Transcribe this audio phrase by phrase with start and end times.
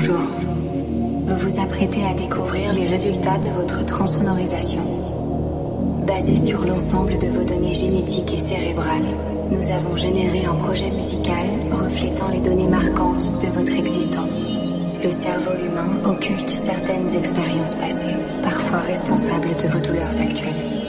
[0.00, 0.20] Bonjour.
[1.26, 4.80] Vous vous apprêtez à découvrir les résultats de votre transsonorisation.
[6.06, 9.04] Basé sur l'ensemble de vos données génétiques et cérébrales,
[9.50, 14.48] nous avons généré un projet musical reflétant les données marquantes de votre existence.
[15.04, 20.80] Le cerveau humain occulte certaines expériences passées, parfois responsables de vos douleurs actuelles.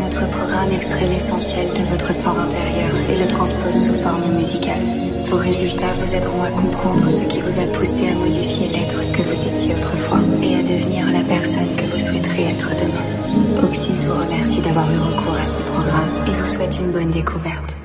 [0.00, 5.05] Notre programme extrait l'essentiel de votre fort intérieur et le transpose sous forme musicale.
[5.28, 9.22] Vos résultats vous aideront à comprendre ce qui vous a poussé à modifier l'être que
[9.22, 13.62] vous étiez autrefois et à devenir la personne que vous souhaiterez être demain.
[13.64, 17.76] Oxys vous remercie d'avoir eu recours à son programme et vous souhaite une bonne découverte.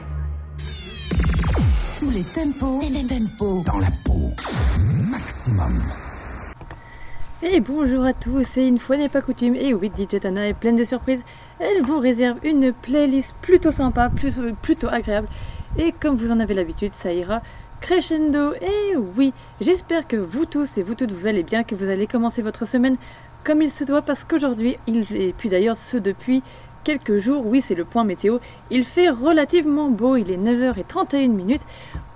[1.98, 4.34] Tous les tempos, tempos dans la peau.
[5.10, 5.82] Maximum.
[7.42, 10.54] Et bonjour à tous, et une fois n'est pas coutume, et oui, DJ Tana est
[10.54, 11.24] pleine de surprises,
[11.60, 14.12] elle vous réserve une playlist plutôt sympa,
[14.62, 15.28] plutôt agréable,
[15.78, 17.42] et comme vous en avez l'habitude, ça ira
[17.80, 18.54] crescendo.
[18.62, 22.08] Et oui, j'espère que vous tous et vous toutes vous allez bien, que vous allez
[22.08, 22.98] commencer votre semaine
[23.44, 26.44] comme il se doit, parce qu'aujourd'hui, et puis d'ailleurs ce depuis
[26.84, 28.38] quelques jours, oui c'est le point météo,
[28.70, 31.64] il fait relativement beau, il est 9h31 minutes,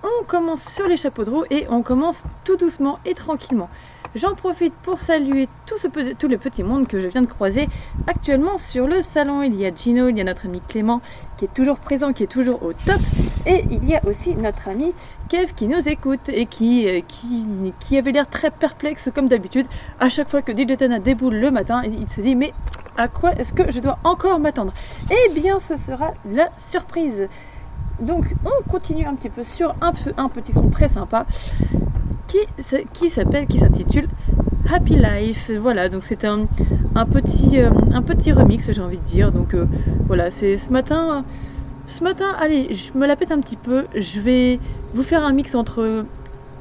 [0.04, 3.70] on commence sur les chapeaux de roue et on commence tout doucement et tranquillement.
[4.16, 7.68] J'en profite pour saluer tout, ce, tout le petit monde que je viens de croiser
[8.08, 9.44] actuellement sur le salon.
[9.44, 11.02] Il y a Gino, il y a notre ami Clément
[11.38, 13.02] qui est toujours présent, qui est toujours au top.
[13.46, 14.94] Et il y a aussi notre ami
[15.28, 17.02] Kev qui nous écoute et qui, euh,
[17.98, 19.68] avait l'air très perplexe comme d'habitude.
[20.00, 22.54] À chaque fois que DJ Tana déboule le matin, il se dit mais
[22.96, 24.74] à quoi est-ce que je dois encore m'attendre?
[25.12, 27.28] Eh bien ce sera la surprise.
[28.00, 31.26] Donc on continue un petit peu sur un, peu, un petit son très sympa
[32.94, 34.08] qui, s'appelle, qui s'intitule
[34.72, 35.52] Happy Life.
[35.60, 36.48] Voilà, donc c'est un,
[37.06, 39.32] petit, euh, un petit remix, j'ai envie de dire.
[39.32, 39.66] Donc euh,
[40.08, 41.24] voilà, c'est ce matin.
[41.88, 43.86] Ce matin, allez, je me la pète un petit peu.
[43.96, 44.60] Je vais
[44.94, 46.06] vous faire un mix entre,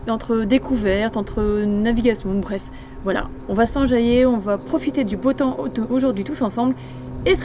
[0.08, 2.62] entre découverte, entre navigation, bref.
[3.04, 5.56] Voilà, on va s'enjailler, on va profiter du beau temps
[5.90, 6.74] aujourd'hui tous ensemble.
[7.26, 7.36] Et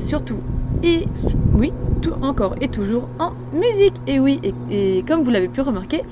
[0.00, 0.38] surtout,
[0.82, 1.06] et
[1.54, 1.72] oui,
[2.02, 3.94] tout encore et toujours en musique.
[4.06, 4.40] Et oui,
[4.70, 6.02] et comme vous l'avez pu remarquer,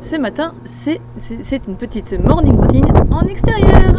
[0.00, 1.00] ce matin, c'est
[1.68, 3.94] une petite morning routine en extérieur.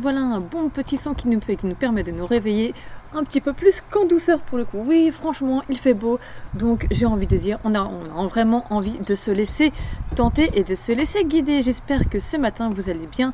[0.00, 2.74] Voilà un bon petit son qui nous, qui nous permet de nous réveiller
[3.14, 4.82] un petit peu plus qu'en douceur pour le coup.
[4.86, 6.18] Oui, franchement, il fait beau,
[6.54, 7.88] donc j'ai envie de dire, on a,
[8.26, 9.72] vraiment envie de se laisser
[10.16, 11.62] tenter et de se laisser guider.
[11.62, 13.32] J'espère que ce matin vous allez bien.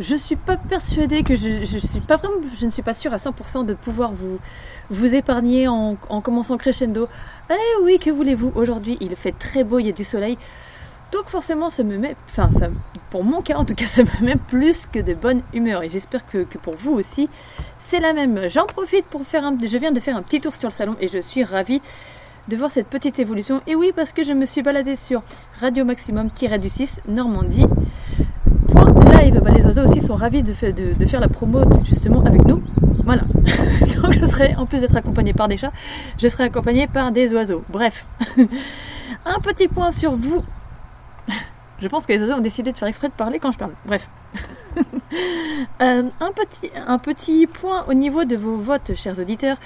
[0.00, 3.12] Je suis pas persuadée que je, je suis pas vraiment, je ne suis pas sûre
[3.12, 4.38] à 100% de pouvoir vous,
[4.90, 7.08] vous épargner en, en commençant crescendo.
[7.50, 8.52] Eh oui, que voulez-vous?
[8.54, 10.38] Aujourd'hui, il fait très beau, il y a du soleil.
[11.12, 12.68] Donc forcément, ça me met, enfin, ça,
[13.10, 15.82] pour mon cas en tout cas, ça me met plus que de bonne humeur.
[15.82, 17.28] Et j'espère que, pour vous aussi,
[17.78, 18.48] c'est la même.
[18.48, 20.94] J'en profite pour faire un, je viens de faire un petit tour sur le salon
[21.00, 21.80] et je suis ravie
[22.48, 23.60] de voir cette petite évolution.
[23.66, 25.22] Et oui, parce que je me suis baladée sur
[25.60, 27.64] Radio Maximum-du-6 Normandie.
[29.12, 29.40] Live.
[29.44, 30.52] Bah, les oiseaux aussi sont ravis de-
[30.94, 32.60] de faire la promo justement avec nous.
[33.04, 33.22] Voilà.
[34.02, 35.72] Donc je serai, en plus d'être accompagnée par des chats,
[36.18, 37.62] je serai accompagnée par des oiseaux.
[37.68, 38.06] Bref.
[39.26, 40.42] un petit point sur vous.
[41.80, 43.72] Je pense que les oiseaux ont décidé de faire exprès de parler quand je parle.
[43.84, 44.08] Bref.
[45.80, 49.56] Euh, un, petit, un petit point au niveau de vos votes, chers auditeurs.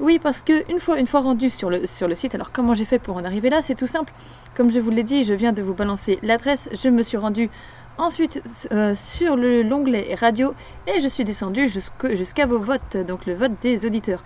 [0.00, 2.74] Oui, parce que une fois, une fois rendu sur le, sur le site, alors comment
[2.74, 3.62] j'ai fait pour en arriver là?
[3.62, 4.12] C'est tout simple.
[4.56, 6.68] Comme je vous l'ai dit, je viens de vous balancer l'adresse.
[6.72, 7.48] Je me suis rendu
[7.96, 10.54] ensuite euh, sur le- l'onglet radio
[10.86, 14.22] et je suis descendu jusqu'à vos votes, donc le vote des auditeurs.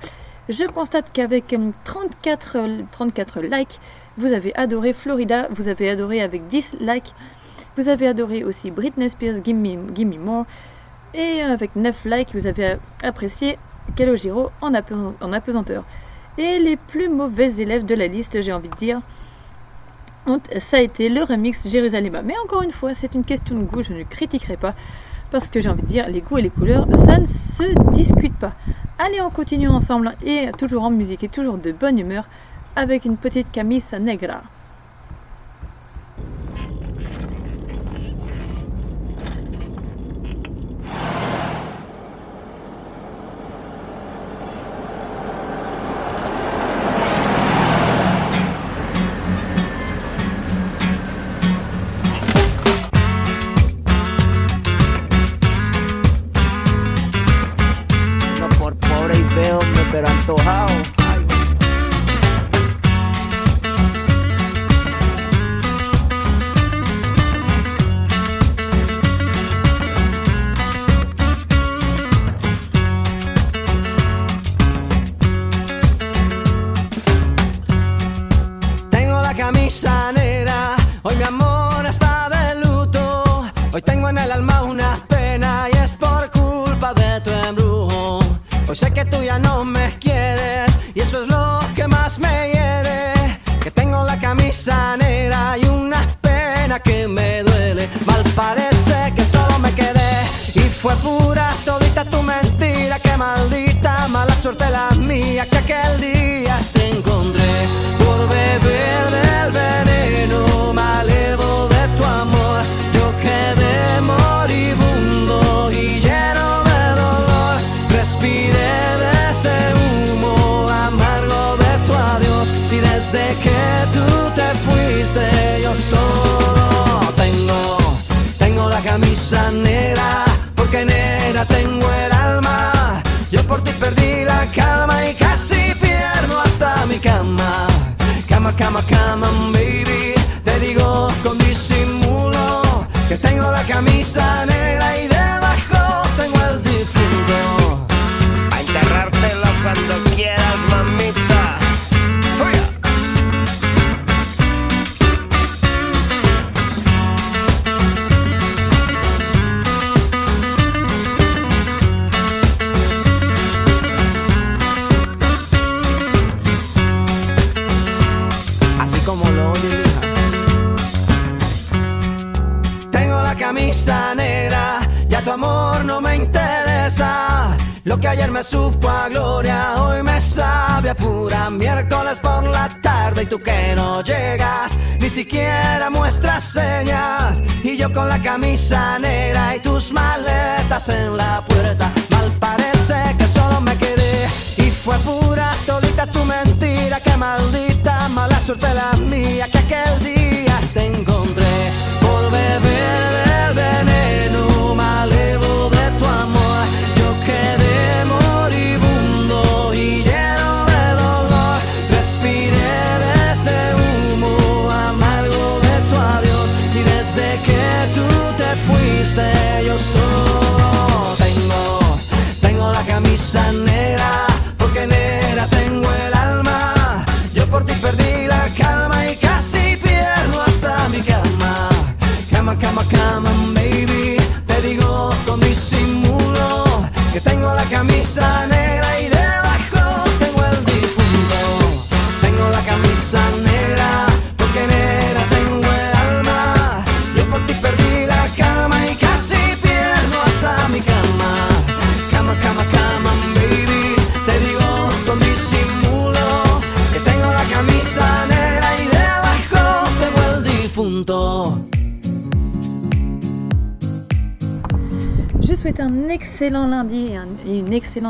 [0.49, 3.79] Je constate qu'avec hum, 34, euh, 34 likes,
[4.19, 7.13] vous avez adoré Florida, vous avez adoré avec 10 likes,
[7.77, 10.45] vous avez adoré aussi Britney Spears, Gimme, More,
[11.15, 13.59] et avec 9 likes, vous avez apprécié
[13.97, 14.73] Calogero en,
[15.21, 15.85] en apesanteur.
[16.37, 19.01] Et les plus mauvais élèves de la liste, j'ai envie de dire,
[20.27, 22.21] ont- ça a été le remix Jérusalem.
[22.25, 24.75] Mais encore une fois, c'est une question de goût, je ne critiquerai pas.
[25.31, 28.35] Parce que j'ai envie de dire, les goûts et les couleurs, ça ne se discute
[28.39, 28.53] pas.
[28.99, 32.25] Allez, on continue ensemble, et toujours en musique et toujours de bonne humeur,
[32.77, 34.43] avec une petite camisa negra.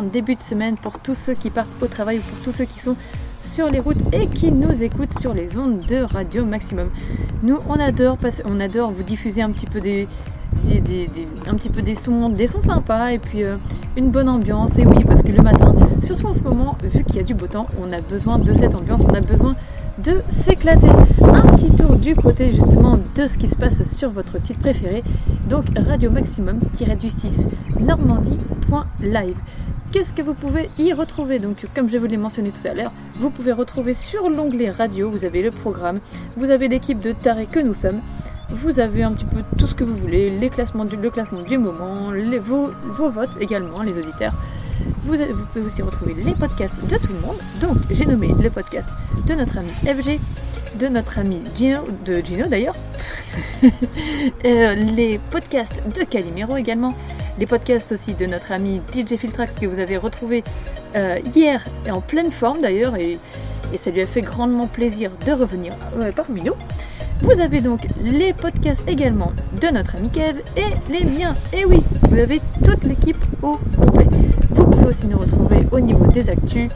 [0.02, 2.80] Début de semaine pour tous ceux qui partent au travail ou pour tous ceux qui
[2.80, 2.96] sont
[3.42, 6.88] sur les routes et qui nous écoutent sur les ondes de Radio Maximum.
[7.42, 10.08] Nous, on adore, on adore vous diffuser un petit peu des-
[11.46, 13.56] un petit peu des sons, des sons sympas et puis euh,
[13.96, 14.78] une bonne ambiance.
[14.78, 17.34] Et oui, parce que le matin, surtout en ce moment, vu qu'il y a du
[17.34, 19.54] beau temps, on a besoin de cette ambiance, on a besoin
[19.98, 20.88] de s'éclater.
[21.22, 25.02] Un petit tour du côté justement de ce qui se passe sur votre site préféré,
[25.48, 27.46] donc Radio Maximum-du-6
[27.80, 29.36] normandie.live.
[29.90, 32.92] Qu'est-ce que vous pouvez y retrouver Donc, comme je vous l'ai mentionné tout à l'heure,
[33.14, 36.00] vous pouvez retrouver sur l'onglet radio, vous avez le programme,
[36.36, 38.00] vous avez l'équipe de tarés que nous sommes,
[38.48, 42.10] vous avez un petit peu tout ce que vous voulez, le classement du moment,
[42.42, 44.34] vos, votes également, les auditeurs.
[45.04, 45.16] Vous
[45.52, 47.38] pouvez aussi retrouver les podcasts de tout le monde.
[47.62, 48.90] Donc, j'ai nommé le podcast
[49.26, 50.20] de notre ami FG,
[50.78, 52.76] de notre ami Gino, de Gino d'ailleurs,
[54.44, 56.94] Euh, les podcasts de Calimero également,
[57.38, 60.42] les podcasts aussi de notre ami DJ Filtrax que vous avez retrouvé
[60.96, 63.18] euh, hier et en pleine forme d'ailleurs et,
[63.76, 66.54] ça lui a fait grandement plaisir de revenir euh, parmi nous.
[67.20, 71.34] Vous avez donc les podcasts également de notre ami Kev et les miens.
[71.52, 74.06] Et oui, vous avez toute l'équipe au complet.
[74.50, 76.70] Vous pouvez aussi nous retrouver au niveau des actus,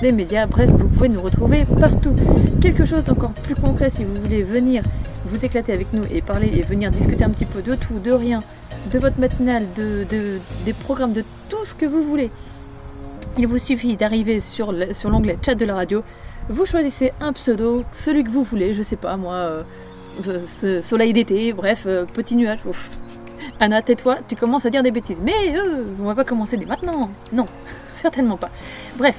[0.00, 2.14] les médias, bref, vous pouvez nous retrouver partout.
[2.60, 4.84] Quelque chose d'encore plus concret si vous voulez venir
[5.24, 8.12] vous éclater avec nous et parler et venir discuter un petit peu de tout, de
[8.12, 8.42] rien,
[8.92, 12.30] de votre matinale, de, de- des programmes, de tout ce que vous voulez.
[13.38, 16.02] Il vous suffit d'arriver sur le- sur l'onglet chat de la radio.
[16.48, 19.62] Vous choisissez un pseudo, celui que vous voulez, je sais pas moi, euh,
[20.28, 22.60] euh, soleil d'été, bref, euh, petit nuage.
[23.60, 25.20] Anna, tais-toi, tu commences à dire des bêtises.
[25.22, 27.10] Mais euh, on va pas commencer dès maintenant.
[27.32, 27.46] Non,
[27.94, 28.50] certainement pas.
[28.96, 29.16] Bref,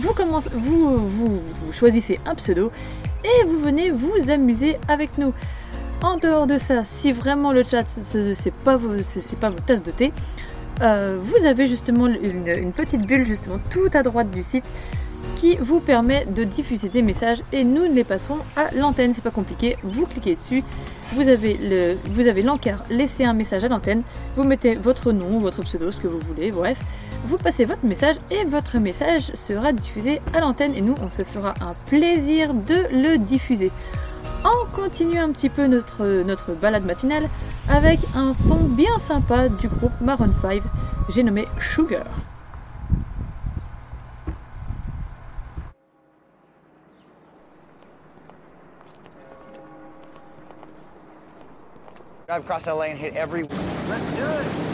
[0.00, 2.70] vous, commencez, vous, vous choisissez un pseudo
[3.24, 5.32] et vous venez vous amuser avec nous.
[6.02, 8.78] En dehors de ça, si vraiment le chat ce- c'est pas
[9.40, 10.12] pas vos tasses de thé,
[10.82, 14.64] euh, vous avez justement une, petite bulle justement tout à droite du site
[15.36, 19.12] qui vous permet de diffuser des messages et nous les passerons à l'antenne.
[19.14, 19.76] C'est pas compliqué.
[19.82, 20.62] Vous cliquez dessus,
[21.14, 22.22] vous avez le, vous
[22.90, 24.02] laisser un message à l'antenne.
[24.34, 26.78] Vous mettez votre nom, votre pseudo, ce que vous voulez, bref.
[27.26, 31.24] Vous passez votre message et votre message sera diffusé à l'antenne et nous on se
[31.24, 33.72] fera un plaisir de le diffuser.
[34.44, 37.28] On continue un petit peu notre, notre balade matinale
[37.68, 40.62] avec un son bien sympa du groupe Maroon 5,
[41.08, 42.04] j'ai nommé Sugar.
[52.26, 53.44] Drive across that lane, hit every.
[53.88, 54.66] Let's do it.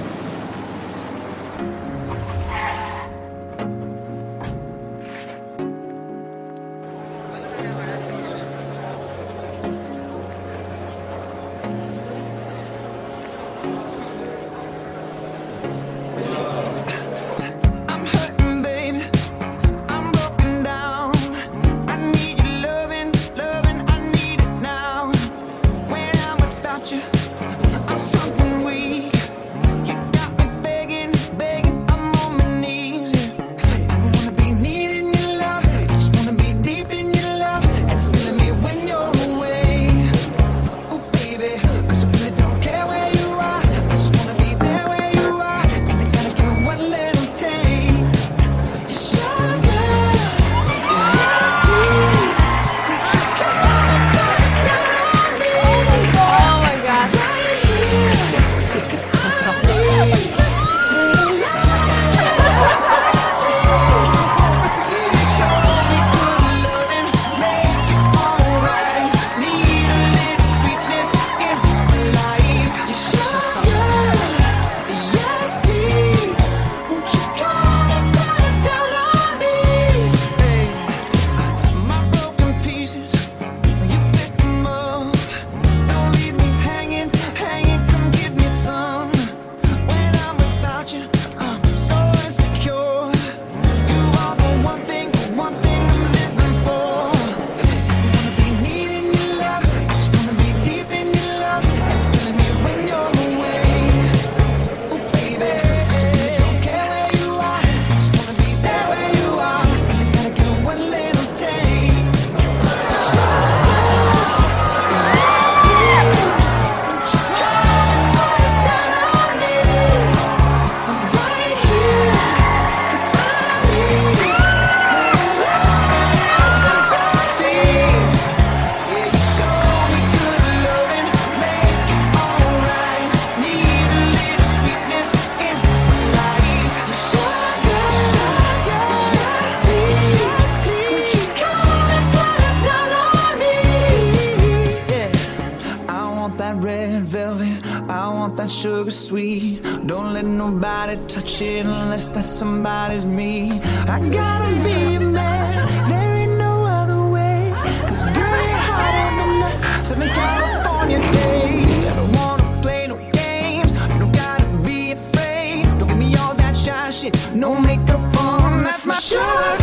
[148.42, 149.62] That sugar sweet.
[149.86, 153.52] Don't let nobody touch it unless that somebody's me.
[153.86, 155.88] I gotta be a man.
[155.88, 157.52] There ain't no other way.
[157.86, 161.88] Cause girl, you're hotter than Southern California day.
[161.90, 163.70] I don't wanna play no games.
[164.00, 165.62] Don't gotta be afraid.
[165.78, 167.14] Don't give me all that shy shit.
[167.34, 168.64] No makeup on.
[168.64, 169.61] That's my sugar.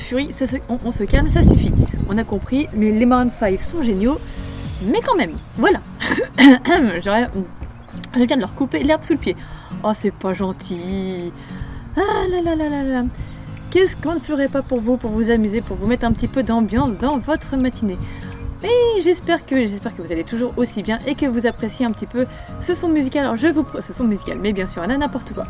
[0.00, 0.30] Fury,
[0.68, 1.72] on, on se calme, ça suffit.
[2.08, 4.18] On a compris, mais les Maroon 5 sont géniaux,
[4.86, 5.80] mais quand même, voilà.
[8.14, 9.36] Je viens de leur couper l'herbe sous le pied.
[9.84, 11.32] Oh, c'est pas gentil.
[11.96, 12.02] Ah.
[13.70, 16.26] Qu'est-ce qu'on ne ferait pas pour vous, pour vous amuser, pour vous mettre un petit
[16.26, 17.96] peu d'ambiance dans votre matinée?
[18.62, 21.92] Et j'espère que j'espère que vous allez toujours aussi bien et que vous appréciez un
[21.92, 22.26] petit peu
[22.60, 23.24] ce son musical.
[23.24, 25.44] Alors je vous ce son musical, mais bien sûr, à n'importe quoi.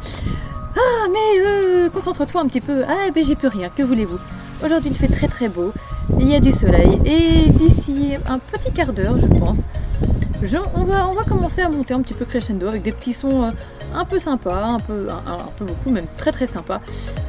[0.77, 2.85] Ah mais euh, concentre-toi un petit peu.
[2.89, 3.69] Ah ben j'ai plus rien.
[3.69, 4.19] Que voulez-vous?
[4.65, 5.73] Aujourd'hui il fait très très beau.
[6.19, 9.59] Il y a du soleil et d'ici un petit quart d'heure, je pense,
[10.75, 13.51] on, va, commencer à monter un petit peu crescendo avec des petits sons euh,
[13.95, 15.09] un peu sympas, un peu,
[15.61, 16.81] beaucoup, même très très sympas,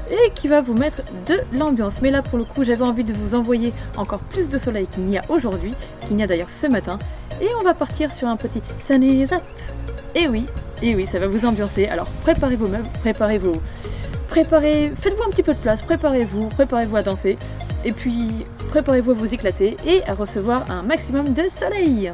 [0.10, 2.02] et qui va vous mettre de l'ambiance.
[2.02, 5.04] Mais là pour le coup, j'avais envie de vous envoyer encore plus de soleil qu'il
[5.04, 5.74] n'y a aujourd'hui,
[6.08, 7.00] qu'il n'y a d'ailleurs ce matin,
[7.42, 9.42] et on va partir sur un petit Sun is up.
[10.16, 10.46] Et oui,
[10.82, 11.88] et oui, ça va vous ambiancer.
[11.88, 13.62] Alors préparez vos meubles, préparez vos,
[14.32, 17.38] préparez, faites-vous un petit peu de place, préparez-vous, préparez-vous à danser,
[17.84, 22.14] et puis préparez-vous à vous éclater et à recevoir un maximum de soleil.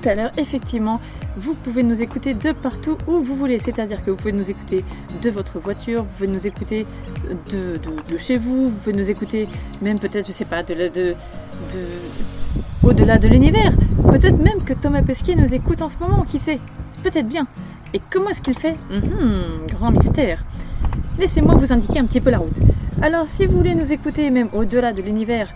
[0.00, 1.00] Tout à l'heure, effectivement,
[1.36, 3.58] vous pouvez nous écouter de partout où vous voulez.
[3.58, 4.84] C'est-à-dire que vous pouvez nous écouter
[5.22, 6.86] de votre voiture, vous pouvez nous écouter
[7.52, 9.48] de, chez vous, vous pouvez nous écouter
[9.82, 11.14] même peut-être, je sais pas, de, de, de-
[12.82, 13.72] au-delà de l'univers.
[14.10, 16.58] Peut-être même que Thomas Pesquet nous écoute en ce moment, qui sait?
[17.02, 17.46] Peut-être bien.
[17.94, 18.74] Et comment est-ce qu'il fait?
[18.90, 20.44] Mhm, Grand mystère.
[21.18, 22.52] Laissez-moi vous indiquer un petit peu la route.
[23.02, 25.48] Alors, si vous voulez nous écouter même au-delà de l'univers,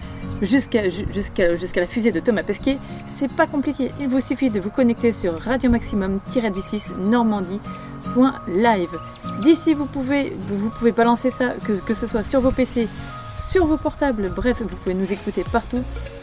[0.43, 2.79] jusqu'à ju- jusqu'à jusqu'à la fusée de Thomas Pesquet,
[3.15, 3.91] c'est pas compliqué.
[4.01, 8.89] Il vous suffit de vous connecter sur Radio Maximum-du-6 Normandie.live.
[9.43, 11.53] D'ici, vous pouvez, vous, balancer ça,
[11.87, 12.89] que, ce soit sur vos PC,
[13.51, 15.83] sur vos portables, bref, vous pouvez nous écouter partout.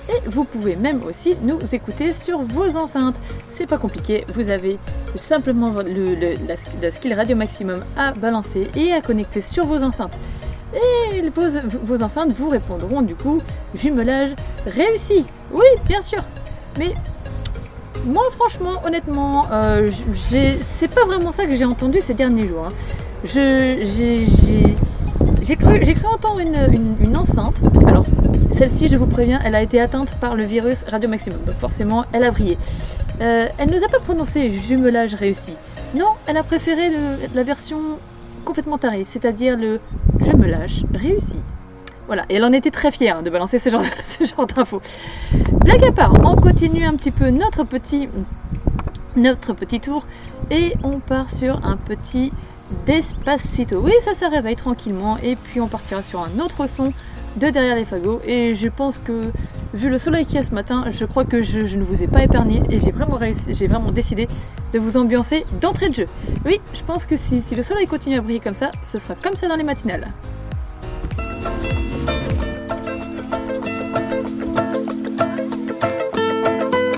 [0.09, 3.15] Et vous pouvez même aussi nous écouter sur vos enceintes.
[3.47, 4.77] C'est pas compliqué, vous avez
[5.15, 6.35] simplement le-
[6.81, 10.13] la, skill Radio Maximum à balancer et à connecter sur vos enceintes.
[10.73, 13.41] Et vos enceintes vous répondront du coup
[13.75, 14.31] jumelage
[14.65, 15.23] réussi.
[15.53, 16.23] Oui, bien sûr.
[16.77, 16.93] Mais
[18.05, 19.89] moi, franchement, honnêtement, euh,
[20.63, 22.67] c'est pas vraiment ça que j'ai entendu ces derniers jours.
[22.67, 22.71] hein.
[23.23, 24.25] J'ai,
[25.55, 27.61] cru, entendre une, enceinte.
[27.85, 28.05] Alors,
[28.55, 31.39] celle-ci, je vous préviens, elle a été atteinte par le virus Radio Maximum.
[31.45, 32.57] Donc, forcément, elle a brillé.
[33.21, 35.53] Euh, elle nous a pas prononcé jumelage réussi.
[35.93, 36.89] Non, elle a préféré
[37.35, 37.77] la version
[38.45, 39.79] complètement tarée, c'est-à-dire le
[40.19, 41.37] je me lâche réussi.
[42.11, 43.81] Voilà, et elle en était très fière hein, de balancer ce genre,
[44.45, 44.81] d'infos.
[45.63, 48.09] Blague à part, on continue un petit peu notre petit,
[49.15, 50.05] notre petit tour
[50.49, 52.33] et on part sur un petit
[52.85, 53.79] Despacito.
[53.79, 56.91] Oui, ça se réveille tranquillement et puis on partira sur un autre son
[57.37, 58.19] de derrière les fagots.
[58.25, 59.31] Et je pense que,
[59.73, 62.07] vu le soleil qu'il y a ce matin, je crois que je, ne vous ai
[62.07, 64.27] pas épargné et j'ai vraiment décidé
[64.73, 66.05] de vous ambiancer d'entrée de jeu.
[66.45, 69.37] Oui, je pense que si le soleil continue à briller comme ça, ce sera comme
[69.37, 70.11] ça dans les matinales.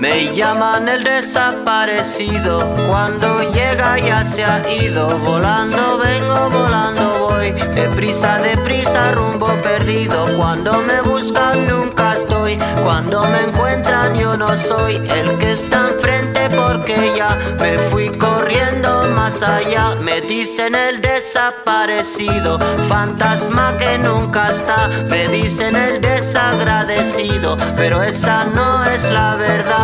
[0.00, 8.38] Me llaman el desaparecido, cuando llega ya se ha ido, volando vengo, volando voy, deprisa,
[8.38, 15.38] deprisa, rumbo perdido, cuando me buscan nunca estoy, cuando me encuentran yo no soy el
[15.38, 23.76] que está enfrente porque ya me fui corriendo más allá, me dicen el desaparecido, fantasma
[23.78, 29.83] que nunca está, me dicen el desagradecido, pero esa no es la verdad.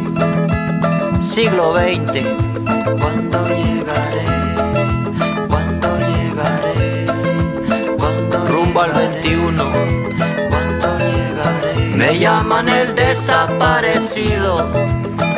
[1.21, 2.23] siglo XX.
[2.99, 4.25] Cuando llegaré,
[5.47, 7.05] cuando llegaré,
[7.97, 9.71] cuando rumbo al 21.
[10.49, 14.71] Cuando llegaré, me llaman el desaparecido.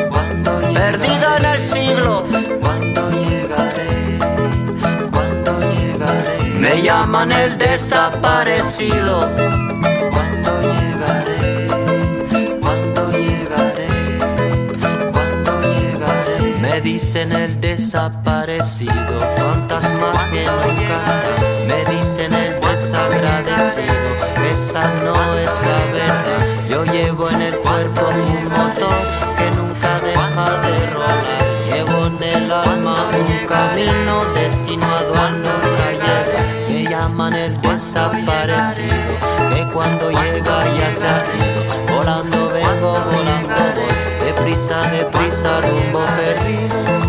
[0.08, 2.24] Cuando perdido en el siglo.
[2.60, 4.18] Cuando llegaré,
[5.10, 9.30] cuando llegaré, me llaman el desaparecido.
[16.84, 18.92] Dicen el desaparecido,
[19.38, 21.66] fantasma que nunca está.
[21.66, 24.10] Me dicen el desagradecido,
[24.52, 26.68] esa no es la verdad.
[26.68, 29.00] Yo llevo en el cuerpo un motor
[29.38, 31.24] que nunca deja de rodar.
[31.72, 36.26] Llevo en el alma un camino destinado a nunca llegar.
[36.68, 39.14] Me llaman el desaparecido,
[39.54, 41.96] que cuando llega ya se ha ido.
[41.96, 43.73] Volando vengo, volando.
[44.54, 47.03] Deprisa, deprisa, rumbo perdido.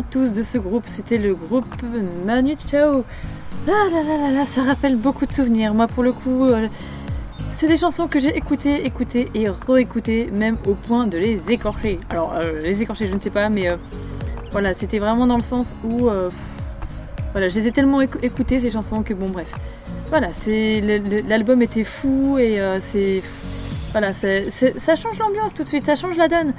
[0.00, 1.66] Tous de ce groupe, c'était le groupe
[2.24, 3.04] Manu Chao.
[3.68, 5.74] Ah là là là là, ça rappelle beaucoup de souvenirs.
[5.74, 6.68] Moi, pour le coup, euh,
[7.50, 12.00] c'est des chansons que j'ai écoutées, écoutées et réécoutées, même au point de les écorcher.
[12.08, 13.76] Alors, euh, les écorcher, je ne sais pas, mais euh,
[14.50, 16.08] voilà, c'était vraiment dans le sens où.
[17.32, 19.52] voilà, je les ai tellement écou- écoutées, ces chansons, que bon, bref.
[20.08, 20.80] Voilà, c'est
[21.28, 23.22] l'album était fou et c'est.
[23.92, 26.52] Voilà, ça change l'ambiance tout de suite, ça change la donne.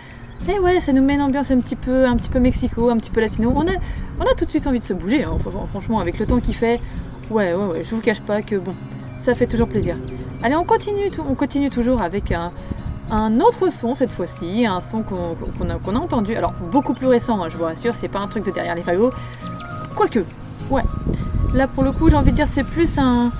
[0.49, 2.97] Et ouais, ça nous met une ambiance un petit peu, un petit peu Mexico, un
[2.97, 3.53] petit peu latino.
[3.55, 3.71] On a,
[4.19, 6.39] on a tout de suite envie de se bouger, hein, fr- franchement, avec le temps
[6.39, 6.81] qu'il fait.
[7.29, 8.75] Ouais, ouais, ouais, je vous cache pas que bon,
[9.17, 9.95] ça fait toujours plaisir.
[10.43, 12.51] Allez, on continue, on continue toujours avec un,
[13.09, 16.35] un autre son cette fois-ci, un son qu'on a, a entendu.
[16.35, 18.81] Alors, beaucoup plus récent, hein, je vous rassure, c'est pas un truc de derrière les
[18.81, 19.11] fagots.
[19.95, 20.25] Quoique,
[20.69, 20.83] ouais.
[21.53, 23.31] Là, pour le coup, j'ai envie de dire, c'est plus un,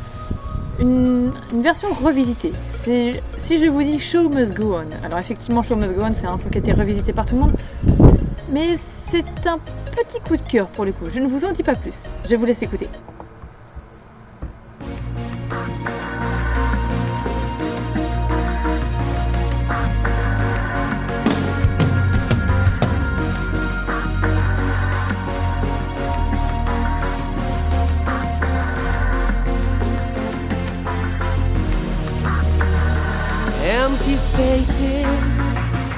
[0.80, 2.54] une version revisitée.
[2.84, 5.06] C'est si je vous dis Show Must Go On.
[5.06, 7.36] Alors effectivement, Show Must Go On, c'est un son qui a été revisité par tout
[7.36, 7.54] le monde,
[8.50, 9.58] mais c'est un
[9.96, 11.06] petit coup de cœur pour le coup.
[11.10, 12.04] Je ne vous en dis pas plus.
[12.30, 12.90] Je vous laisse écouter.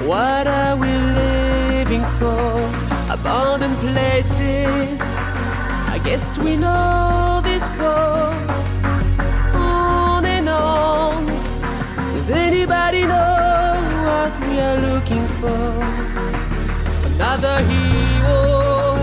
[0.06, 2.58] What are we living for?
[3.10, 8.32] Abandoned places, I guess we know this call.
[9.54, 11.26] On and on,
[12.14, 13.74] does anybody know
[14.06, 15.66] what we are looking for?
[17.10, 18.94] Another hero,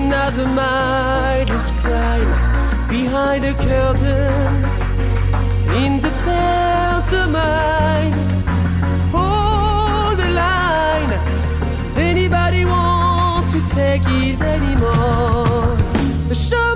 [0.00, 2.30] another mindless crime
[2.88, 4.64] behind a curtain
[5.84, 8.35] in the pantomime.
[13.76, 15.76] Take it anymore?
[16.32, 16.75] Show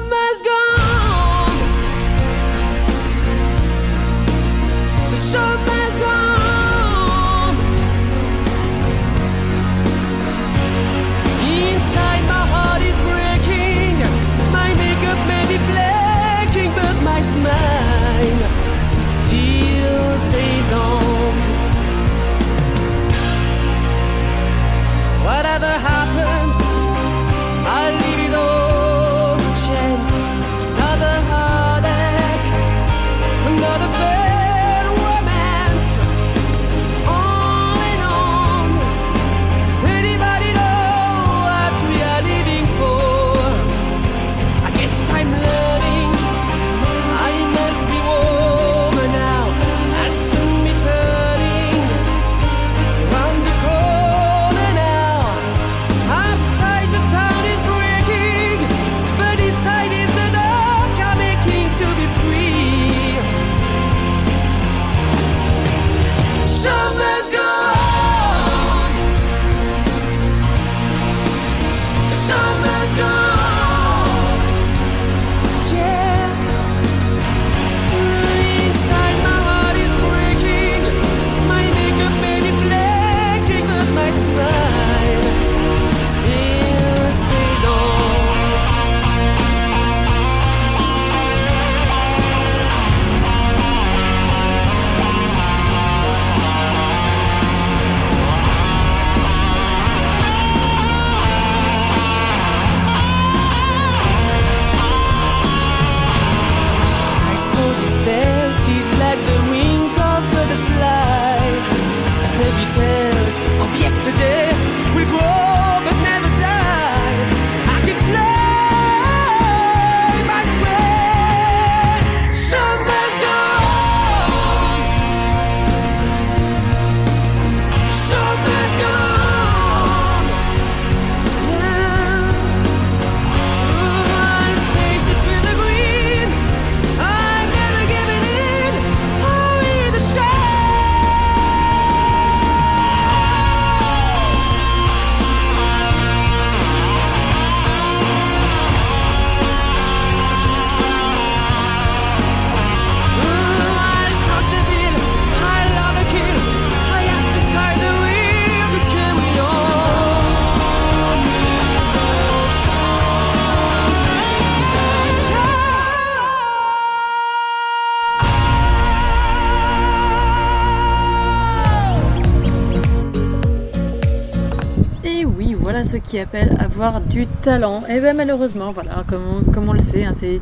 [176.00, 177.82] qui appelle avoir du talent.
[177.88, 179.22] Et bien malheureusement, voilà, comme
[179.56, 180.40] on, on le sait, hein, c'est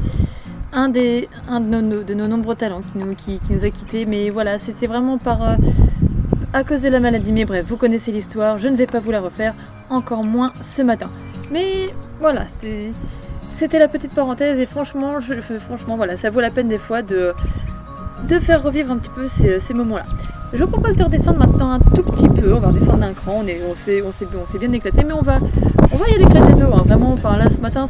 [0.73, 4.07] un, des, un de, nos, de nos nombreux talents qui nous, qui, nous a quittés.
[4.07, 5.57] Mais voilà, c'était vraiment par, euh,
[6.53, 7.33] à cause de la maladie.
[7.33, 9.55] Mais bref, vous connaissez l'histoire, je ne vais pas vous la refaire,
[9.91, 11.09] encore moins ce matin.
[11.51, 11.91] Mais
[12.21, 12.47] voilà,
[13.49, 17.03] c'était la petite parenthèse et franchement, je, franchement voilà, ça vaut la peine des fois
[17.03, 17.33] de,
[18.29, 20.05] de faire revivre un petit peu ces, ces moments-là.
[20.53, 22.55] Je vous propose de redescendre maintenant un tout petit peu.
[22.55, 23.43] On va redescendre d'un cran.
[23.43, 25.39] On est, on s'est, on bien éclaté, mais on va,
[25.93, 26.67] on va y aller crescendo.
[26.75, 26.83] hein.
[26.87, 27.87] Vraiment, enfin là ce matin,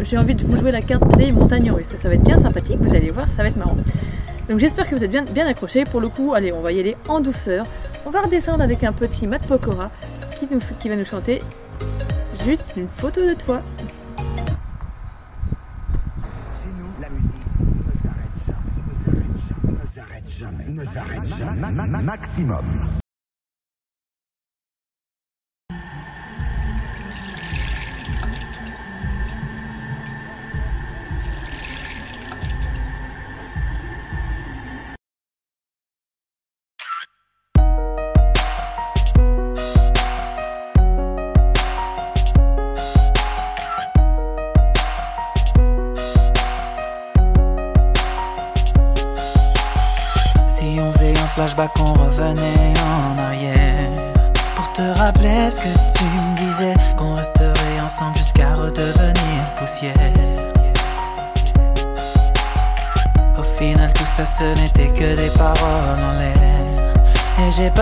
[0.00, 1.94] j'ai envie de vous jouer la carte des montagnes russes.
[1.94, 2.78] Ça, va être bien sympathique.
[2.80, 3.76] Vous allez voir, ça va être marrant.
[4.50, 5.84] Donc j'espère que vous êtes bien, bien accrochés.
[5.84, 7.64] Pour le coup, allez, on va y aller en douceur.
[8.04, 9.90] On va redescendre avec un petit Matt Pokora
[10.38, 11.40] qui, nous, qui va nous chanter
[12.44, 13.60] juste une photo de toi.
[22.02, 23.03] maximum.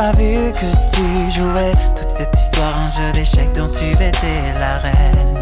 [0.02, 1.06] Pas vu que tu
[1.38, 5.36] jouais toute cette histoire, un jeu d'échecs dont tu étais la reine.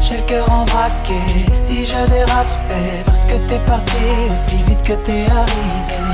[0.00, 1.20] J'ai le cœur en braqué,
[1.52, 6.04] si je dérape c'est parce que t'es parti aussi vite que t'es arrivé.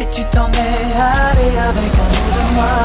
[0.00, 0.82] Et tu t'en es
[1.14, 2.76] allé avec un bout de moi.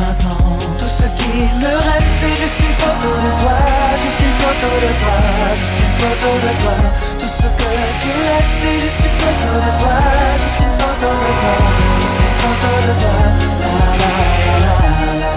[0.00, 3.58] Maintenant tout ce qui me reste c'est juste une photo de toi
[4.02, 5.16] Juste une photo de toi,
[5.60, 6.76] juste une photo de toi.
[7.20, 7.70] Tout ce que
[8.02, 8.12] tu
[8.80, 9.98] juste une photo de toi
[10.42, 11.54] Juste une photo de toi,
[12.00, 13.18] juste une photo de toi
[13.58, 15.34] la la la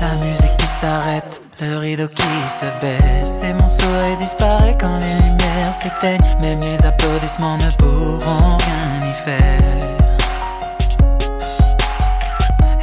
[0.00, 5.14] La musique qui s'arrête, le rideau qui se baisse Et mon sourire disparaît quand les
[5.28, 6.36] lumières s'éteignent.
[6.40, 9.96] Même les applaudissements ne pourront rien y faire.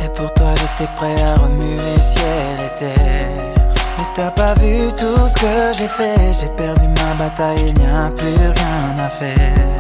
[0.04, 3.54] Et pour toi j'étais prêt à remuer ciel et terre.
[3.98, 6.34] Mais t'as pas vu tout ce que j'ai fait?
[6.40, 9.76] J'ai perdu ma bataille, il n'y a plus rien à faire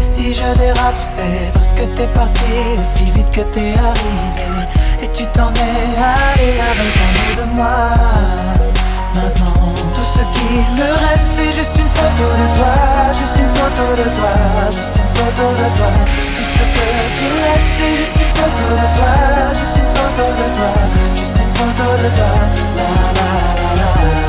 [0.00, 4.68] si je dérape c'est parce que t'es parti aussi vite que t'es arrivé.
[5.02, 7.88] Et tu t'en es allé avec un bout de moi.
[9.14, 12.74] Maintenant tout ce qui me reste c'est juste une photo de toi.
[13.18, 14.34] Juste une photo de toi,
[14.72, 15.92] juste une photo de toi.
[16.36, 16.86] Tout ce que
[17.18, 19.14] tu laisses c'est juste une photo de toi.
[19.58, 20.72] Juste une photo de toi,
[21.16, 22.32] juste une photo de toi.
[22.76, 23.30] La la
[23.76, 24.23] la la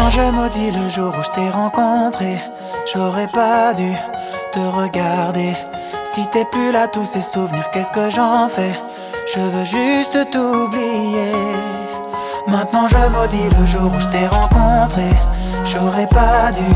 [0.00, 2.38] Maintenant je maudis le jour où je t'ai rencontré
[2.90, 3.92] J'aurais pas dû
[4.50, 5.54] te regarder.
[6.14, 8.72] Si t'es plus là tous ces souvenirs qu'est-ce que j'en fais?
[9.34, 11.34] Je veux juste t'oublier.
[12.46, 15.10] Maintenant je maudis le jour où je t'ai rencontré
[15.66, 16.70] J'aurais pas dû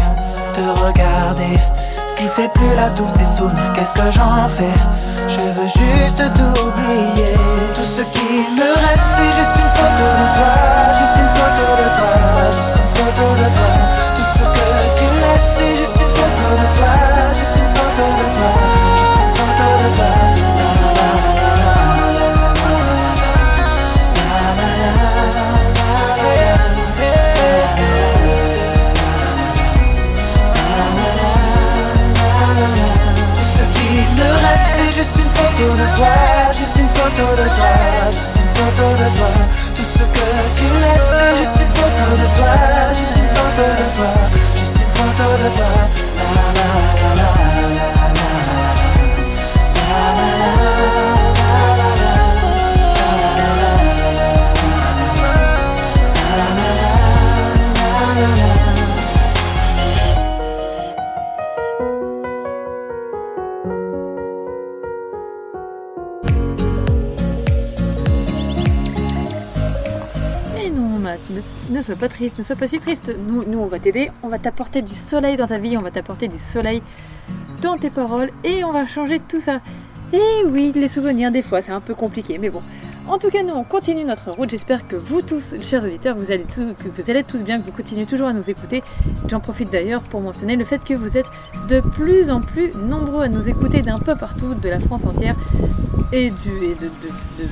[0.52, 1.58] te regarder.
[2.16, 4.78] Si t'es plus là tous ces souvenirs qu'est-ce que j'en fais?
[5.28, 7.32] Je veux juste t'oublier.
[7.74, 10.52] Tout ce qui me reste c'est juste une photo de toi
[10.98, 12.12] Juste une photo de toi
[12.52, 13.48] Juste photo de
[14.16, 14.68] Tout ce que
[14.98, 16.94] tu laisses c'est juste une photo de toi.
[17.38, 18.52] Juste une photo de toi.
[18.86, 19.54] Juste une
[34.76, 36.14] c'est juste une photo de toi.
[36.58, 37.72] Juste une photo de toi.
[38.10, 39.63] Juste une photo de toi
[39.98, 40.28] ce que
[40.58, 41.12] tu laisses.
[41.38, 42.52] Juste une photo de toi
[42.98, 44.12] Juste une photo de toi
[44.58, 45.72] Juste une photo de toi.
[46.34, 46.68] La la
[47.00, 47.40] la la la
[49.74, 50.50] La la la
[51.16, 51.23] la
[71.84, 73.12] sois pas triste, ne sois pas si triste.
[73.28, 75.90] Nous, nous on va t'aider, on va t'apporter du soleil dans ta vie, on va
[75.90, 76.82] t'apporter du soleil
[77.62, 79.60] dans tes paroles et on va changer tout ça.
[80.12, 82.60] Et oui, les souvenirs, des fois, c'est un peu compliqué, mais bon.
[83.06, 84.48] En tout cas, nous, on continue notre route.
[84.50, 87.66] J'espère que vous tous, chers auditeurs, vous allez, tous- que vous allez tous bien, que
[87.66, 88.82] vous continuez toujours à nous écouter.
[89.28, 91.26] J'en profite d'ailleurs pour mentionner le fait que vous êtes
[91.68, 95.36] de plus en plus nombreux à nous écouter d'un peu partout, de la France entière
[96.12, 96.36] et, de,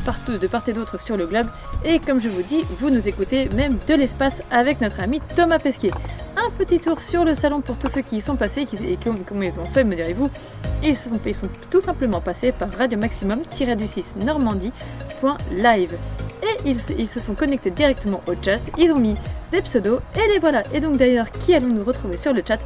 [0.06, 1.46] partout, de part et d'autre sur le globe.
[1.84, 5.58] Et comme je vous dis, vous nous écoutez même de l'espace avec notre ami Thomas
[5.58, 5.90] Pesquet.
[6.34, 9.42] Un petit tour sur le salon pour tous ceux qui y sont passés et comment
[9.42, 10.30] ils ont fait, me direz-vous.
[10.82, 14.14] Ils sont, ils sont tout simplement passés par Radio Maximum-du-6
[15.22, 15.94] Normandie.live.
[16.42, 19.14] Et ils, se- sont connectés directement au chat, ils ont mis
[19.52, 20.64] des pseudos et les voilà.
[20.72, 22.58] Et donc d'ailleurs, qui allons nous retrouver sur le chat?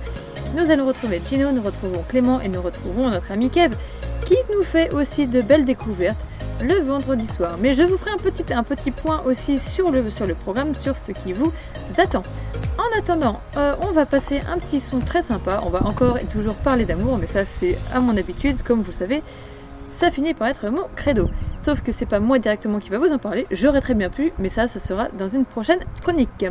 [0.55, 3.77] Nous allons retrouver Gino, nous retrouvons Clément et nous retrouvons notre ami Kev
[4.25, 6.19] qui nous fait aussi de belles découvertes
[6.63, 7.57] le vendredi soir.
[7.61, 10.75] Mais je vous ferai un petit, un petit point aussi sur le, sur le programme,
[10.75, 11.53] sur ce qui vous
[11.99, 12.23] attend.
[12.79, 15.61] En attendant, euh, on va passer un petit son très sympa.
[15.67, 18.93] On va encore et toujours parler d'amour, mais ça c'est à mon habitude, comme vous
[18.93, 19.23] savez,
[19.91, 21.29] ça finit par être mon credo.
[21.67, 24.31] Sauf que c'est pas moi directement qui va vous en parler, j'aurais très bien pu,
[24.39, 26.47] mais ça, ça sera dans une prochaine chronique.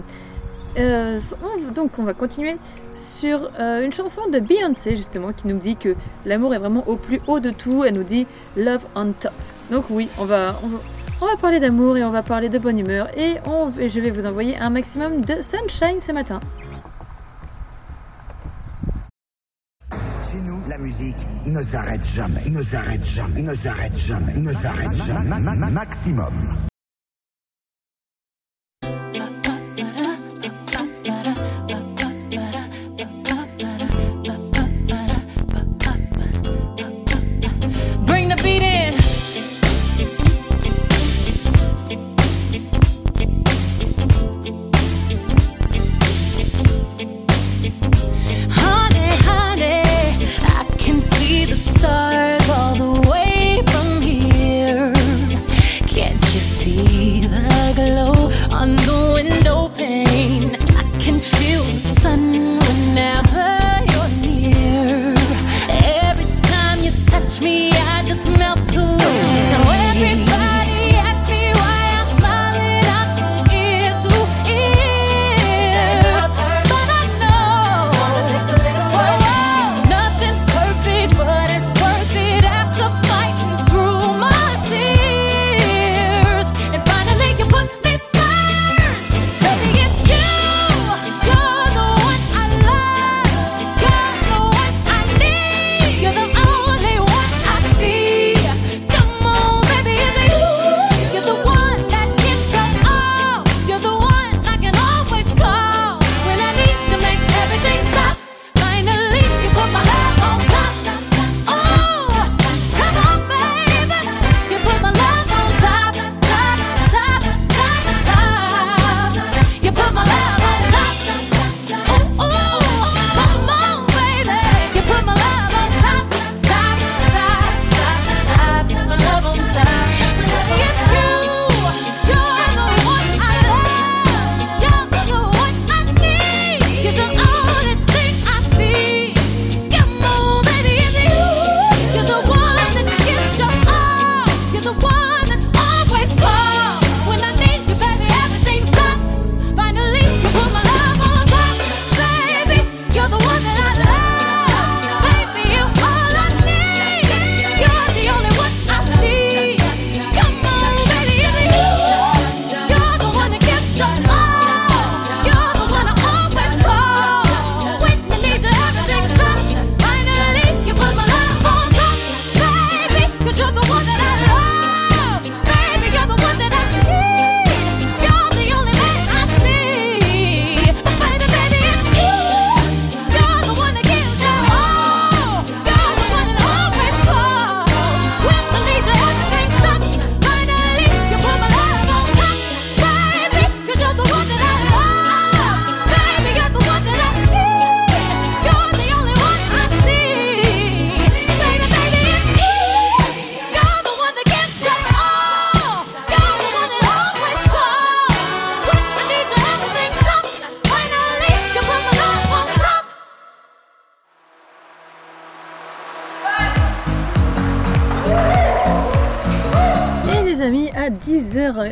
[0.77, 2.57] Euh, on- donc on va continuer
[2.97, 5.95] sur euh, une chanson de Beyoncé justement qui nous dit que
[6.25, 7.85] l'amour est vraiment au plus haut de tout.
[7.85, 9.31] Elle nous dit Love on top.
[9.71, 10.77] Donc oui, on va, on va,
[11.21, 14.01] on va parler d'amour et on va parler de bonne humeur et, on, et je
[14.01, 16.41] vais vous envoyer un maximum de sunshine ce matin.
[20.29, 21.15] Chez nous, la musique
[21.45, 25.29] ne s'arrête jamais, ne s'arrête jamais, ne s'arrête jamais, ne s'arrête jamais.
[25.29, 26.33] Ma- ma- ma- Maximum.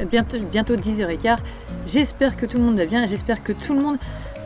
[0.05, 1.37] Bientôt, bientôt 10h15,
[1.87, 3.97] j'espère que tout le monde va bien, j'espère que tout le monde,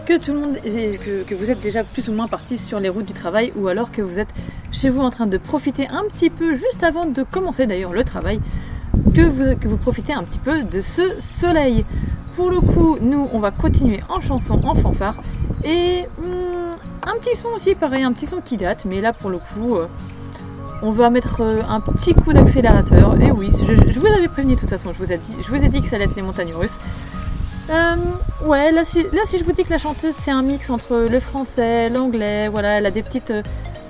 [0.06, 3.06] que tout le monde, que, vous êtes déjà plus ou moins partis sur les routes
[3.06, 4.30] du travail ou alors que vous êtes
[4.72, 8.04] chez vous en train de profiter un petit peu, juste avant de commencer d'ailleurs le
[8.04, 8.40] travail,
[9.14, 11.86] que vous, que vous profitez un petit peu de ce soleil.
[12.36, 15.16] Pour le coup, nous, on va continuer en chanson, en fanfare.
[15.64, 19.30] Et hum, un petit son aussi, pareil, un petit son qui date, mais là pour
[19.30, 19.88] le coup, euh,
[20.82, 23.20] on va mettre euh, un petit coup d'accélérateur.
[23.22, 25.18] Et oui, je, vous avais prévenu de toute façon, je vous, ai
[25.70, 26.78] dit, que ça allait être les montagnes russes.
[27.70, 27.96] Euh,
[28.46, 31.06] ouais, là si, là si je vous dis que la chanteuse c'est un mix entre
[31.12, 33.44] le français, l'anglais, voilà, elle a des petites euh,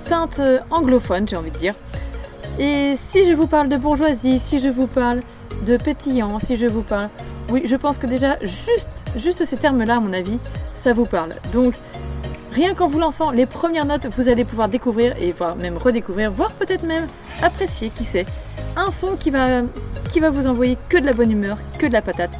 [0.04, 1.74] teintes anglophones, j'ai envie de dire.
[2.58, 5.20] Et si je vous parle de bourgeoisie, si je vous parle
[5.64, 7.08] de pétillant, si je vous parle...
[7.50, 10.38] Oui, je pense que déjà, juste, juste ces termes-là, à mon avis,
[10.74, 11.36] ça vous parle.
[11.52, 11.74] Donc,
[12.58, 16.32] Rien qu'en vous lançant les premières notes, vous allez pouvoir découvrir et voire même redécouvrir,
[16.32, 17.06] voire peut-être même
[17.40, 18.26] apprécier, qui sait,
[18.74, 19.62] un son qui va,
[20.12, 22.32] qui va vous envoyer que de la bonne humeur, que de la patate,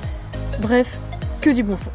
[0.61, 0.99] bref,
[1.41, 1.91] que du bon son.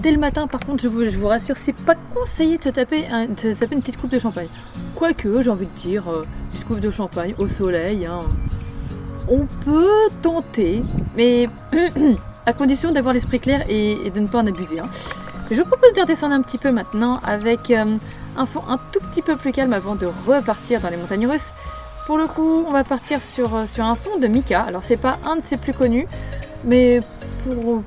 [0.00, 3.34] dès le matin, par contre, je vous, rassure, c'est pas conseillé de se, taper une
[3.80, 4.48] petite coupe de champagne.
[4.94, 8.22] Quoique, j'ai envie de dire, euh, une petite coupe de champagne au soleil, hein.
[9.28, 10.82] on peut tenter,
[11.16, 11.48] mais
[12.46, 14.80] à condition d'avoir l'esprit clair et, de ne pas en abuser.
[14.80, 14.90] Hein.
[15.50, 17.96] Je vous propose de redescendre un petit peu maintenant avec euh,
[18.36, 21.52] un son un tout petit peu plus calme avant de repartir dans les montagnes russes.
[22.06, 24.62] Pour le coup, on va partir sur, euh, sur un son de Mika.
[24.62, 26.06] Alors, c'est pas un de ses plus connus.
[26.64, 27.00] Mais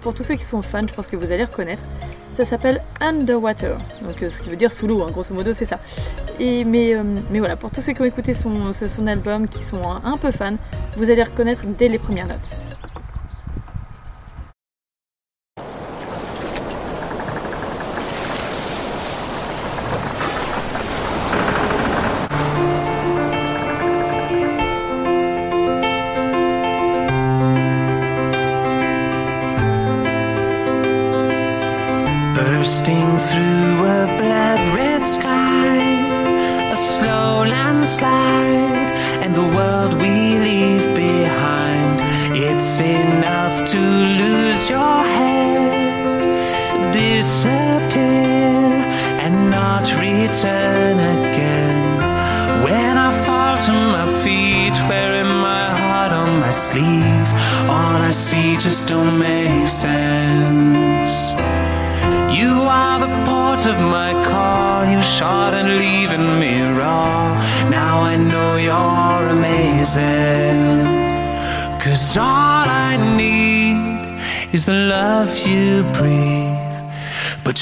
[0.02, 1.84] pour, tous ceux qui sont fans, je pense que vous allez reconnaître.
[2.32, 5.66] Ça s'appelle Underwater, donc euh, ce qui veut dire sous l'eau, hein, grosso modo c'est
[5.66, 5.80] ça.
[6.40, 8.72] Et, euh, mais, voilà, pour tous ceux qui ont écouté son,
[9.06, 10.56] album, qui sont un peu fans,
[10.98, 12.73] vous allez reconnaître dès les premières notes.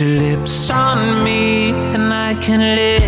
[0.02, 3.01] Your lips on me and I can live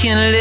[0.00, 0.39] can live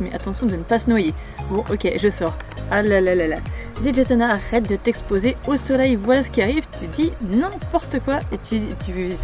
[0.00, 1.14] Mais attention de ne pas se noyer.
[1.50, 2.36] Bon, ok, je sors.
[2.70, 3.36] Ah là là là là.
[3.84, 5.96] DJ arrête de t'exposer au soleil.
[5.96, 6.64] Voilà ce qui arrive.
[6.78, 8.60] Tu dis n'importe quoi et tu,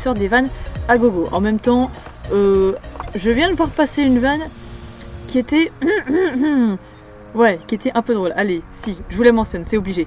[0.02, 0.48] sors des vannes
[0.88, 1.28] à gogo.
[1.32, 1.90] En même temps,
[2.32, 2.72] euh,
[3.14, 4.42] je viens de voir passer une vanne
[5.28, 5.70] qui était.
[7.34, 8.32] ouais, qui était un peu drôle.
[8.36, 10.06] Allez, si, je vous la mentionne, c'est obligé.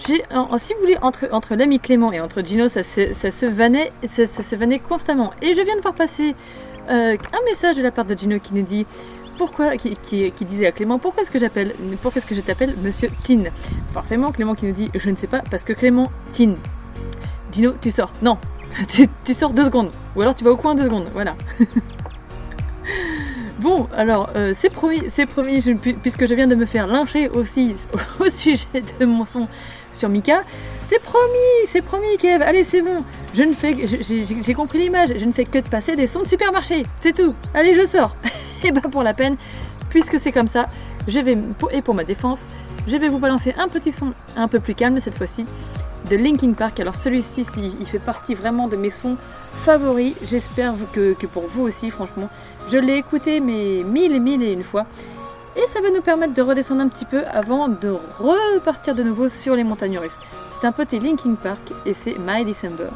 [0.00, 4.78] Si vous voulez, entre, entre l'ami Clément et entre Gino, ça se, vannait, ça, se
[4.78, 5.32] constamment.
[5.42, 6.34] Et je viens de voir passer
[6.88, 8.86] euh, un message de la part de Gino qui nous dit
[9.40, 9.96] pourquoi, qui,
[10.42, 13.44] disait à Clément pourquoi est-ce que j'appelle, pourquoi est-ce que je t'appelle Monsieur Tin?
[13.94, 16.56] Forcément, Clément qui nous dit je ne sais pas parce que Clément Tin.
[17.50, 18.12] Gino, tu sors.
[18.20, 18.36] Non,
[19.24, 19.92] tu, sors deux secondes.
[20.14, 21.08] Ou alors tu vas au coin deux secondes.
[21.12, 21.36] Voilà.
[23.60, 25.62] Bon, alors, euh, c'est promis, c'est promis,
[26.02, 27.74] puisque je viens de me faire lyncher aussi
[28.18, 29.48] au sujet de mon son
[29.92, 30.44] sur Mika.
[30.84, 32.42] C'est promis, c'est promis, Kev.
[32.42, 33.04] Allez, c'est bon.
[33.34, 33.76] Je ne fais,
[34.42, 35.10] j'ai compris l'image.
[35.14, 36.84] Je ne fais que de passer des sons de supermarché.
[37.02, 37.34] C'est tout.
[37.52, 38.16] Allez, je sors.
[38.64, 39.36] Et bah pour la peine,
[39.88, 40.66] puisque c'est comme ça,
[41.08, 41.36] je vais
[41.72, 42.44] et pour ma défense,
[42.86, 45.44] je vais vous balancer un petit son un peu plus calme cette fois-ci
[46.10, 46.80] de Linkin Park.
[46.80, 49.16] Alors celui-ci, il fait partie vraiment de mes sons
[49.56, 50.14] favoris.
[50.22, 52.28] J'espère que, que pour vous aussi, franchement.
[52.70, 54.86] Je l'ai écouté mais mille et mille et une fois.
[55.56, 59.28] Et ça va nous permettre de redescendre un petit peu avant de repartir de nouveau
[59.28, 60.16] sur les montagnes russes.
[60.60, 62.88] C'est un petit Linkin Park et c'est My December.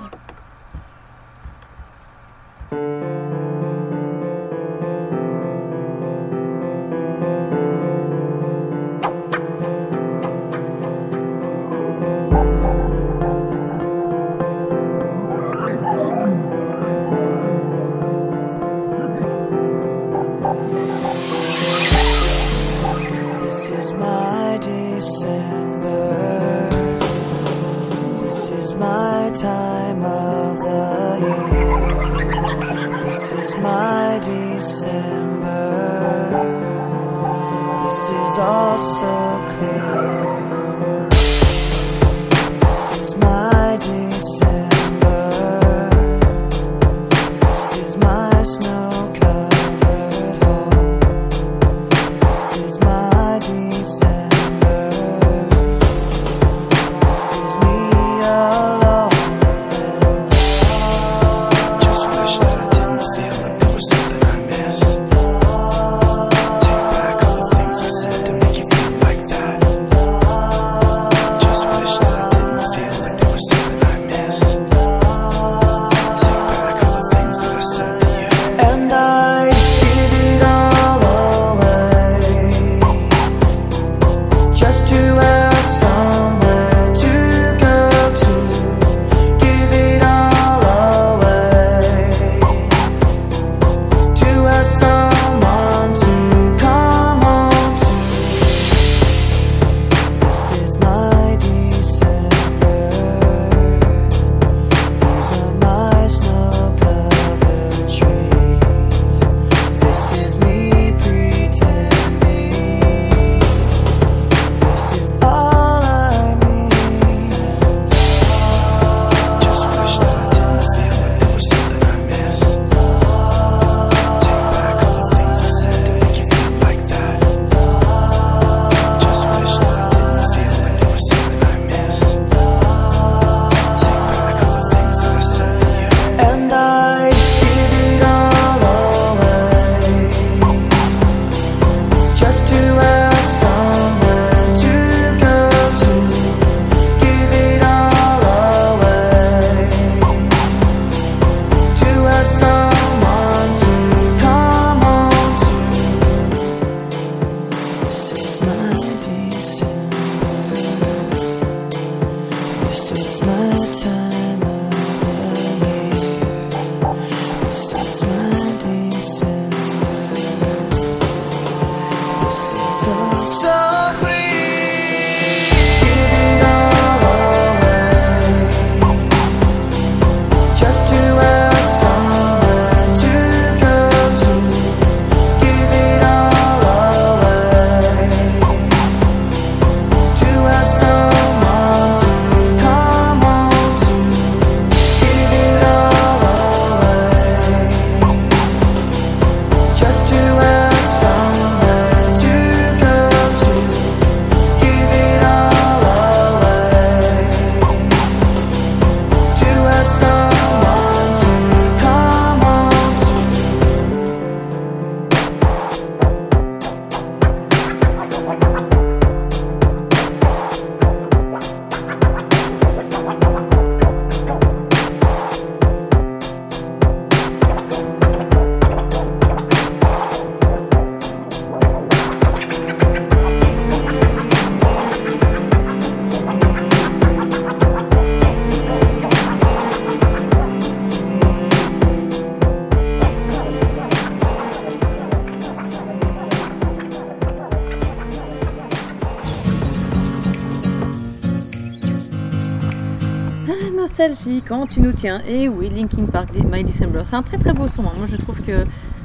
[254.47, 255.23] Quand tu nous tiens.
[255.27, 257.03] Et oui, Linkin Park, My December.
[257.05, 257.83] C'est un très très beau son.
[257.85, 257.93] hein.
[257.97, 258.65] Moi je trouve que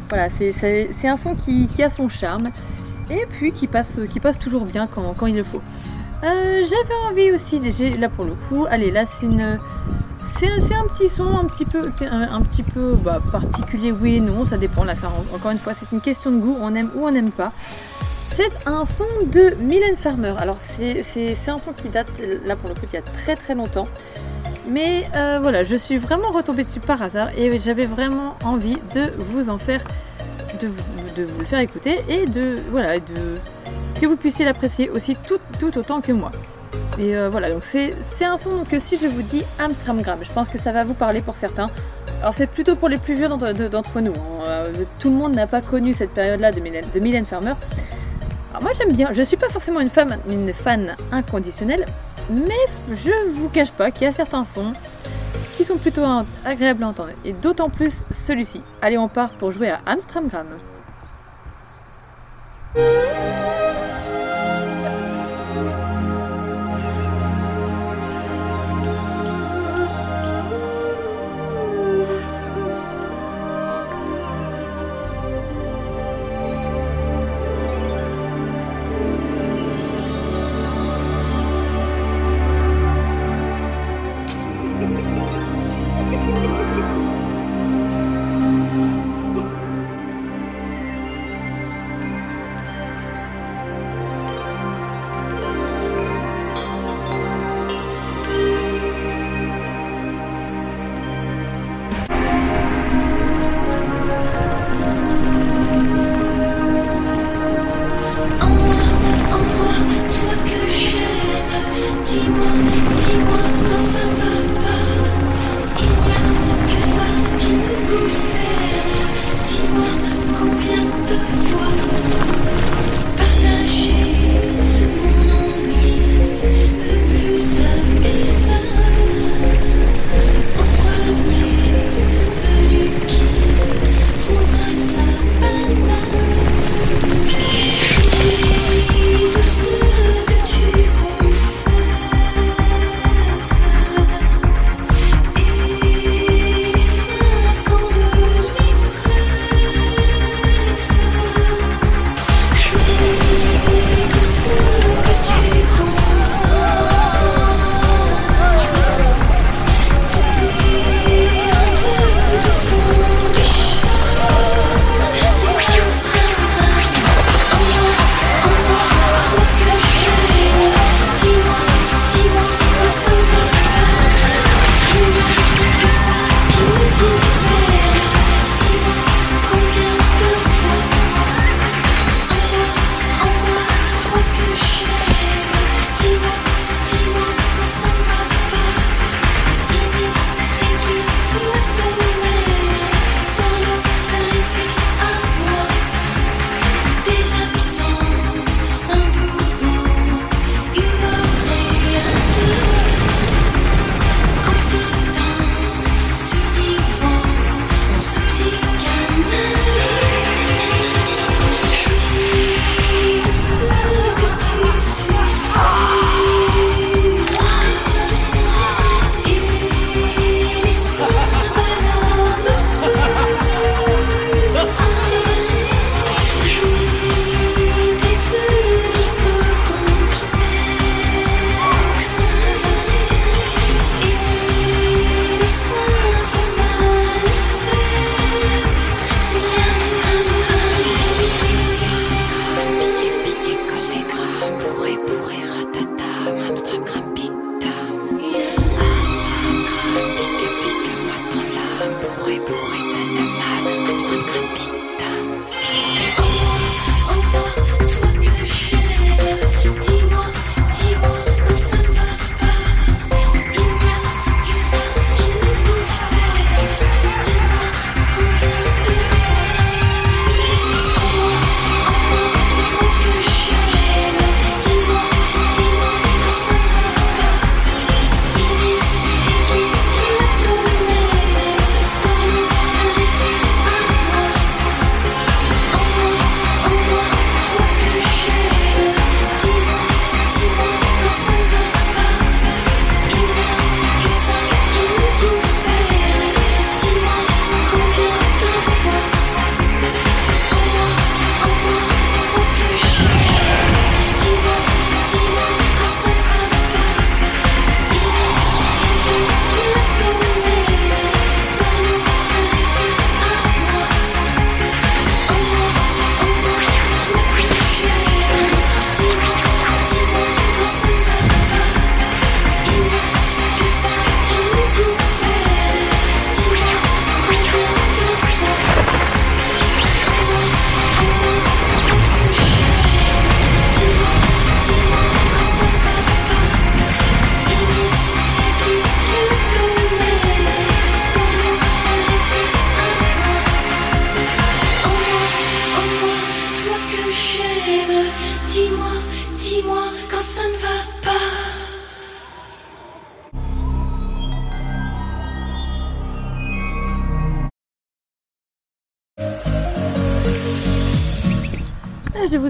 [0.09, 0.53] voilà, c'est-
[1.07, 2.49] un son qui, a son charme.
[3.09, 5.61] Et puis qui passe, qui passe toujours bien quand, il le faut.
[6.23, 7.59] Euh, J'avais envie aussi,
[7.97, 9.57] là pour le coup, allez, là c'est un
[10.93, 14.83] petit son un petit peu, un, petit peu bah, particulier, oui et non, ça dépend.
[14.83, 17.31] Là, ça, encore une fois, c'est une question de goût, on aime ou on n'aime
[17.31, 17.51] pas.
[18.31, 20.33] C'est un son de Mylène Farmer.
[20.37, 21.01] Alors, c'est
[21.47, 22.07] un son qui date,
[22.45, 23.87] là pour le coup, il y a très très longtemps.
[24.69, 29.11] Mais euh, voilà, je suis vraiment retombée dessus par hasard et j'avais vraiment envie de
[29.31, 29.81] vous en faire,
[30.61, 30.83] de vous,
[31.17, 33.37] le faire écouter et de voilà, de
[33.99, 36.31] que vous puissiez l'apprécier aussi tout, autant que moi.
[36.97, 37.93] Et euh, voilà, donc c'est
[38.25, 41.21] un son que si je vous dis Amstramgram, je pense que ça va vous parler
[41.21, 41.69] pour certains.
[42.21, 44.11] Alors c'est plutôt pour les plus vieux d'entre de- d'entre nous.
[44.13, 44.43] hein.
[44.45, 47.53] Euh, tout le monde n'a pas connu cette période-là de Mylène, Farmer.
[48.51, 51.85] Alors moi j'aime bien, je suis pas forcément une fan, une fan inconditionnelle,
[52.29, 54.73] mais je vous cache pas qu'il y a certains sons
[55.57, 56.03] qui sont plutôt
[56.45, 58.61] agréables à entendre, et d'autant plus celui-ci.
[58.81, 60.47] Allez on part pour jouer à Amstramgram.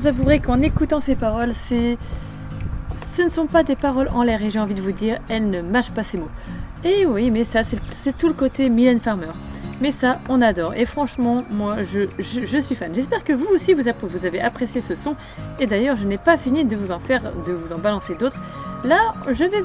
[0.10, 1.97] Avouerai qu'en écoutant ces paroles, c'est...
[3.05, 5.47] ce ne sont pas des paroles en l'air et j'ai envie de vous dire, elles
[5.47, 6.32] ne mâchent pas ces mots.
[6.84, 9.28] Et oui, mais ça, c'est tout le côté Mylène Farmer.
[9.82, 10.74] Mais ça, on adore.
[10.74, 12.93] Et franchement, moi, je, suis fan.
[12.93, 13.88] J'espère que vous aussi, vous,
[14.26, 15.16] avez apprécié ce son.
[15.60, 18.41] Et d'ailleurs, je n'ai pas fini de vous en faire, de vous en balancer d'autres.
[18.84, 19.62] Là, je vais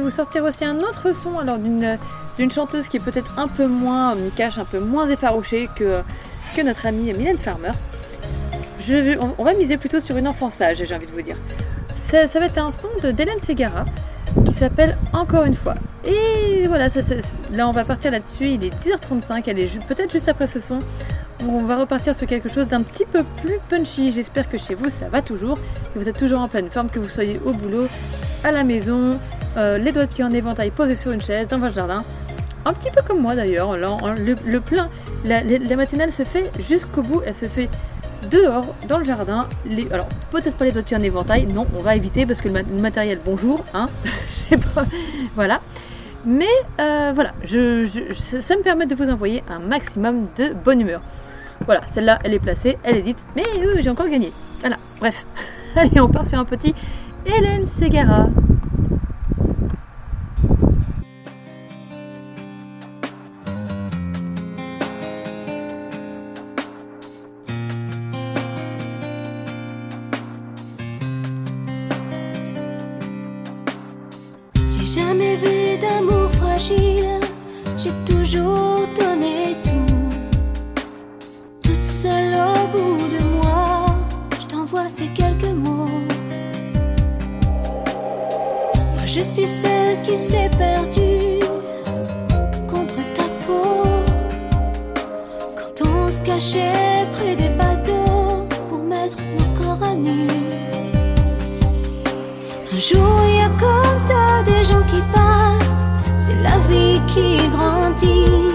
[0.00, 1.98] vous, sortir aussi un autre son, alors d'une
[2.38, 6.02] d'une chanteuse qui est peut-être un peu moins, me cache un peu moins effarouchée que,
[6.54, 7.72] que notre amie Mylène Farmer.
[9.38, 11.36] On, va miser plutôt sur une enfant sage, j'ai envie de vous dire.
[12.06, 13.84] Ça, va être un son de d'Hélène Segara
[14.46, 15.74] qui s'appelle Encore une fois.
[16.06, 16.88] Et voilà,
[17.52, 18.46] là on va partir là-dessus.
[18.46, 20.78] Il est 10h35, elle est peut-être juste après ce son.
[21.46, 24.10] On va repartir sur quelque chose d'un petit peu plus punchy.
[24.10, 25.58] J'espère que chez vous ça va toujours,
[25.92, 27.88] que vous êtes toujours en pleine forme, que vous soyez au boulot,
[28.42, 29.18] à la maison,
[29.56, 32.04] euh, les doigts de pied en éventail posés sur une chaise dans votre jardin.
[32.64, 33.76] Un petit peu comme moi d'ailleurs.
[33.76, 34.62] Le, le
[35.24, 37.22] la matinale se fait jusqu'au bout.
[37.24, 37.68] Elle se fait
[38.30, 39.46] dehors, dans le jardin.
[39.90, 41.46] Alors, peut-être pas les doigts de pied en éventail.
[41.46, 43.64] Non, on va éviter parce que le, ma- le matériel, bonjour.
[43.74, 43.88] Hein,
[44.74, 44.84] pas,
[45.34, 45.60] voilà.
[46.26, 46.46] Mais
[46.80, 51.00] euh, voilà, ça me permet de vous envoyer un maximum de bonne humeur.
[51.64, 53.24] Voilà, celle-là, elle est placée, elle est dite.
[53.36, 54.32] Mais euh, j'ai encore gagné.
[54.60, 55.24] Voilà, bref.
[55.76, 56.74] Allez, on part sur un petit
[57.24, 58.26] Hélène Segara.
[78.30, 79.94] Toujours donné tout.
[81.62, 83.86] Toute seule au bout de moi,
[84.40, 85.88] je t'envoie ces quelques mots.
[88.94, 91.40] Moi je suis celle qui s'est perdue
[92.70, 93.86] contre ta peau.
[95.56, 100.26] Quand on se cachait près des bateaux pour mettre nos corps à nu.
[102.74, 105.27] Un jour, il y a comme ça des gens qui passent.
[106.28, 108.52] C'est la vie qui grandit.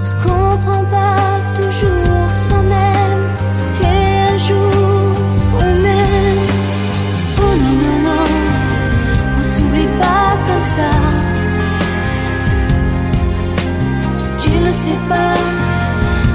[0.00, 3.24] On se comprend pas toujours soi-même.
[3.80, 5.14] Et un jour,
[5.58, 6.46] on aime.
[7.38, 8.26] Oh non, non, non,
[9.40, 10.92] on s'oublie pas comme ça.
[14.36, 15.36] Tu ne sais pas,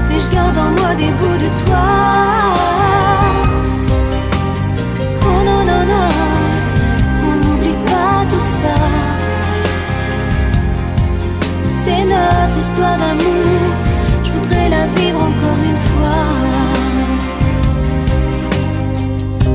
[0.10, 2.67] mais je garde en moi des bouts de toi.
[12.18, 13.74] Notre histoire d'amour,
[14.24, 16.26] je voudrais la vivre encore une fois.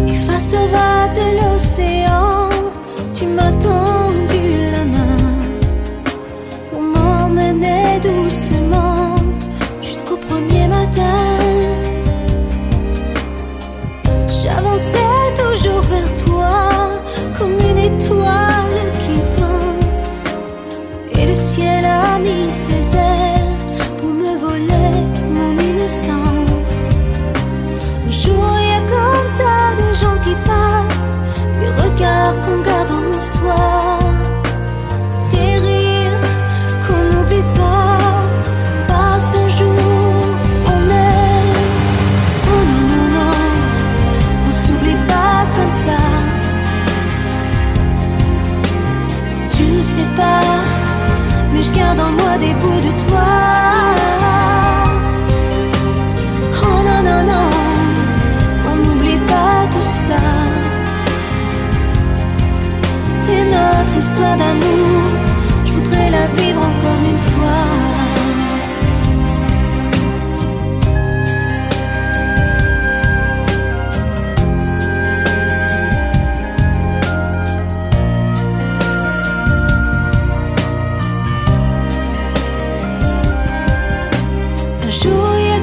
[0.09, 2.48] Et face aux vagues de l'océan,
[3.14, 4.43] tu m'as tendu
[4.74, 5.18] la main
[6.70, 9.16] pour m'emmener doucement
[9.82, 11.22] jusqu'au premier matin.
[32.45, 33.63] Qu'on garde en soi,
[35.31, 36.27] des rires
[36.85, 37.99] qu'on n'oublie pas,
[38.89, 39.75] parce qu'un jour
[40.67, 41.53] on est.
[42.51, 43.39] Oh non, non, non,
[44.49, 46.01] on s'oublie pas comme ça.
[49.55, 50.43] Tu ne sais pas,
[51.53, 53.52] mais je garde en moi des bouts de toi.
[64.03, 65.03] Histoire d'amour,
[65.65, 67.69] je voudrais la vivre encore une fois.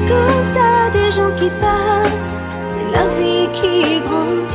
[0.08, 2.48] Comme ça des gens qui passent.
[2.64, 4.49] C'est la vie qui grandit.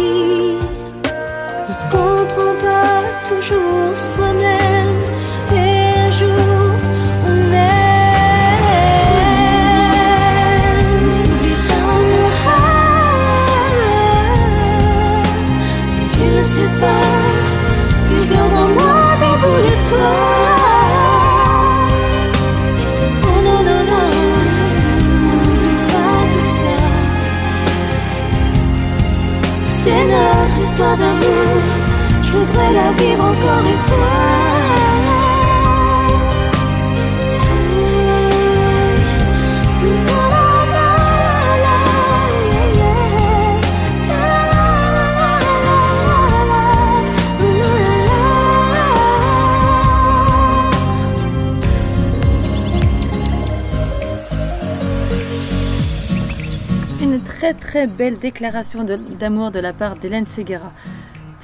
[57.01, 60.71] Une très très belle déclaration d'amour de la part d'Hélène Seguera.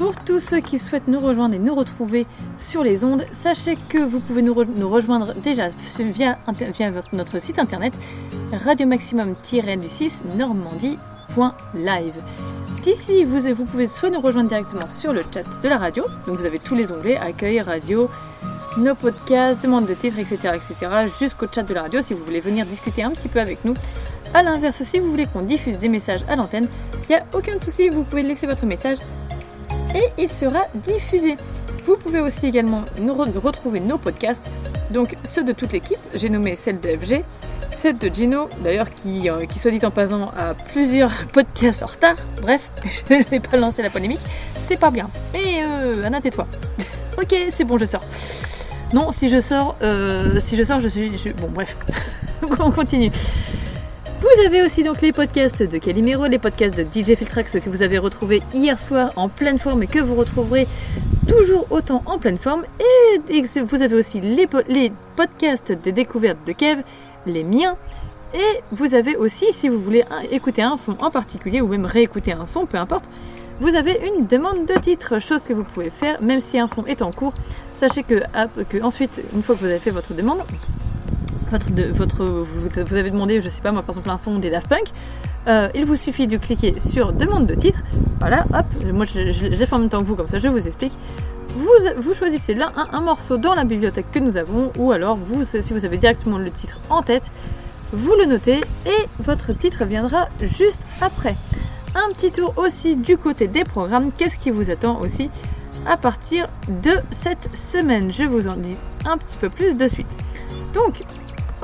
[0.01, 2.25] Pour tous ceux qui souhaitent nous rejoindre et nous retrouver
[2.57, 5.69] sur les ondes, sachez que vous pouvez nous, re- nous rejoindre déjà
[5.99, 6.39] via,
[7.13, 7.93] notre site internet
[8.51, 12.13] radio maximum-du6 normandie.live.
[12.83, 16.35] D'ici, vous, vous pouvez soit nous rejoindre directement sur le chat de la radio, donc
[16.35, 18.09] vous avez tous les onglets accueil, radio,
[18.77, 22.39] nos podcasts, demande de titres, etc., etc., jusqu'au chat de la radio si vous voulez
[22.39, 23.75] venir discuter un petit peu avec nous.
[24.33, 26.67] A l'inverse, si vous voulez qu'on diffuse des messages à l'antenne,
[27.03, 28.97] il n'y a aucun souci, vous pouvez laisser votre message
[29.95, 31.35] et il sera diffusé.
[31.85, 34.49] Vous pouvez aussi également nous re- retrouver nos podcasts,
[34.91, 35.99] donc ceux de toute l'équipe.
[36.13, 37.23] J'ai nommé celle de FG,
[37.75, 41.87] celle de Gino, d'ailleurs qui, euh, qui soit dit en passant a plusieurs podcasts en
[41.87, 42.15] retard.
[42.41, 42.71] Bref,
[43.09, 44.19] je ne vais pas lancer la polémique,
[44.67, 45.09] c'est pas bien.
[45.33, 46.47] Mais euh, Anna, tais-toi.
[47.21, 48.03] ok, c'est bon, je sors.
[48.93, 51.09] Non, si je sors, euh, si je sors, je suis.
[51.39, 51.77] Bon, bref,
[52.59, 53.09] on continue.
[54.21, 57.81] Vous avez aussi donc les podcasts de Calimero, les podcasts de DJ Filtrax que vous
[57.81, 60.67] avez retrouvés hier soir en pleine forme et que vous retrouverez
[61.27, 62.63] toujours autant en pleine forme.
[63.29, 66.83] Et, vous avez aussi les, po- les podcasts des découvertes de Kev,
[67.25, 67.75] les miens.
[68.33, 72.31] Et vous avez aussi, si vous voulez écouter un son en particulier ou même réécouter
[72.31, 73.03] un son, peu importe,
[73.59, 76.85] vous avez une demande de titre, chose que vous pouvez faire même si un son
[76.85, 77.33] est en cours.
[77.73, 80.39] Sachez que, ap- que ensuite, une fois que vous avez fait votre demande,
[81.93, 84.91] votre, vous, avez demandé, je sais pas moi, par exemple un son des Daft Punk,
[85.47, 87.81] euh, il vous suffit de cliquer sur demande de titre.
[88.19, 90.93] Voilà, hop, moi j'ai fait en même temps que vous, comme ça je vous explique.
[91.49, 91.69] Vous,
[92.01, 95.43] vous choisissez là un, un morceau dans la bibliothèque que nous avons, ou alors vous,
[95.43, 97.23] si vous avez directement le titre en tête,
[97.93, 101.35] vous le notez et votre titre viendra juste après.
[101.93, 105.29] Un petit tour aussi du côté des programmes, qu'est-ce qui vous attend aussi
[105.85, 108.11] à partir de cette semaine?
[108.11, 110.07] Je vous en dis un petit peu plus de suite.
[110.73, 111.03] Donc,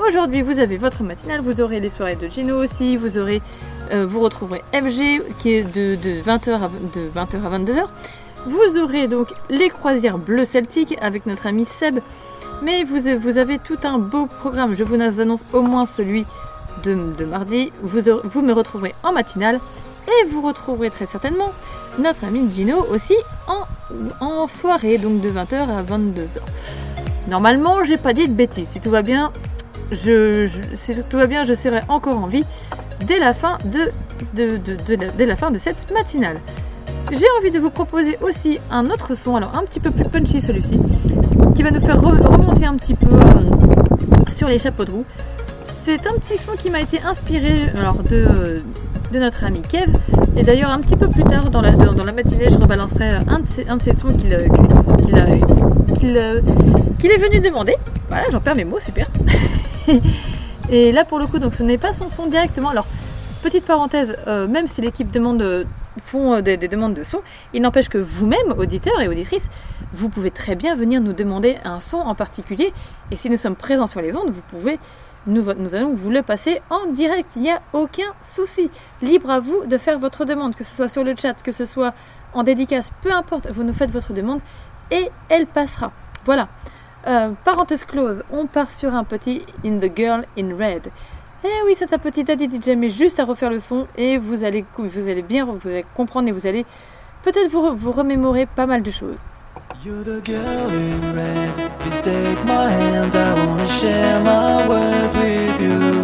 [0.06, 4.62] Aujourd'hui, vous avez votre matinale, vous aurez les soirées de Gino aussi, vous euh, retrouverez
[4.72, 7.88] FG qui est de, de 20h à, de 20h à 22h.
[8.46, 12.00] Vous aurez donc les croisières bleu celtique avec notre ami Seb.
[12.62, 14.76] Mais vous, avez tout un beau programme.
[14.76, 16.26] Je vous annonce au moins celui
[16.84, 16.94] de,
[17.26, 17.72] mardi.
[17.82, 19.60] Vous me retrouverez en matinale
[20.08, 21.52] et vous retrouverez très certainement
[21.98, 23.16] notre ami Gino aussi
[23.48, 23.66] en,
[24.24, 26.97] en soirée, donc de 20h à 22h.
[27.28, 28.70] Normalement, j'ai pas dit de bêtises.
[28.70, 29.32] Si tout va bien,
[29.92, 32.46] je, si tout va bien, je serai encore en vie
[33.06, 33.90] dès la fin de,
[35.58, 36.40] cette matinale.
[37.12, 40.42] J'ai envie de vous proposer aussi un autre son, alors un petit peu plus punchy
[40.42, 40.80] celui-ci,
[41.56, 45.06] qui va nous faire re- remonter un petit peu euh, sur les chapeaux de roue.
[45.88, 48.62] C'est un petit son qui m'a été inspiré alors, de,
[49.14, 49.90] notre ami Kev.
[50.36, 51.72] Et d'ailleurs, un petit peu plus tard dans la,
[52.12, 54.50] matinée, je rebalancerai un de ces, un de sons qu'il euh,
[56.04, 56.42] euh,
[57.00, 57.78] qu'il est venu demander.
[58.10, 59.08] Voilà, j'en perds mes mots, super.
[60.70, 62.68] Et là, pour le coup, donc ce n'est pas son son directement.
[62.68, 62.86] Alors,
[63.42, 65.66] petite parenthèse, euh, même si l'équipe demande,
[66.06, 67.22] font des, des demandes de son,
[67.54, 69.48] il n'empêche que vous-même, auditeurs et auditrices,
[69.94, 72.74] vous pouvez très bien venir nous demander un son en particulier.
[73.10, 74.80] Et si nous sommes présents sur les ondes, vous pouvez,
[75.28, 77.32] nous, allons vous le passer en direct.
[77.36, 78.70] Il n'y a aucun souci.
[79.02, 81.66] Libre à vous de faire votre demande, que ce soit sur le chat, que ce
[81.66, 81.94] soit
[82.34, 84.40] en dédicace, peu importe, vous nous faites votre demande
[84.92, 85.92] et elle passera.
[86.26, 86.48] Voilà.
[87.08, 90.92] Euh, parenthèse close, on part sur un petit In the Girl in Red.
[91.44, 94.44] Eh oui, c'est un petit daddy DJ, mais juste à refaire le son et vous
[94.44, 96.66] allez, vous allez bien vous allez comprendre et vous allez
[97.24, 99.24] peut-être vous remémorer pas mal de choses.
[99.88, 101.56] You're the girl in red.
[101.80, 103.16] Please take my hand.
[103.16, 105.97] I wanna share my world with you.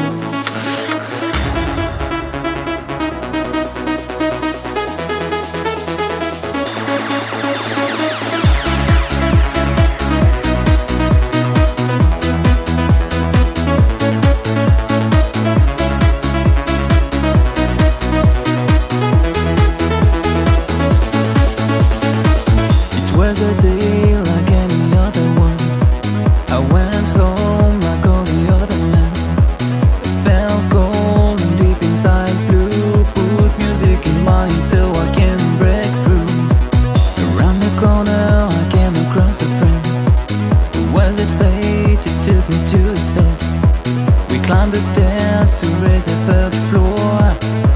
[44.45, 47.19] climbed the stairs to raise the third floor.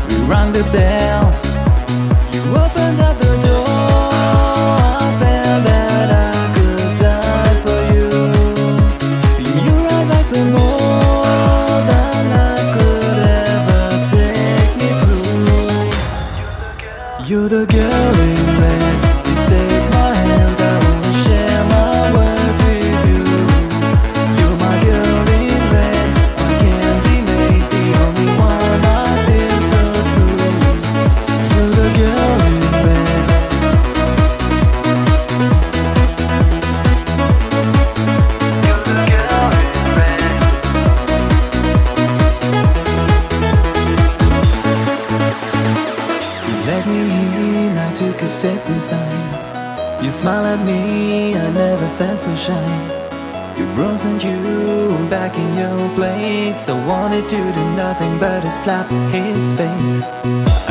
[0.09, 1.25] We rang the bell.
[2.33, 3.26] You opened up the
[50.17, 52.69] smile at me, I never felt so shy.
[53.55, 54.39] You rose and you
[55.09, 56.67] back in your place.
[56.67, 60.09] I wanted to do nothing but to slap his face.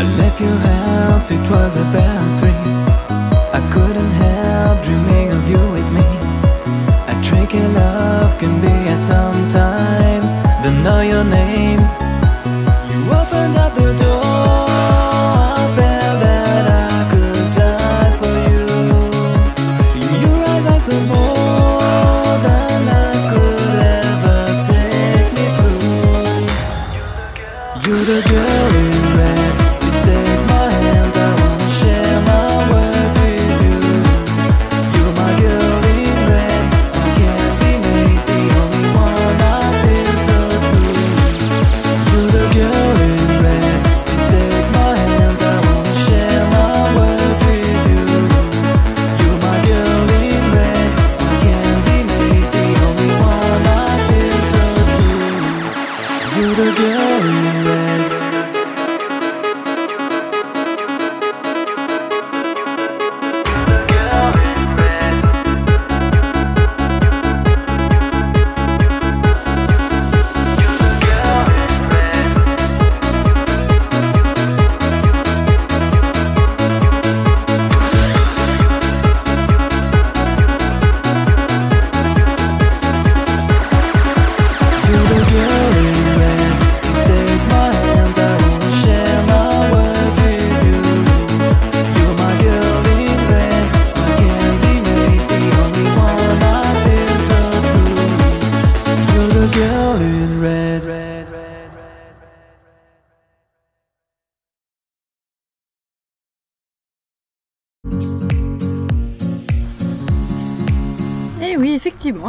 [0.00, 2.64] I left your house, it was about three.
[3.58, 6.08] I couldn't help dreaming of you with me.
[7.12, 10.32] A tricky love can be at sometimes.
[10.64, 11.95] Don't know your name.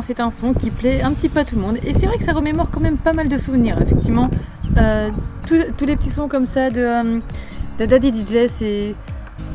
[0.07, 1.77] C'est un son qui plaît un petit peu à tout le monde.
[1.85, 3.77] Et c'est vrai que ça remémore quand même pas mal de souvenirs.
[3.81, 4.29] Effectivement,
[4.77, 5.09] Euh,
[5.47, 7.19] tous les petits sons comme ça de, euh,
[7.79, 8.93] Daddy DJ, c'est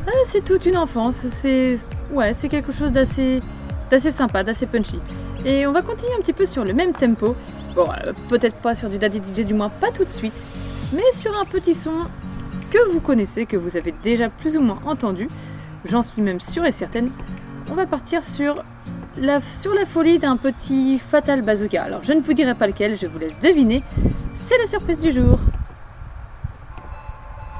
[0.05, 1.15] ah, toute une enfance.
[1.29, 1.77] C'est
[2.11, 3.41] ouais, c'est quelque chose d'assez
[4.11, 4.99] sympa, d'assez punchy.
[5.45, 7.35] Et on va continuer un petit peu sur le même tempo.
[7.75, 7.85] Bon,
[8.27, 10.43] peut-être pas sur du Daddy DJ, du moins pas tout de suite,
[10.93, 11.93] mais sur un petit son
[12.69, 15.29] que vous connaissez, que vous avez déjà plus ou moins entendu.
[15.85, 17.09] J'en suis même sûre et certaine.
[17.71, 18.63] On va partir sur
[19.17, 21.83] la, sur la folie d'un petit Fatal Bazooka.
[21.83, 23.83] Alors je ne vous dirai pas lequel, je vous laisse deviner.
[24.35, 25.39] C'est la surprise du jour.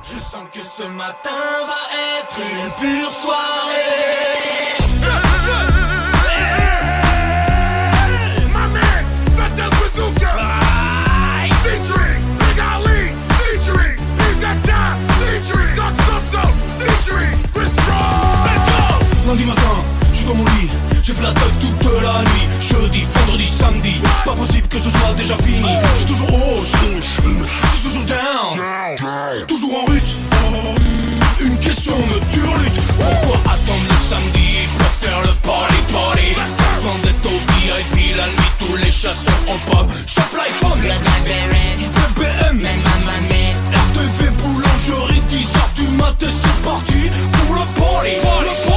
[0.03, 1.30] Je sens que ce matin
[1.65, 4.34] va être une pure soirée.
[19.25, 19.61] Lundi matin,
[20.11, 20.69] je suis dans mon lit.
[21.03, 22.47] J'ai fait la teuf toute la nuit.
[22.61, 23.95] Jeudi, vendredi, samedi.
[24.23, 25.67] Pas possible que ce soit déjà fini.
[25.91, 26.65] Je suis toujours haut, je
[27.73, 28.55] suis toujours down.
[29.45, 30.15] Toujours en route.
[31.41, 32.81] Une question me turlute.
[32.97, 36.35] Pourquoi attendre le samedi pour faire le party party?
[36.81, 39.91] Sans d'être au VIP la nuit, tous les chasseurs en pop.
[40.07, 41.67] Chope l'iPhone, le Blackberry.
[41.80, 43.13] J'peux BM, même ma.
[43.73, 48.15] RTV boulangerie, 10h du matin, c'est parti pour le party.
[48.15, 48.72] Le party,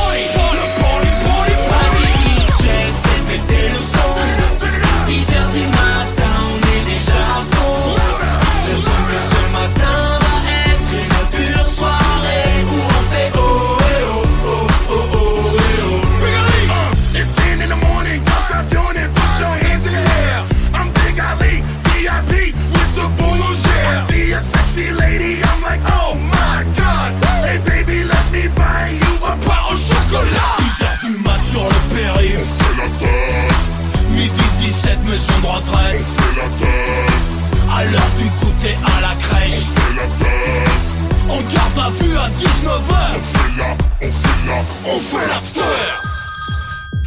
[30.16, 30.56] part au chocolat.
[30.58, 33.76] 10h du mat sur le périph', on fait la tasse.
[34.10, 37.50] Midi 17, maison de retraite, on fait la tasse.
[37.70, 40.96] À l'heure du goûter à la crèche, on fait la tasse.
[41.28, 45.60] On garde à vue à 19h, on fait la, on fait la, on fait l'after.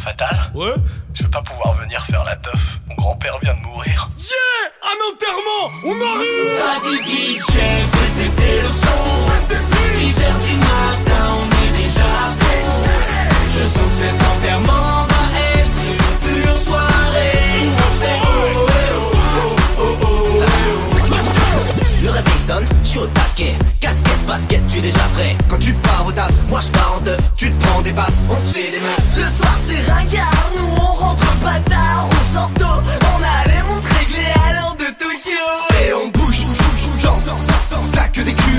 [0.04, 0.74] Fatal Ouais
[1.14, 2.60] Je vais pas pouvoir venir faire la teuf.
[2.88, 4.08] Mon grand-père vient de mourir.
[4.18, 4.36] Yeah
[4.82, 7.84] Un enterrement On arrive Vas-y DJ, fais
[8.16, 9.20] péter le son
[10.00, 11.09] 10h du matin,
[13.60, 15.22] je sens que cet enterrement va
[15.60, 17.32] être une pure soirée.
[17.62, 18.70] Où on fait oh oh
[19.38, 20.42] oh oh oh oh
[22.02, 23.54] Le réveil sonne, je suis au taquet.
[23.80, 25.36] Casquette, basket, tu es déjà prêt.
[25.50, 27.18] Quand tu pars au taf, moi je pars en deux.
[27.36, 29.16] Tu te prends des baffes, on se fait des meufs.
[29.16, 30.69] Le soir c'est ringard, nous.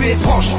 [0.03, 0.53] Et branches.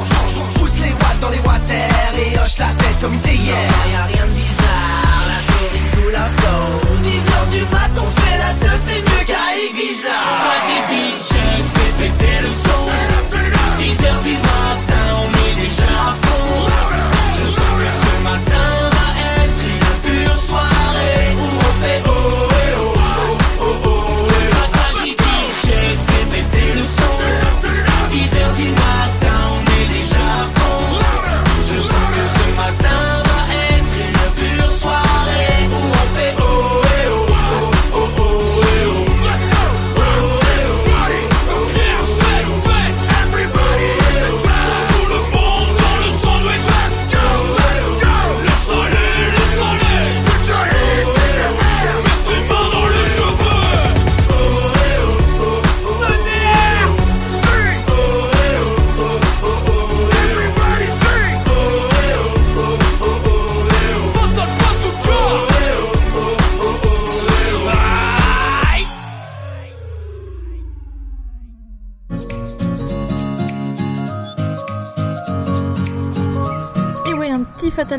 [0.55, 3.55] Pousse les watts dans les water et hoche la tête comme t'es hier.
[3.91, 6.79] Y'a rien de bizarre, la taurine coule à flot.
[7.01, 10.17] 10 heures du mat, on fait la teuf et mieux qu'à Ibiza.
[10.45, 11.29] Vas-y DJ,
[11.73, 12.81] fais péter le son
[13.77, 17.02] 10 heures du matin, on est déjà à fond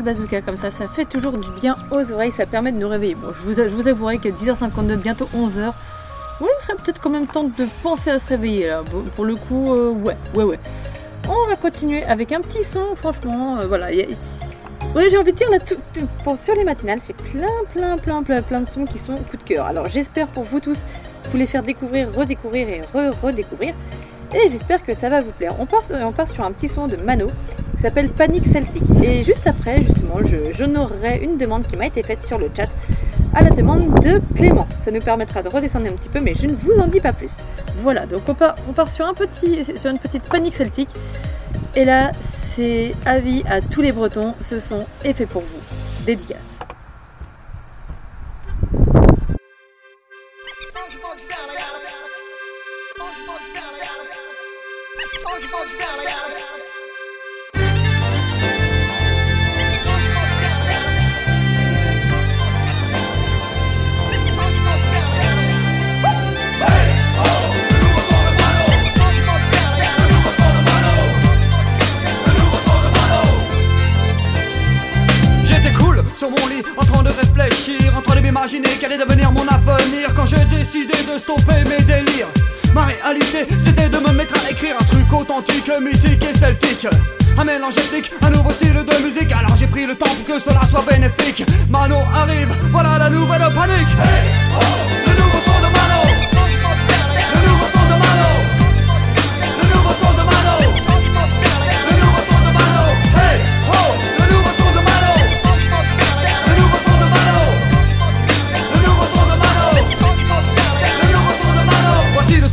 [0.05, 3.15] bazooka comme ça, ça fait toujours du bien aux oreilles, ça permet de nous réveiller.
[3.15, 5.73] Bon, je vous, je vous avouerai qu'à 10h52, bientôt 11h,
[6.41, 8.83] oui, il serait peut-être quand même temps de penser à se réveiller là.
[8.91, 10.59] Bon, Pour le coup, euh, ouais, ouais, ouais.
[11.27, 13.91] On va continuer avec un petit son, franchement, euh, voilà.
[13.91, 15.75] j'ai envie de dire là, tout-
[16.41, 19.43] sur les matinales, c'est plein, plein, plein, plein, plein de sons qui sont coup de
[19.43, 19.65] cœur.
[19.65, 20.77] Alors j'espère pour vous tous
[21.31, 23.73] vous les faire découvrir, redécouvrir et re-redécouvrir.
[24.35, 25.55] Et j'espère que ça va vous plaire.
[25.59, 27.27] On part, sur un petit son de Mano
[27.75, 28.83] qui s'appelle Panic Celtic.
[29.01, 30.17] Et juste après, justement,
[30.51, 32.67] j'honorerai une demande qui m'a été faite sur le chat
[33.33, 34.67] à la demande de Clément.
[34.83, 37.13] Ça nous permettra de redescendre un petit peu, mais je ne vous en dis pas
[37.13, 37.31] plus.
[37.81, 40.89] Voilà, donc on part, on part sur, un petit, sur une petite Panic Celtic.
[41.75, 46.05] Et là, c'est avis à tous les Bretons, ce son est fait pour vous.
[46.05, 46.54] Dédicace.
[76.15, 79.45] Sur mon lit en train de réfléchir, en train de m'imaginer quel allait devenir mon
[79.47, 82.29] avenir quand j'ai décidé de stopper mes délires.
[82.75, 86.87] Ma réalité c'était de me mettre à écrire un truc authentique, mythique et celtique.
[87.37, 90.41] Un mélange ethnique, un nouveau style de musique, alors j'ai pris le temps pour que
[90.41, 91.45] cela soit bénéfique.
[91.69, 93.93] Mano arrive, voilà la nouvelle panique.
[95.07, 96.01] Le nouveau son de Mano.
[97.33, 98.44] Le nouveau son de Mano.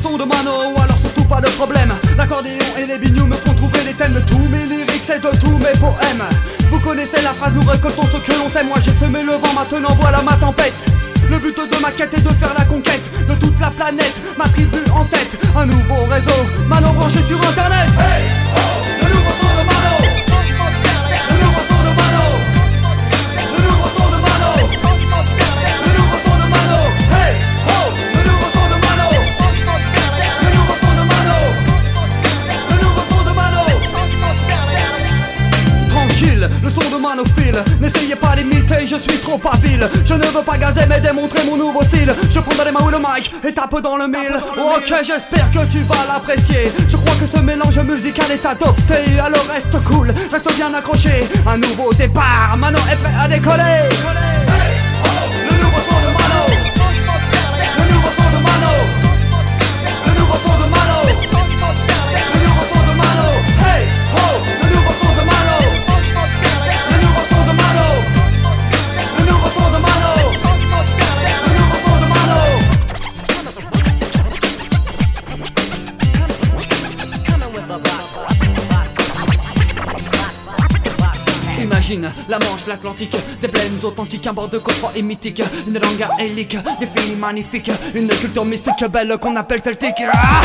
[0.02, 1.92] Son de Mano, alors surtout pas de problème.
[2.16, 5.36] L'accordéon et les bignoux me font trouver les thèmes de tous mes lyrics et de
[5.38, 6.24] tous mes poèmes.
[6.70, 8.64] Vous connaissez la phrase, nous récoltons ce que l'on sait.
[8.64, 10.74] Moi j'ai semé le vent, maintenant voilà ma tempête.
[11.30, 14.48] Le but de ma quête est de faire la conquête de toute la planète, ma
[14.48, 15.38] tribu en tête.
[15.56, 17.88] Un nouveau réseau, Mano branché sur internet.
[19.02, 20.01] Le nouveau son de Mano.
[36.22, 37.62] Le son de manophile.
[37.80, 39.88] N'essayez pas d'imiter, je suis trop habile.
[40.04, 42.14] Je ne veux pas gazer mais démontrer mon nouveau style.
[42.30, 44.36] Je prends dans les mains le mic et tape dans le mille.
[44.56, 46.72] Ok j'espère que tu vas l'apprécier.
[46.88, 49.18] Je crois que ce mélange musical est adopté.
[49.18, 51.28] Alors reste cool, reste bien accroché.
[51.46, 54.31] Un nouveau départ, Mano est prêt à décoller
[82.28, 86.56] La Manche, l'Atlantique, des plaines authentiques, un bord de coffre et mythique, une langue hélique,
[86.78, 90.04] des filles magnifiques, une culture mystique belle qu'on appelle celtique.
[90.12, 90.42] Ah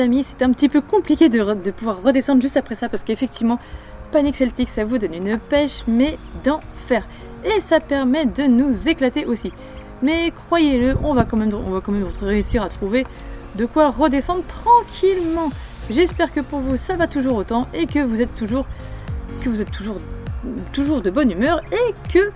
[0.00, 3.58] amis, c'est un petit peu compliqué de, pouvoir redescendre juste après ça parce qu'effectivement,
[4.12, 7.04] Panic Celtic, ça vous donne une pêche, mais d'enfer.
[7.44, 9.52] Et ça permet de nous éclater aussi.
[10.02, 13.06] Mais croyez-le, on va quand même, on va quand même réussir à trouver
[13.56, 15.50] de quoi redescendre tranquillement.
[15.90, 18.66] J'espère que pour vous ça va toujours autant et que vous êtes toujours,
[19.42, 19.96] que vous êtes toujours,
[20.72, 22.30] toujours de bonne humeur et que,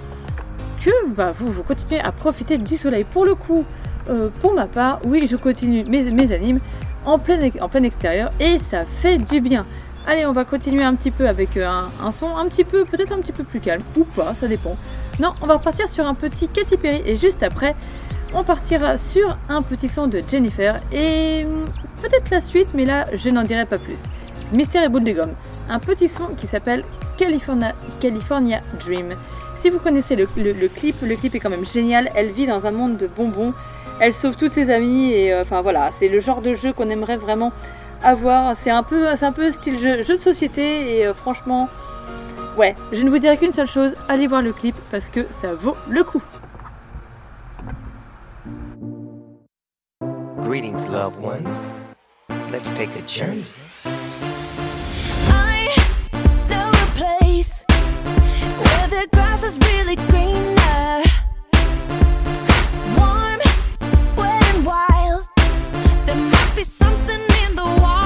[0.85, 3.05] que bah, vous, vous continuez à profiter du soleil.
[3.05, 3.65] Pour le coup,
[4.11, 6.61] euh, pour ma part, oui, je continue mes animes
[7.05, 9.67] en plein, en plein extérieur et ça fait du bien.
[10.07, 12.85] Allez, on va continuer un petit peu avec euh, un, un son un petit peu,
[12.85, 14.77] peut-être un petit peu plus calme ou pas, ça dépend.
[15.21, 17.75] Non, on va repartir sur un petit Katy Perry et juste après,
[18.35, 21.65] on partira sur un petit son de Jennifer et hum,
[22.01, 24.01] peut-être la suite, mais là, je n'en dirai pas plus.
[24.53, 25.35] Mystère et boule de gomme,
[25.69, 26.85] un petit son qui s'appelle
[27.19, 29.09] California, California Dream.
[29.57, 32.11] Si vous connaissez le- le clip, le clip est quand même génial.
[32.15, 33.53] Elle vit dans un monde de bonbons.
[34.01, 36.89] Elle sauve toutes ses amies et euh, enfin voilà, c'est le genre de jeu qu'on
[36.89, 37.53] aimerait vraiment
[38.03, 38.57] avoir.
[38.57, 41.69] C'est un peu, c'est un peu style jeu, jeu de société et euh, franchement,
[42.57, 45.53] ouais, je ne vous dirai qu'une seule chose allez voir le clip parce que ça
[45.53, 46.23] vaut le coup.
[50.43, 51.53] Greetings, loved ones.
[52.51, 53.45] Let's take a journey.
[55.31, 55.75] I
[56.49, 61.03] know a place where the grass is really greener.
[66.09, 67.98] There must be something in the water.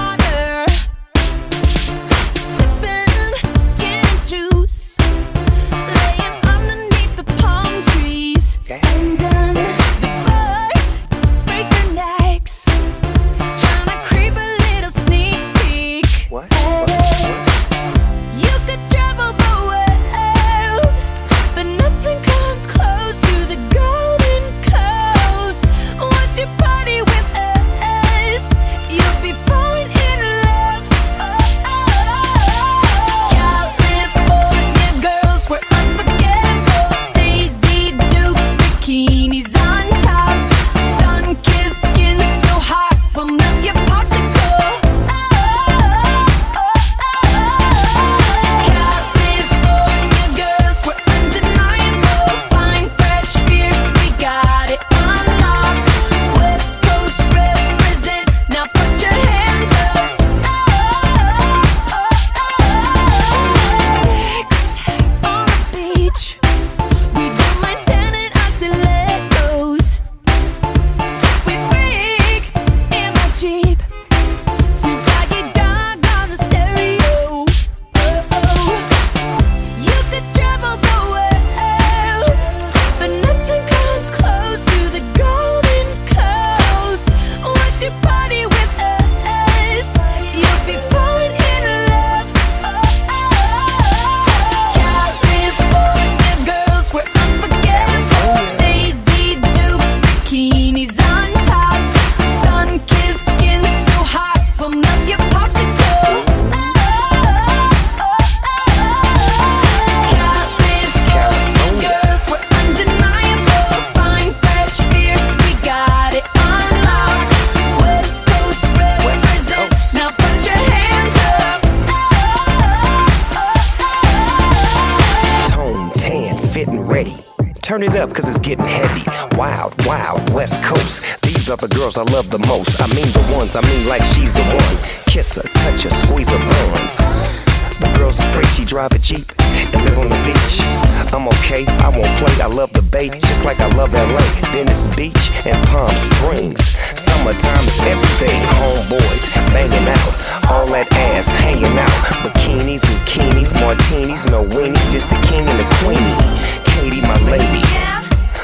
[151.52, 151.90] Hanging out.
[152.22, 156.16] Bikinis, bikinis, martinis, no weenies, just the king and the queenie.
[156.64, 157.62] Katie, my lady.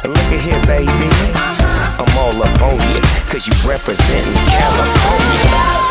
[0.04, 1.10] Look at here, baby.
[1.98, 5.87] I'm all up on you, cause you representing California.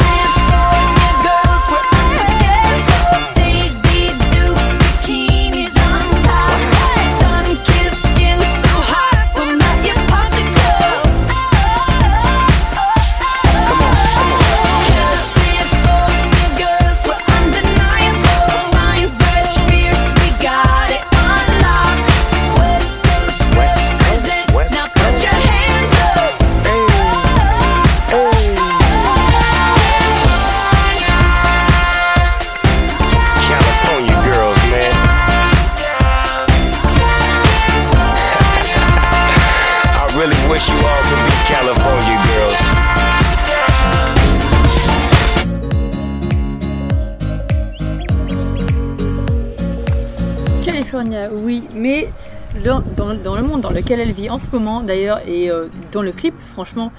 [53.95, 56.91] Elle vit en ce moment, d'ailleurs, et euh, dans le clip, franchement,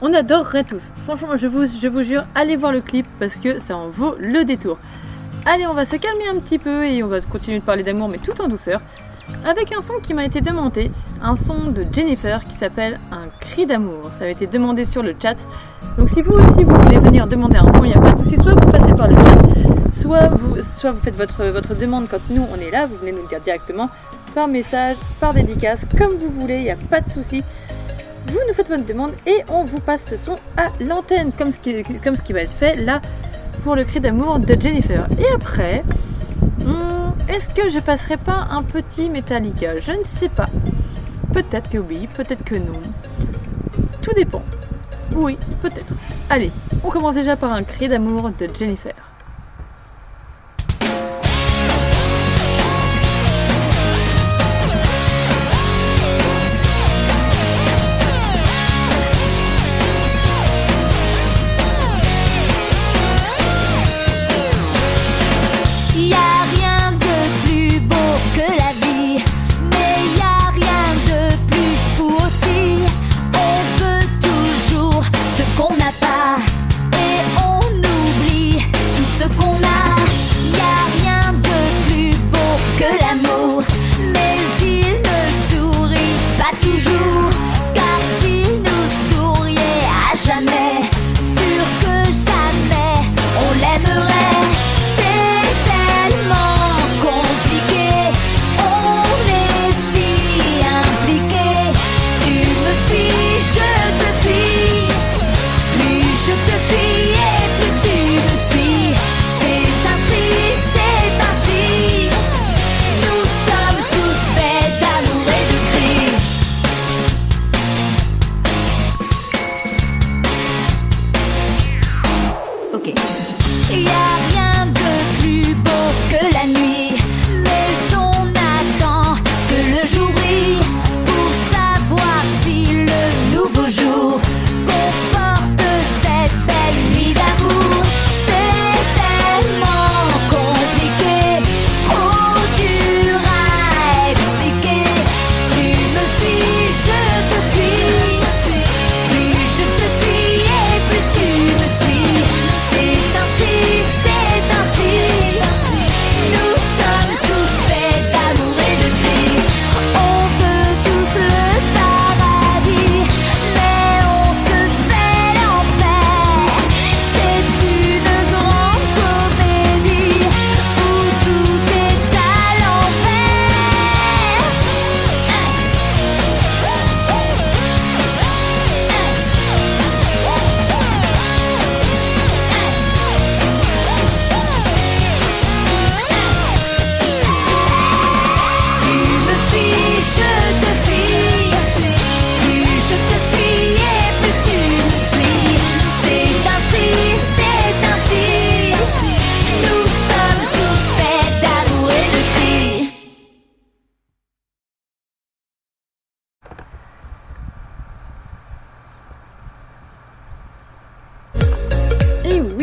[0.00, 0.92] on adorerait tous.
[1.04, 4.14] Franchement, je vous, je vous jure, allez voir le clip parce que ça en vaut
[4.18, 4.78] le détour.
[5.46, 8.08] Allez, on va se calmer un petit peu et on va continuer de parler d'amour,
[8.08, 8.80] mais tout en douceur,
[9.44, 10.90] avec un son qui m'a été demandé,
[11.22, 14.10] un son de Jennifer qui s'appelle Un cri d'amour.
[14.18, 15.36] Ça a été demandé sur le chat.
[15.98, 18.16] Donc si vous aussi vous voulez venir demander un son, il n'y a pas de
[18.16, 22.08] souci, soit vous passez par le chat, soit vous, soit vous faites votre, votre demande
[22.10, 23.90] quand nous on est là, vous venez nous le dire directement,
[24.34, 27.42] par message, par dédicace, comme vous voulez, il n'y a pas de souci.
[28.28, 31.58] Vous nous faites votre demande et on vous passe ce son à l'antenne, comme, ce
[31.60, 33.00] qui- va être fait là
[33.62, 35.06] pour le cri d'amour de Jennifer.
[35.18, 35.84] Et après,
[36.60, 39.78] hmm, est-ce que je passerai pas un petit Metallica?
[39.80, 40.48] Je ne sais pas.
[41.32, 42.80] Peut-être que oui, peut-être que non.
[44.02, 44.42] Tout dépend.
[45.14, 45.94] Oui, peut-être.
[46.30, 46.50] Allez,
[46.82, 48.94] on commence déjà par un cri d'amour de Jennifer.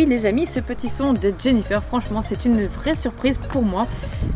[0.03, 3.83] Oui les amis, ce petit son de Jennifer, franchement c'est une vraie surprise pour moi.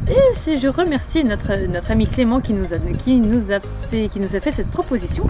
[0.09, 3.59] Et c'est- je remercie notre, notre ami Clément qui nous, a, qui, nous a
[3.89, 5.23] fait, qui nous a fait cette proposition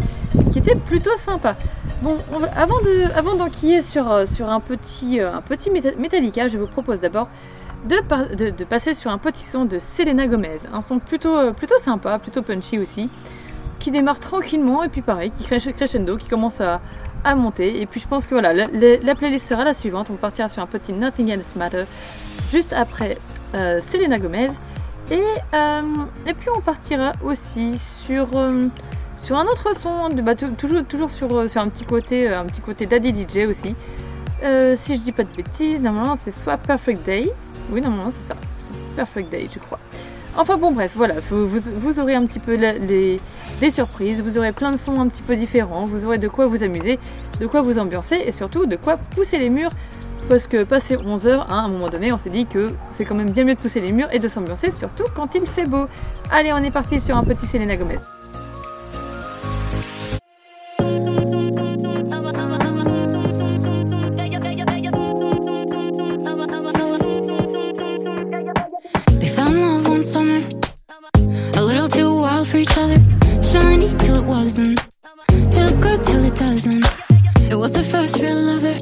[0.51, 1.55] qui était plutôt sympa.
[2.01, 5.69] Bon, on va- avant de- avant d'enquiller sur, euh, sur un petit, euh, un petit
[5.69, 7.29] Meta- Metallica, je vous propose d'abord
[7.87, 10.57] de, de- de passer sur un petit son de Selena Gomez.
[10.73, 13.09] Un son plutôt, euh, plutôt sympa, plutôt punchy aussi,
[13.79, 16.81] qui démarre tranquillement et puis pareil, qui crescendo, qui commence à,
[17.33, 17.81] monter.
[17.81, 20.09] Et puis je pense que voilà, la, la- la playlist sera la suivante.
[20.11, 21.85] On partira sur un petit Nothing Else Matter
[22.51, 23.17] juste après
[23.55, 24.49] euh, Selena Gomez.
[25.09, 25.21] Et,
[25.55, 25.81] euh,
[26.27, 28.67] et puis on partira aussi sur, euh,
[29.17, 32.45] sur un autre son, de, bah, tou- toujours, toujours sur, sur un petit côté, un
[32.45, 33.75] petit côté Daddy DJ aussi.
[34.75, 37.31] Si je dis pas de bêtises, normalement c'est soit Perfect Day.
[37.71, 38.35] Oui, normalement c'est ça.
[38.95, 39.79] Perfect Day, je crois.
[40.37, 43.19] Enfin bon, bref, voilà, vous, aurez un petit peu les,
[43.61, 46.45] des surprises, vous aurez plein de sons un petit peu différents, vous aurez de quoi
[46.45, 46.99] vous amuser,
[47.39, 49.71] de quoi vous ambiancer et surtout de quoi pousser les murs.
[50.27, 53.05] Parce que passé 11 heures, hein, à un moment donné, on s'est dit que c'est
[53.05, 55.65] quand même bien mieux de pousser les murs et de s'ambiancer, surtout quand il fait
[55.65, 55.85] beau.
[56.31, 57.99] Allez, on est parti sur un petit Selena Gomez.
[76.55, 78.77] It was her first real lover.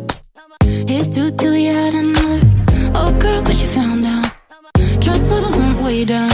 [0.64, 2.48] His too till he had another.
[2.94, 4.30] Oh girl, but she found out.
[5.02, 6.30] Trust levels went way down.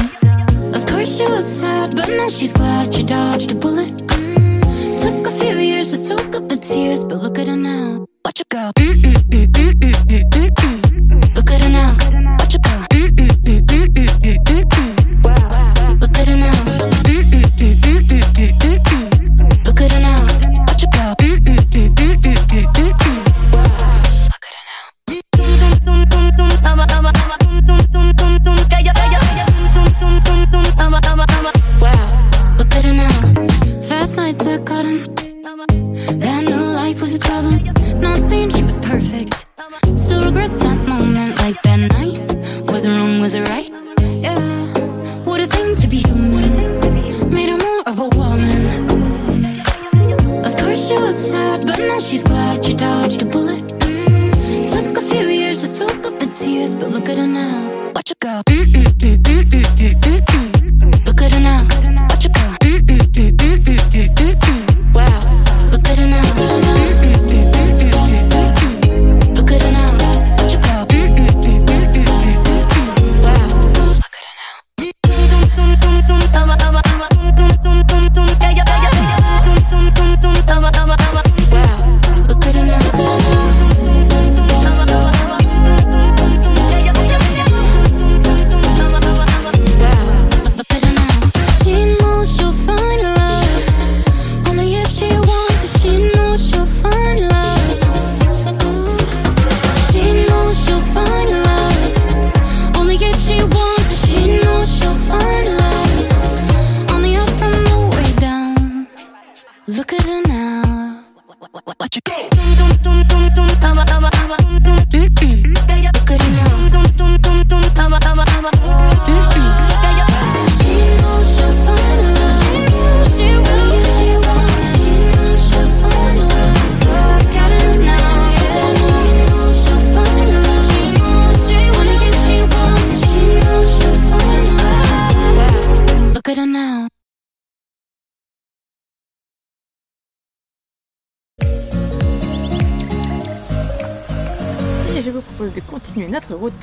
[0.75, 3.95] Of course she was sad, but now she's glad she dodged a bullet.
[4.07, 8.05] Mm, took a few years to soak up the tears, but look at her now.
[8.25, 8.71] Watch her go.
[8.75, 9.88] Mm -mm -mm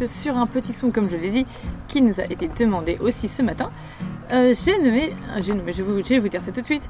[0.06, 1.46] sur un petit son, comme je l'ai dit,
[1.88, 3.70] qui nous a été demandé aussi ce matin.
[4.32, 6.88] Euh, j'ai nommé, j'ai nommé, je vais, vous, dire ça tout de suite.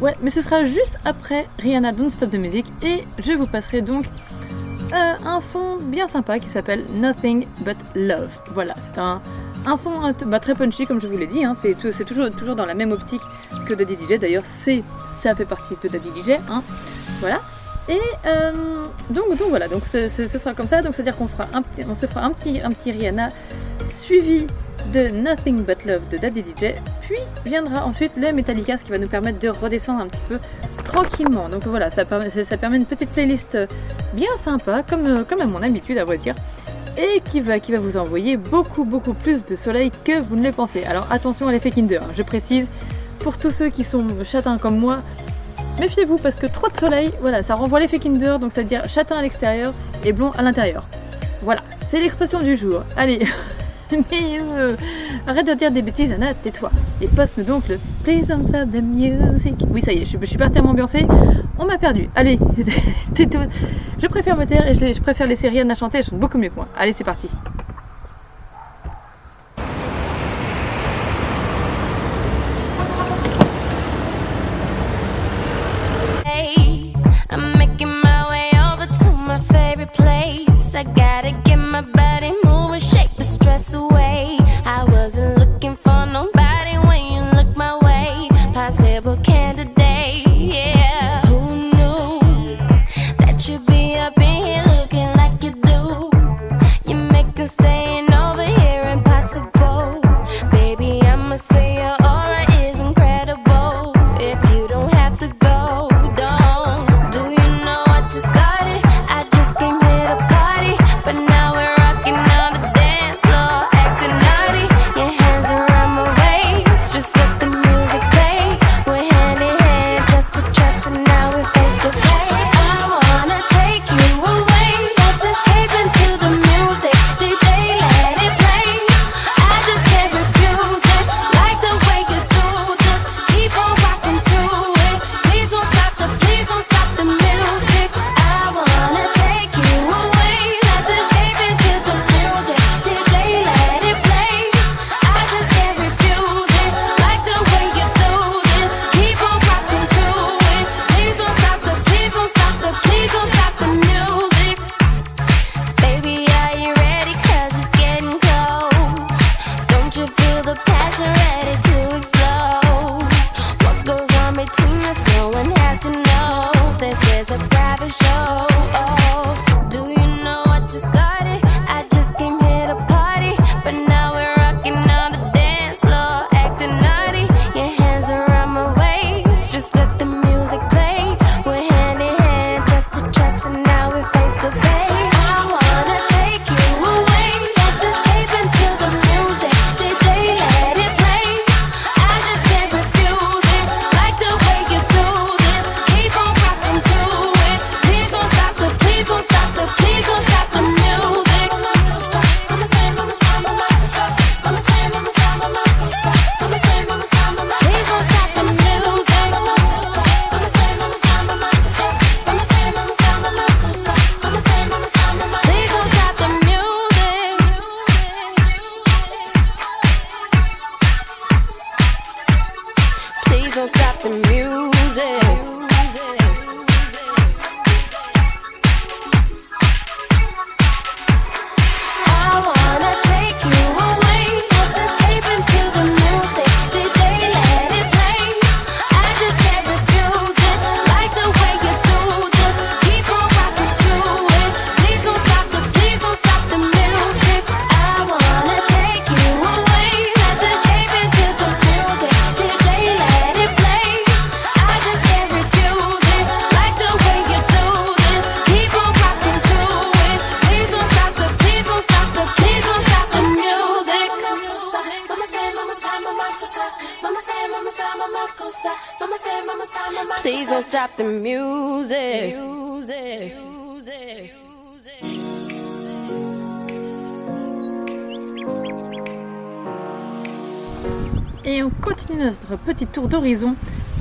[0.00, 3.80] Ouais, mais ce sera juste après Rihanna Don't Stop the Music et je vous passerai
[3.80, 4.04] donc
[4.92, 8.30] euh, un son bien sympa qui s'appelle Nothing But Love.
[8.52, 9.20] Voilà, c'est un,
[9.66, 9.92] un son
[10.26, 12.92] bah, très punchy comme je vous l'ai dit, hein, c'est toujours, toujours dans la même
[12.92, 13.22] optique
[13.66, 14.82] que Daddy DJ, d'ailleurs c'est
[15.20, 16.62] ça fait partie de Daddy DJ, hein,
[17.20, 17.40] voilà.
[17.88, 18.52] Et euh,
[19.10, 21.46] donc, donc voilà, donc ce, sera comme ça, donc c'est-à-dire qu'on fera
[21.88, 23.28] on se fera un petit, un petit Rihanna
[23.90, 24.46] suivi
[24.92, 28.98] de Nothing But Love de Daddy DJ, puis viendra ensuite le Metallica, ce qui va
[28.98, 30.38] nous permettre de redescendre un petit peu
[30.84, 31.48] tranquillement.
[31.48, 33.58] Donc voilà, ça permet, ça, permet une petite playlist
[34.14, 36.34] bien sympa, comme, euh, comme à mon habitude à vrai dire,
[36.96, 40.42] et qui va, qui va vous envoyer beaucoup beaucoup plus de soleil que vous ne
[40.42, 40.84] le pensez.
[40.84, 42.70] Alors attention à l'effet Kinder, hein, je précise,
[43.18, 44.98] pour tous ceux qui sont châtains comme moi,
[45.80, 49.22] Méfiez-vous parce que trop de soleil, voilà, ça renvoie l'effet Kinder, donc c'est-à-dire châtain à
[49.22, 49.72] l'extérieur
[50.04, 50.86] et blond à l'intérieur.
[51.42, 52.82] Voilà, c'est l'expression du jour.
[52.96, 53.26] Allez,
[53.92, 54.76] euh,
[55.26, 56.70] arrête de dire des bêtises, Anna, tais-toi.
[57.00, 59.54] Et poste donc le Please don't stop the music.
[59.68, 61.06] Oui, ça y est, je, suis partie à m'ambiancer.
[61.58, 62.08] On m'a perdu.
[62.14, 62.38] Allez,
[63.14, 63.42] tais-toi.
[64.00, 66.50] Je préfère me taire et je, je préfère laisser Rihanna chanter, elles sont beaucoup mieux
[66.50, 66.68] que moi.
[66.78, 67.28] Allez, c'est parti.
[80.76, 84.43] I gotta get my body moving, shake the stress away.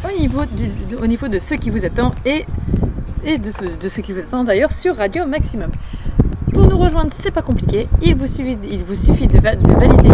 [0.06, 0.42] Au niveau,
[1.02, 2.46] au niveau de ce qui vous attend et,
[3.26, 5.72] et de, ce, de ce qui vous attend d'ailleurs sur Radio Maximum.
[6.54, 9.68] Pour nous rejoindre, c'est pas compliqué, il vous suffit, il vous suffit de, va- de
[9.72, 10.10] valider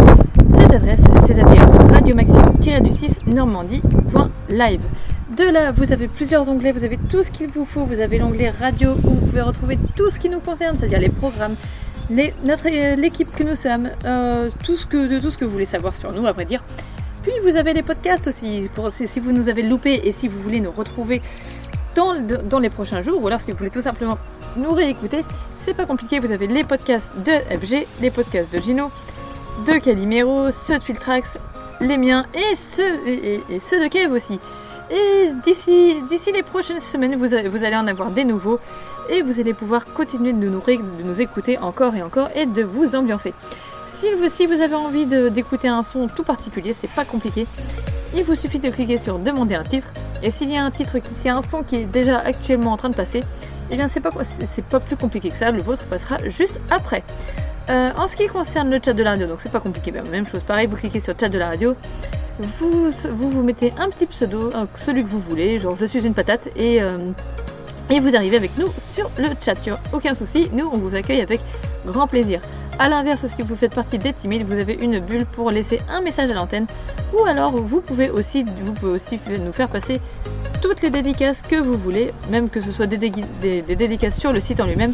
[0.55, 4.81] cette adresse, c'est-à-dire radio maximum-du-6 normandie.live.
[5.37, 7.85] De là, vous avez plusieurs onglets, vous avez tout ce qu'il vous faut.
[7.85, 11.09] Vous avez l'onglet radio où vous pouvez retrouver tout ce qui nous concerne, c'est-à-dire les
[11.09, 11.55] programmes,
[12.09, 15.45] les- notre, euh, l'équipe que nous sommes, euh, tout ce que, de tout ce que
[15.45, 16.63] vous voulez savoir sur nous, à vrai dire.
[17.23, 18.69] Puis vous avez les podcasts aussi,
[19.05, 21.21] si vous nous avez loupé et si vous voulez nous retrouver
[21.95, 24.17] dans, le- dans les prochains jours, ou alors si vous voulez tout simplement
[24.55, 25.25] nous réécouter,
[25.57, 28.89] c'est pas compliqué, vous avez les podcasts de FG, les podcasts de Gino,
[29.67, 31.37] de Calimero, ceux de Filtrax,
[31.81, 34.39] les miens et ceux, de Kev aussi.
[34.91, 38.59] Et d'ici les prochaines semaines, vous, allez en avoir des nouveaux
[39.09, 42.63] et vous allez pouvoir continuer de nous, de nous écouter encore et encore et de
[42.63, 43.33] vous ambiancer.
[43.99, 47.45] Si vous, avez envie d'écouter un son tout particulier, c'est pas compliqué.
[48.15, 49.91] Il vous suffit de cliquer sur demander un titre
[50.23, 52.71] et s'il y a un titre, s'il y a un son qui est déjà actuellement
[52.71, 53.21] en train de passer,
[53.69, 57.03] eh bien c'est pas, plus compliqué que ça, le vôtre passera juste après.
[57.69, 60.07] Euh, en ce qui concerne le chat de la radio, donc c'est pas compliqué, ben,
[60.07, 61.75] même chose, pareil, vous cliquez sur chat de la radio,
[62.39, 66.13] vous vous, mettez un petit pseudo, euh, celui que vous voulez, genre je suis une
[66.13, 66.97] patate, et, euh,
[67.89, 69.57] vous arrivez avec nous sur le chat.
[69.91, 71.41] Aucun souci, nous on vous accueille avec
[71.89, 72.41] grand plaisir.
[72.77, 76.01] A l'inverse, si vous faites partie des timides, vous avez une bulle pour laisser un
[76.01, 76.65] message à l'antenne,
[77.13, 79.99] ou alors vous pouvez aussi, vous pouvez aussi nous faire passer
[80.61, 84.59] toutes les dédicaces que vous voulez, même que ce soit des, dédicaces sur le site
[84.59, 84.93] en lui-même.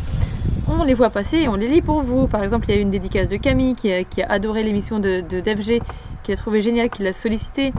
[0.67, 2.27] On les voit passer et on les lit pour vous.
[2.27, 5.21] Par exemple, il y a une dédicace de Camille qui a, a adoré l'émission de,
[5.21, 5.81] de DFG,
[6.23, 7.71] qui l'a trouvé génial, qui l'a sollicité.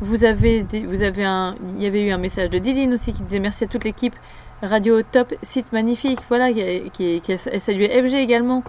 [0.00, 3.22] Vous avez, vous avez un, il y avait eu un message de Didine aussi qui
[3.22, 4.14] disait merci à toute l'équipe.
[4.62, 8.62] Radio top, site magnifique, voilà, qui, a- salué FG également.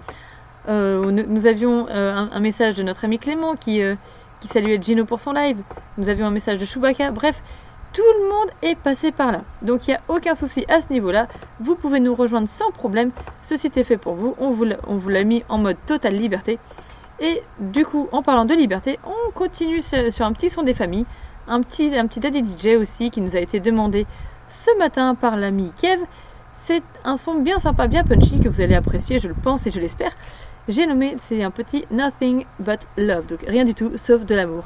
[0.68, 3.94] Euh, nous, avions euh, un, message de notre ami Clément qui, euh,
[4.40, 5.58] qui saluait Gino pour son live.
[5.98, 7.12] Nous avions un message de Chewbacca.
[7.12, 7.42] Bref,
[7.92, 9.42] tout le monde est passé par là.
[9.62, 11.28] Donc il n'y a aucun souci à ce niveau-là.
[11.60, 13.10] Vous pouvez nous rejoindre sans problème.
[13.42, 14.34] Ce site est fait pour vous.
[14.40, 14.64] On vous
[15.10, 16.58] l'a- mis en mode totale liberté.
[17.20, 20.74] Et du coup, en parlant de liberté, on continue sur sur un petit son des
[20.74, 21.06] familles.
[21.46, 24.06] Un petit, un petit daddy DJ aussi qui nous a été demandé
[24.54, 26.02] ce matin par l'ami Kev.
[26.52, 29.70] C'est un son bien sympa, bien punchy que vous allez apprécier, je le pense et
[29.70, 30.12] je l'espère.
[30.68, 34.64] J'ai nommé, c'est un petit Nothing But Love, donc rien du tout sauf de l'amour.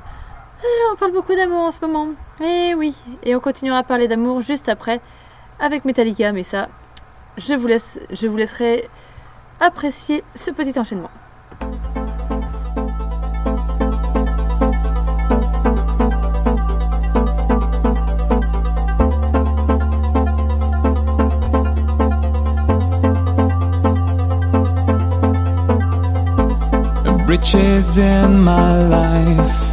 [0.62, 2.08] Ah, on parle beaucoup d'amour en ce moment.
[2.44, 2.94] Eh oui,
[3.24, 5.00] et on continuera à parler d'amour juste après
[5.58, 6.68] avec Metallica, mais ça,
[7.36, 8.88] je vous, laisse, je vous laisserai
[9.60, 11.10] apprécier ce petit enchaînement.
[27.40, 29.72] Bridges in my life.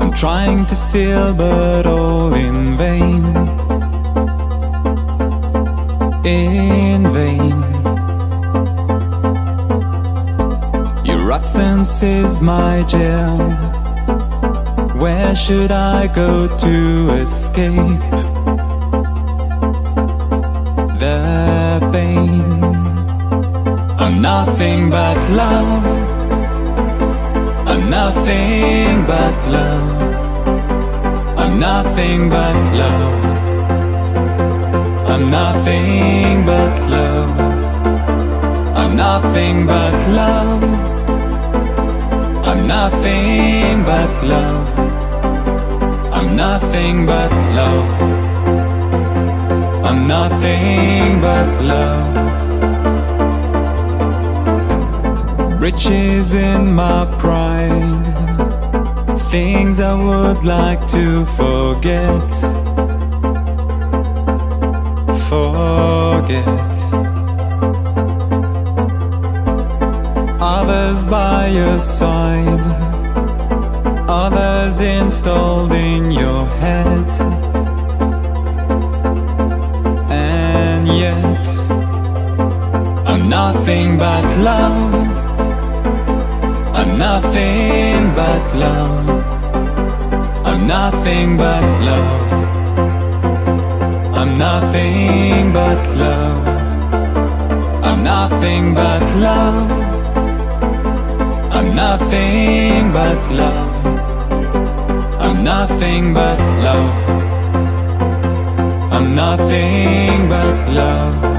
[0.00, 3.24] I'm trying to seal, but all in vain.
[6.24, 7.58] In vain.
[11.04, 13.38] Your absence is my jail.
[15.02, 18.10] Where should I go to escape
[21.02, 22.62] the pain?
[23.98, 26.01] I'm nothing but love.
[27.72, 31.38] I'm nothing but love.
[31.38, 33.24] I'm nothing but love.
[35.08, 37.30] I'm nothing but love.
[38.76, 40.62] I'm nothing but love.
[42.46, 44.68] I'm nothing but love.
[46.12, 47.92] I'm nothing but love.
[49.88, 52.41] I'm nothing but love.
[55.62, 58.04] Riches in my pride.
[59.30, 62.34] Things I would like to forget.
[65.30, 66.78] Forget.
[70.40, 72.66] Others by your side.
[74.08, 77.08] Others installed in your head.
[80.10, 81.46] And yet,
[83.06, 85.11] I'm nothing but love.
[87.08, 89.08] Nothing but love.
[90.46, 92.32] I'm nothing but love.
[94.18, 96.46] I'm nothing but love.
[97.88, 99.70] I'm nothing but love.
[101.56, 103.74] I'm nothing but love.
[105.24, 107.00] I'm nothing but love.
[108.94, 111.31] I'm nothing but love.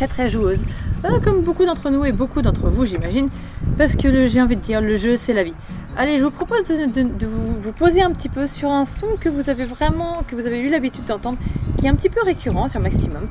[0.00, 0.60] Très très joueuse.
[1.04, 3.28] Euh, comme beaucoup d'entre nous et beaucoup d'entre vous, j'imagine.
[3.76, 5.52] Parce que j'ai envie de dire, le jeu, c'est la vie.
[5.94, 9.50] Allez, je vous propose de, vous, poser un petit peu sur un son que vous
[9.50, 11.36] avez vraiment, que vous avez eu l'habitude d'entendre,
[11.78, 13.28] qui est un petit peu récurrent sur Maximum.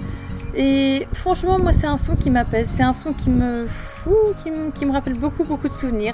[0.56, 2.70] Et franchement, moi, c'est un son qui m'apaise.
[2.72, 4.14] C'est un son qui me fout,
[4.78, 6.14] qui me, rappelle beaucoup, beaucoup de souvenirs.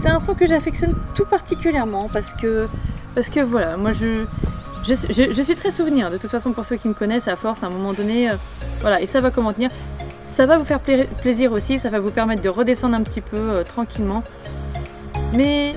[0.00, 2.66] C'est un son que j'affectionne tout particulièrement parce que,
[3.14, 4.24] parce que voilà, moi, je-
[4.88, 6.10] je suis très souvenir.
[6.10, 8.36] De toute façon, pour ceux qui me connaissent, à force, à un moment donné, euh,
[8.80, 9.70] voilà, et ça va comment tenir.
[10.30, 13.38] Ça va vous faire plaisir aussi, ça va vous permettre de redescendre un petit peu
[13.38, 14.22] euh, tranquillement.
[15.32, 15.72] Mais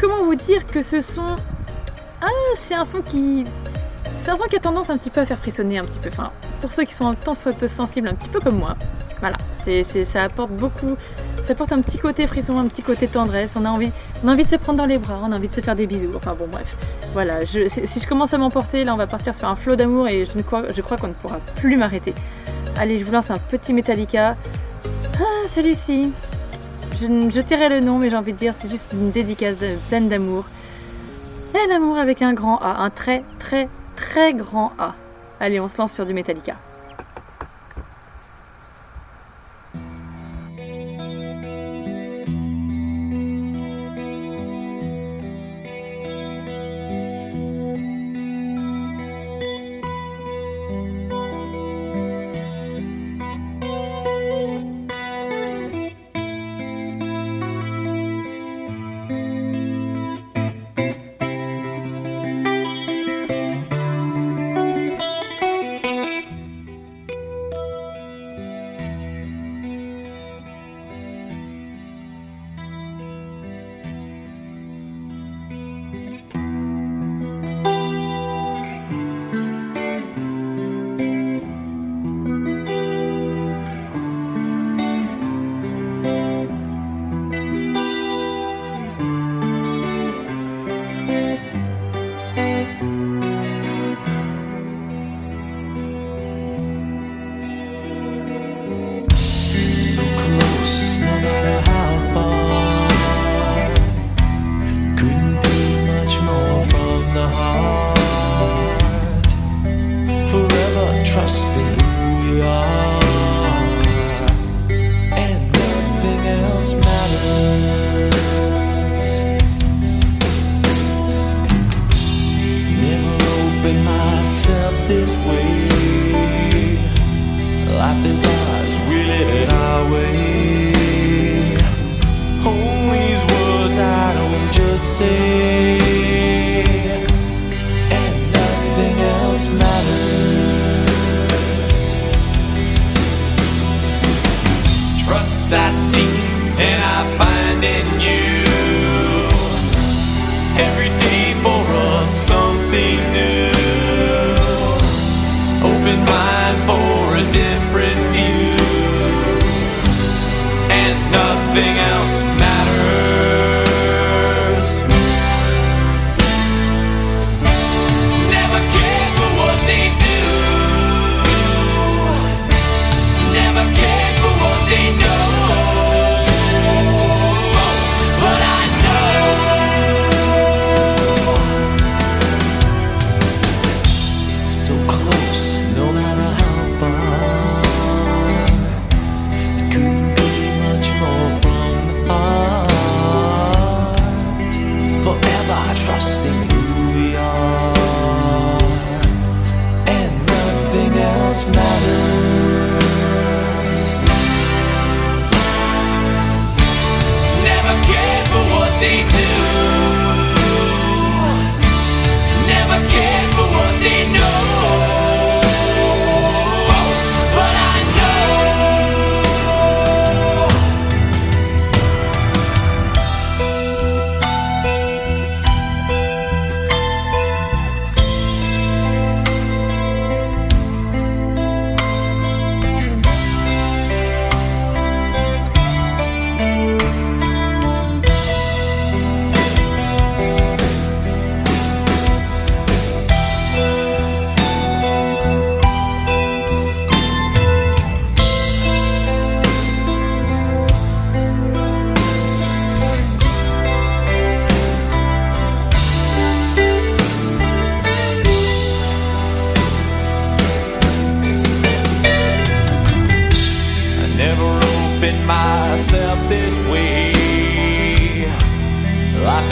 [0.00, 1.36] comment vous dire que ce son.
[2.20, 2.26] Ah,
[2.56, 3.44] c'est un son qui.
[4.22, 6.08] C'est un son qui a tendance un petit peu à faire frissonner un petit peu.
[6.08, 6.30] Enfin,
[6.60, 8.76] pour ceux qui sont un temps soit peu sensibles, un petit peu comme moi.
[9.20, 10.96] Voilà, c'est, ça apporte beaucoup.
[11.42, 13.54] Ça apporte un petit côté frisson, un petit côté tendresse.
[13.56, 13.92] On a, envie,
[14.24, 15.76] on a envie de se prendre dans les bras, on a envie de se faire
[15.76, 16.12] des bisous.
[16.16, 16.76] Enfin bon, bref.
[17.12, 20.24] Voilà, si je commence à m'emporter, là on va partir sur un flot d'amour et
[20.24, 22.14] je, ne crois, je crois qu'on ne pourra plus m'arrêter.
[22.78, 24.34] Allez, je vous lance un petit Metallica.
[25.20, 26.10] Ah, celui-ci.
[27.00, 30.08] Je, tairai le nom, mais j'ai envie de dire, c'est juste une dédicace de, pleine
[30.08, 30.46] d'amour.
[31.52, 34.94] Pleine d'amour avec un grand A, un très très très grand A.
[35.38, 36.56] Allez, on se lance sur du Metallica.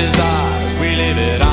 [0.00, 1.49] Desires, we live it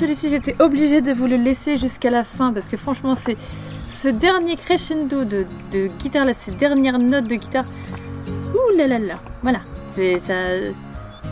[0.00, 3.36] celui-ci, j'étais obligée de vous le laisser jusqu'à la fin parce que franchement, c'est
[3.92, 5.44] ce dernier crescendo de,
[5.98, 7.64] guitare, là, ces dernières notes de guitare.
[8.54, 9.16] Ouh là là là.
[9.42, 9.60] Voilà.
[9.92, 10.34] C'est ça,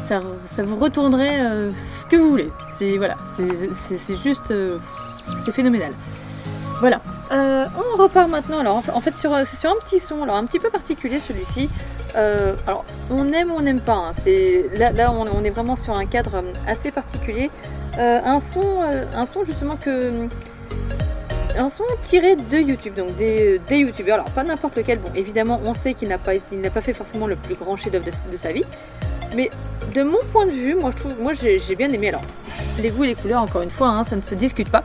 [0.06, 2.50] ça, ça vous retournerait euh, ce que vous voulez.
[2.76, 3.14] C'est voilà.
[3.36, 3.46] C'est
[3.88, 4.78] c'est- c'est juste, euh,
[5.44, 5.92] c'est phénoménal.
[6.80, 7.00] Voilà.
[7.32, 8.58] Euh, on repart maintenant.
[8.58, 11.20] Alors en fait, fait, sur, c'est sur un petit son, alors un petit peu particulier
[11.20, 11.70] celui-ci.
[12.66, 13.94] Alors on aime ou on n'aime pas.
[13.94, 14.10] hein.
[14.12, 17.50] C'est là, on, est vraiment sur un cadre euh, assez particulier.
[17.98, 20.28] Euh, un son, euh, un son justement que
[21.58, 24.14] un son tiré de YouTube, donc des, des youtubeurs.
[24.14, 24.98] Alors pas n'importe lequel.
[24.98, 26.32] Bon, évidemment, on sait qu'il n'a pas,
[26.80, 28.64] fait forcément le plus grand chef-d'œuvre de, sa vie.
[29.34, 29.50] Mais
[29.94, 32.08] de mon point de vue, moi j'ai bien aimé.
[32.08, 32.22] Alors
[32.80, 34.84] les goûts et les couleurs, encore une fois, hein, ça ne se discute pas.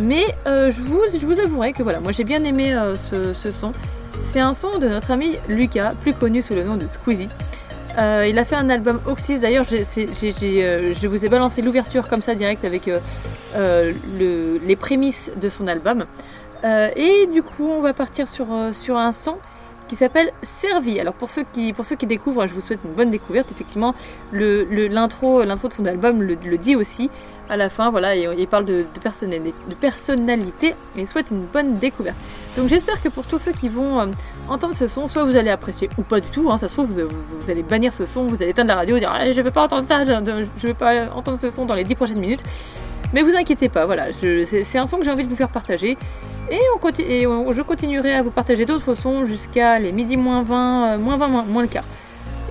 [0.00, 2.74] Mais je, vous, je avouerai que voilà, moi j'ai bien aimé
[3.10, 3.72] ce son.
[4.30, 7.28] C'est un son de notre ami Lucas, plus connu sous le nom de Squeezie.
[7.98, 12.22] Euh, il a fait un album Oxys, d'ailleurs euh, je vous ai balancé l'ouverture comme
[12.22, 13.00] ça direct avec euh,
[14.20, 16.04] le- les prémices de son album.
[16.64, 19.36] Et du coup on va partir sur, un son
[19.88, 21.00] qui s'appelle Servi.
[21.00, 21.72] Alors pour ceux qui
[22.06, 23.48] découvrent, je vous souhaite une bonne découverte.
[23.50, 23.96] Effectivement,
[24.32, 27.10] l'intro de son album le, dit aussi
[27.48, 27.90] à la fin.
[27.90, 32.16] Voilà, il parle de, de personnalité, de personnalité et souhaite une bonne découverte.
[32.56, 34.06] Donc j'espère que pour tous ceux qui vont euh,
[34.48, 36.50] entendre ce son, soit vous allez apprécier ou pas du tout.
[36.50, 39.12] hein, ça se trouve vous, allez bannir ce son, vous allez éteindre la radio, dire
[39.14, 41.84] Ah, je veux pas entendre ça, je, je veux pas entendre ce son dans les
[41.84, 42.42] 10 prochaines minutes.
[43.12, 45.98] Mais vous inquiétez pas, voilà, c'est un son que j'ai envie de vous faire partager.
[46.50, 51.16] Et, je continuerai à vous partager d'autres sons jusqu'à les midi moins 20, euh, moins
[51.16, 51.84] 20, moins, le quart.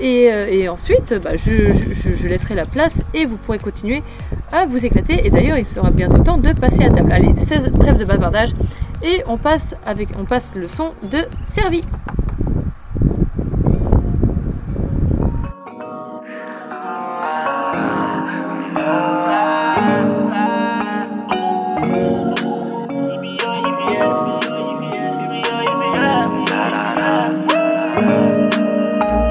[0.01, 4.03] Et, euh, ensuite, bah, je laisserai la place et vous pourrez continuer
[4.51, 5.25] à vous éclater.
[5.25, 7.11] Et d'ailleurs, il sera bientôt temps de passer à table.
[7.11, 8.53] Allez, 16 trêve de bavardage.
[9.01, 11.83] Et on passe, avec, on passe le son de Servi.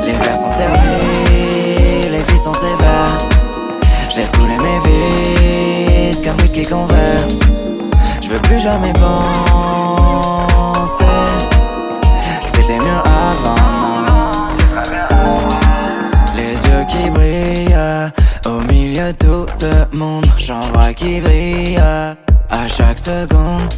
[0.00, 3.18] Les verres sont servis, les filles sont sévères.
[4.16, 4.78] Laisse couler mes
[6.08, 7.38] vis comme whisky converse.
[8.20, 9.47] Je veux plus jamais penser
[18.98, 20.26] de tout ce monde.
[20.38, 23.68] J'en vois qui brille à chaque seconde.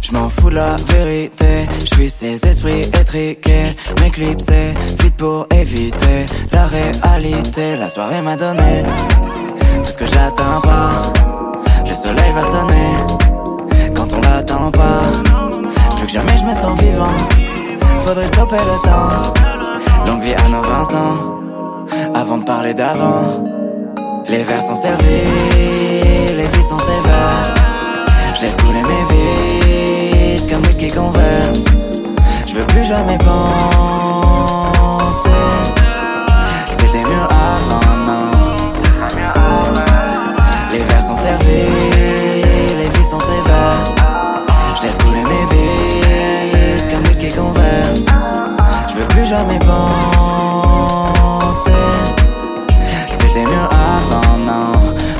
[0.00, 3.76] Je m'en fous de la vérité, je suis ces esprits étriqués.
[4.00, 7.76] Mes clips c'est vite pour éviter la réalité.
[7.76, 8.82] La soirée m'a donné
[9.84, 11.12] tout ce que j'attends pas.
[11.86, 15.02] Le soleil va sonner quand on l'attend pas.
[15.96, 17.16] Plus que jamais je me sens vivant.
[18.00, 20.06] Faudrait stopper le temps.
[20.06, 21.40] Longue vie à nos 20 ans.
[22.14, 23.59] Avant de parler d'avant.
[24.30, 25.04] Les verres sont servis,
[26.36, 27.52] les vies sont sévères.
[28.36, 31.64] Je laisse couler mes vis comme whisky converse.
[32.46, 33.40] Je veux plus jamais penser
[36.70, 38.30] c'était mieux avant, non.
[40.72, 41.66] Les verres sont servis,
[42.78, 43.84] les vies sont sévères.
[44.76, 48.04] Je laisse couler mes vis comme whisky converse.
[48.90, 49.70] Je veux plus jamais penser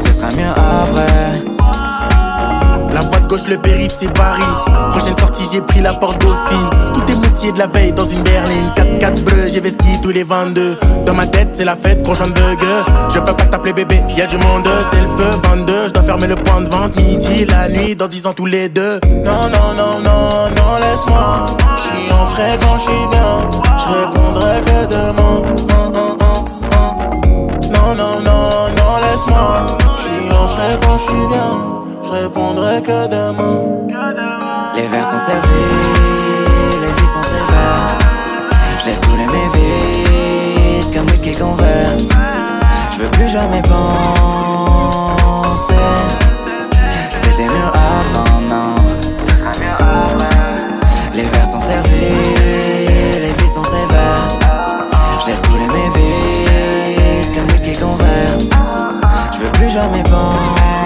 [0.04, 1.42] Ce sera mieux après.
[2.92, 4.42] La voie de gauche, le périph', c'est Paris.
[4.90, 6.68] Prochaine sortie, j'ai pris la porte Dauphine.
[6.92, 8.70] Tout est moustillé de la veille dans une berline.
[8.74, 10.76] 4-4 bleu, j'ai vesquille tous les 22.
[11.06, 12.82] Dans ma tête, c'est la fête, gros de burger.
[13.08, 15.30] Je peux pas t'appeler bébé, y a du monde, c'est le feu.
[15.44, 16.96] 22, je dois fermer le point de vente.
[16.96, 18.98] Midi, la nuit, dans 10 ans tous les deux.
[19.04, 21.44] Non, non, non, non, non, laisse-moi.
[21.76, 23.48] Je suis en frais quand je suis bien.
[23.78, 25.42] Je répondrai que demain.
[27.72, 28.29] Non, non, non,
[29.20, 29.66] laisse-moi.
[29.96, 31.84] Je suis en frais quand je suis bien.
[32.04, 33.60] Je répondrai que demain.
[34.74, 35.48] Les verres sont servis,
[36.80, 37.98] les vies sont sévères.
[38.78, 42.08] Je laisse couler mes vis comme whisky converse.
[42.92, 43.80] Je veux plus jamais penser
[59.72, 60.79] jamais penser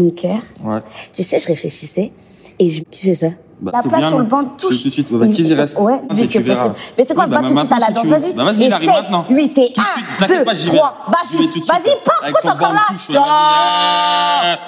[0.00, 0.80] Mon cœur, Ouais.
[1.12, 2.10] tu sais, je réfléchissais
[2.58, 3.26] et je kiffais ça.
[3.60, 4.82] Bah, la place bien, sur le banc de touche.
[4.82, 5.12] tout de suite.
[5.12, 5.78] Bah, Il- qu'ils y restent.
[5.78, 6.68] Ouais, vite que verras.
[6.70, 6.94] possible.
[6.96, 8.32] Mais c'est quoi, Oui, va tout de suite à la danse, vas-y.
[8.32, 9.26] Bah, vas-y, il arrive maintenant.
[9.28, 10.76] 8 et Tout de 1, suite, t'inquiète 2, pas, j'y vais.
[10.78, 10.96] 3,
[11.30, 11.96] J'y vais vas-y, tout de vas-y, suite.
[12.04, 14.58] pars, t'es encore là de touche, ouais, vas-y.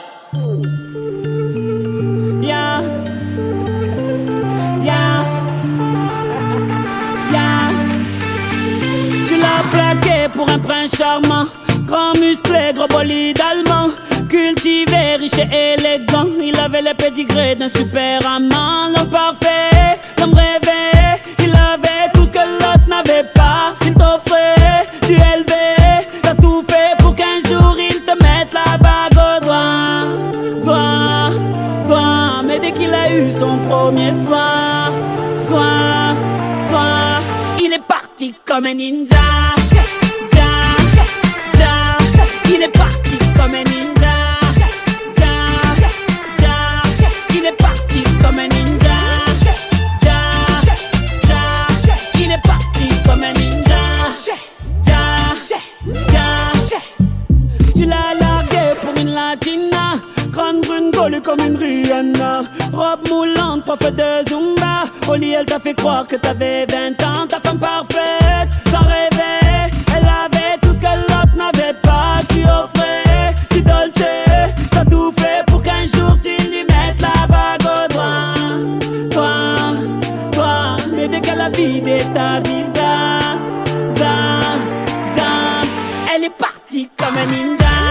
[2.46, 2.80] Yeah.
[4.82, 5.24] Yeah.
[7.32, 7.70] Yeah.
[9.26, 11.46] Tu l'as plaqué pour un prince charmant.
[11.86, 13.88] Grand musclé, gros bolide allemand.
[14.32, 16.24] Cultivé, riche et élégant.
[16.42, 18.88] Il avait le pédigré d'un super amant.
[18.96, 21.20] L'homme parfait, l'homme rêvé.
[21.38, 23.74] Il avait tout ce que l'autre n'avait pas.
[23.84, 26.09] Il t'offrait du élevé.
[26.22, 30.06] T'as tout fait pour qu'un jour il te mette la bague au doigt.
[30.64, 31.28] Doigt,
[31.84, 32.42] doigt.
[32.46, 34.90] Mais dès qu'il a eu son premier soir,
[35.36, 36.14] soir,
[36.56, 37.20] soir,
[37.62, 39.14] il est parti comme un ninja.
[39.74, 39.82] Ja,
[41.59, 41.74] ja,
[42.46, 43.91] il est parti comme un ninja.
[60.32, 62.42] Grande brune collée comme une Rihanna.
[62.72, 64.84] Robe moulante, prof de Zumba.
[65.18, 67.26] Lit elle t'a fait croire que t'avais 20 ans.
[67.28, 72.22] Ta femme parfaite, t'en rêvais Elle avait tout ce que l'autre n'avait pas.
[72.30, 74.09] Tu offrais du dolce.
[74.70, 79.09] T'as tout fait pour qu'un jour tu lui mettes la bague au doigt.
[79.10, 79.34] Toi,
[80.32, 83.18] toi Mais dès qu'elle a vidé ta visa
[83.90, 84.14] za,
[85.14, 85.30] za,
[86.14, 87.81] Elle est partie comme un ninja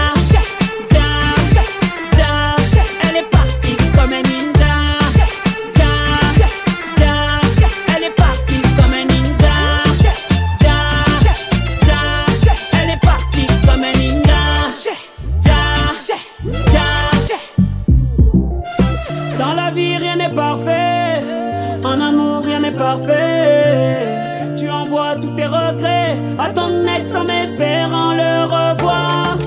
[24.56, 29.38] Tu envoies tous tes regrets À ton ex en espérant le revoir.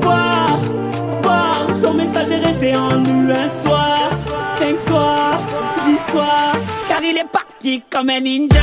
[0.00, 0.58] Voir,
[1.22, 4.10] voir Ton message est resté en nous un soir.
[4.58, 5.40] Cinq soirs,
[5.84, 6.56] dix soirs
[6.86, 8.60] Car il est parti comme un ninja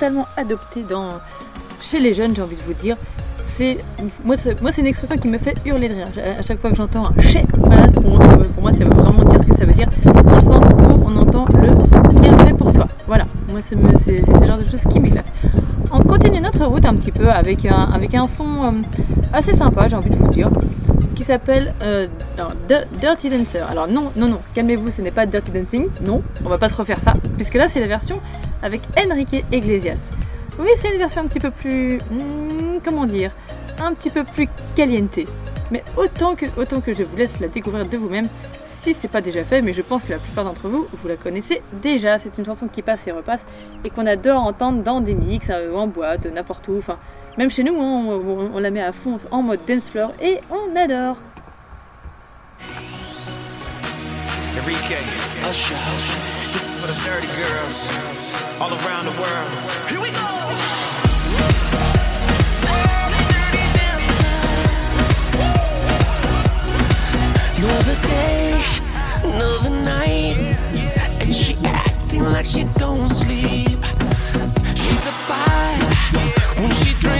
[0.00, 1.20] totalement adoptée dans...
[1.82, 2.96] chez les jeunes, j'ai envie de vous dire.
[3.46, 3.76] C'est
[4.24, 6.08] moi, c'est moi, c'est une expression qui me fait hurler de rire.
[6.38, 8.18] À chaque fois que j'entends un chèque, voilà, pour,
[8.62, 9.88] moi, c'est vraiment dire ce que ça veut dire,
[10.24, 12.86] dans le sens où on entend le bienfait pour toi.
[13.06, 15.26] Voilà, moi, c'est ce genre de choses qui m'éclate.
[15.92, 18.70] On continue notre route un petit peu avec un, avec un son euh,
[19.34, 20.48] assez sympa, j'ai envie de vous dire,
[21.20, 22.06] qui s'appelle euh,
[22.98, 23.62] Dirty Dancer.
[23.68, 26.74] Alors non, non, non, calmez-vous, ce n'est pas Dirty Dancing, non, on va pas se
[26.74, 28.18] refaire ça, puisque là c'est la version
[28.62, 30.08] avec Enrique Iglesias.
[30.58, 33.32] Oui, c'est une version un petit peu plus, hmm, comment dire,
[33.84, 35.20] un petit peu plus caliente.
[35.70, 38.26] Mais autant que, autant que je vous laisse la découvrir de vous-même,
[38.64, 41.16] si c'est pas déjà fait, mais je pense que la plupart d'entre vous, vous la
[41.16, 42.18] connaissez déjà.
[42.18, 43.44] C'est une chanson qui passe et repasse
[43.84, 46.78] et qu'on adore entendre dans des mix, euh, en boîte, n'importe où.
[46.78, 46.96] Enfin,
[47.40, 50.12] même chez nous, hein, on, on- on la met à fond en mode dance floor
[50.20, 51.16] et on adore.
[54.58, 54.98] Enrique,
[55.48, 55.74] Usher,
[56.52, 57.78] this is for the dirty girls
[58.60, 59.50] all around the world.
[59.88, 60.20] Here we go.
[67.58, 68.62] Another day,
[69.22, 70.36] another night,
[71.20, 73.78] and she acting like she don't sleep.
[74.80, 75.80] She's a five
[76.58, 77.19] when she drinks,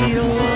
[0.00, 0.49] She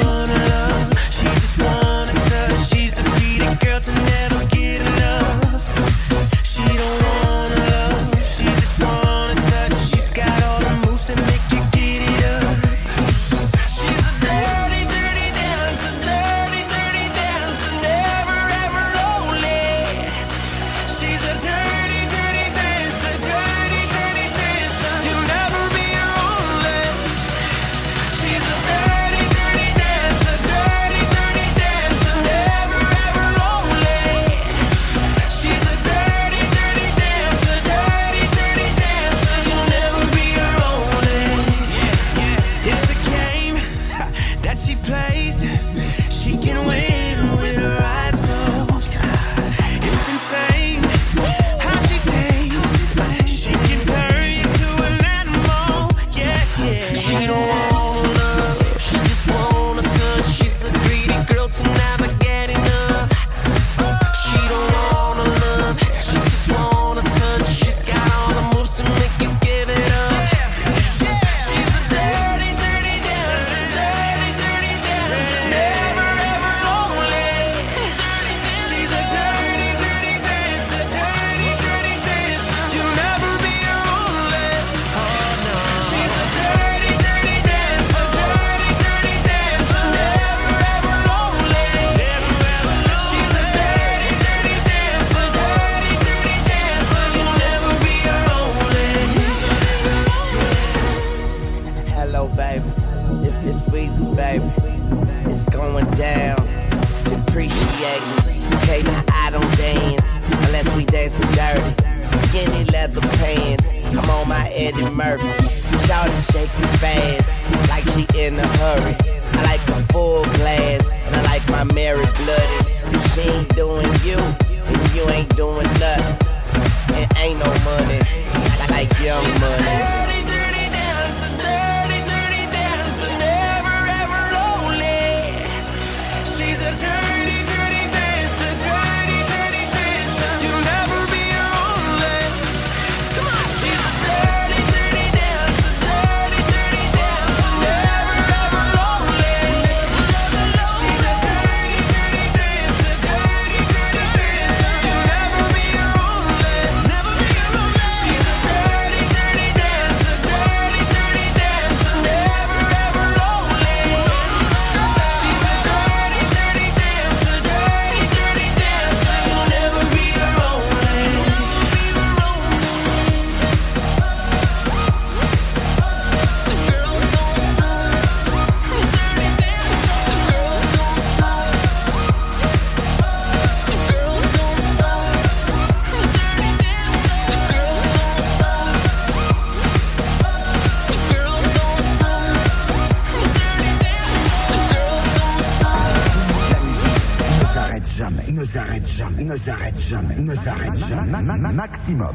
[200.19, 201.11] ne s'arrête jamais.
[201.11, 202.15] Ma- ma- ma- Maximum.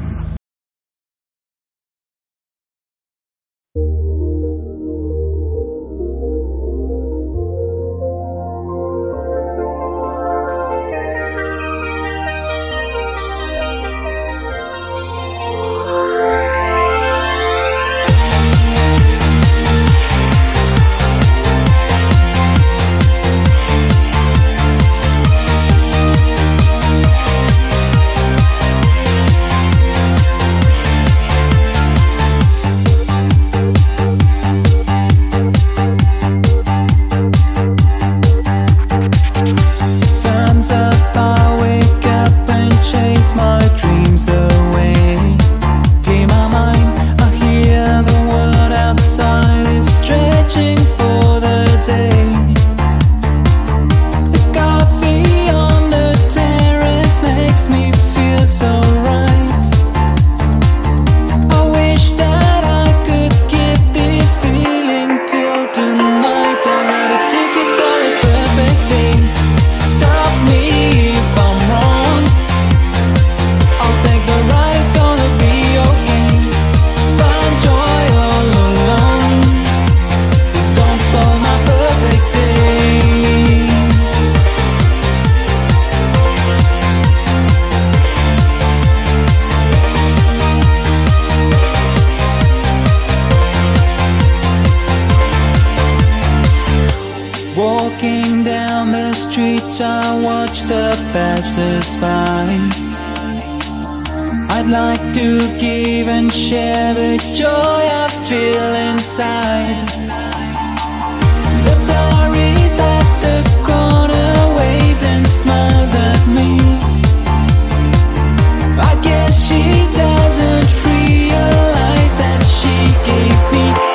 [123.52, 123.89] 你。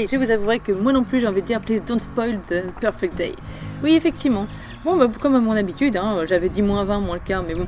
[0.00, 0.06] Day.
[0.10, 2.62] Je vous avouerai que moi non plus, j'ai envie de dire Please don't spoil the
[2.80, 3.34] Perfect Day.
[3.82, 4.46] Oui, effectivement.
[4.84, 7.54] Bon, bah, comme à mon habitude, hein, j'avais dit moins 20, moins le quart, mais
[7.54, 7.66] bon,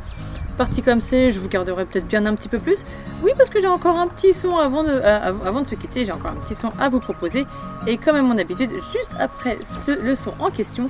[0.56, 2.84] parti comme c'est, je vous garderai peut-être bien un petit peu plus.
[3.22, 5.74] Oui, parce que j'ai encore un petit son avant de, euh, av- avant de se
[5.74, 7.44] quitter, j'ai encore un petit son à vous proposer.
[7.86, 10.88] Et comme à mon habitude, juste après ce- le son en question,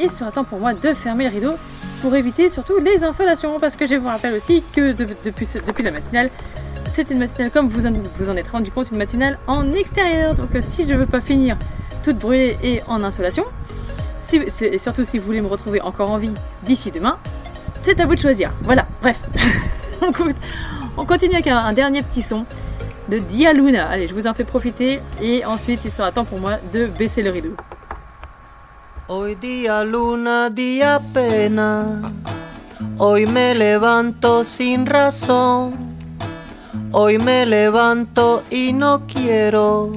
[0.00, 1.52] il sera temps pour moi de fermer le rideau
[2.02, 3.58] pour éviter surtout les insolations.
[3.60, 6.30] Parce que je vous rappelle aussi que depuis la matinale,
[6.94, 10.34] c'est une matinale comme vous en, vous en êtes rendu compte, une matinale en extérieur.
[10.36, 11.56] Donc euh, si je veux pas finir
[12.04, 13.44] toute brûlée et en insolation,
[14.20, 16.30] si, et surtout si vous voulez me retrouver encore en vie
[16.62, 17.18] d'ici demain,
[17.82, 18.52] c'est à vous de choisir.
[18.62, 19.20] Voilà, bref.
[20.02, 20.24] on, co-
[20.96, 22.46] on continue avec un, dernier petit son
[23.08, 23.88] de Dia Luna.
[23.88, 27.22] Allez, je vous en fais profiter et ensuite il sera temps pour moi de baisser
[27.22, 27.56] le rideau.
[29.08, 30.48] Hoy luna.
[32.98, 34.84] Hoy me levanto sin.
[36.92, 39.92] Hoy me levanto y no quiero.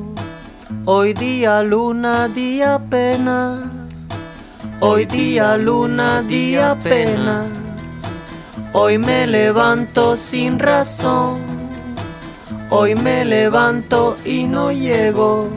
[0.85, 3.71] Hoy día luna, día pena.
[4.79, 7.45] Hoy día luna, día pena.
[8.73, 11.39] Hoy me levanto sin razón.
[12.69, 15.49] Hoy me levanto y no llego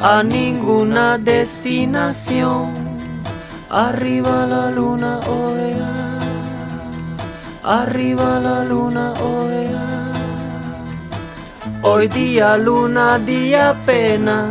[0.00, 2.72] a ninguna destinación.
[3.70, 6.18] Arriba la luna, oea.
[7.62, 9.97] Arriba la luna, oea.
[11.82, 14.46] Hoy día luna, día pena.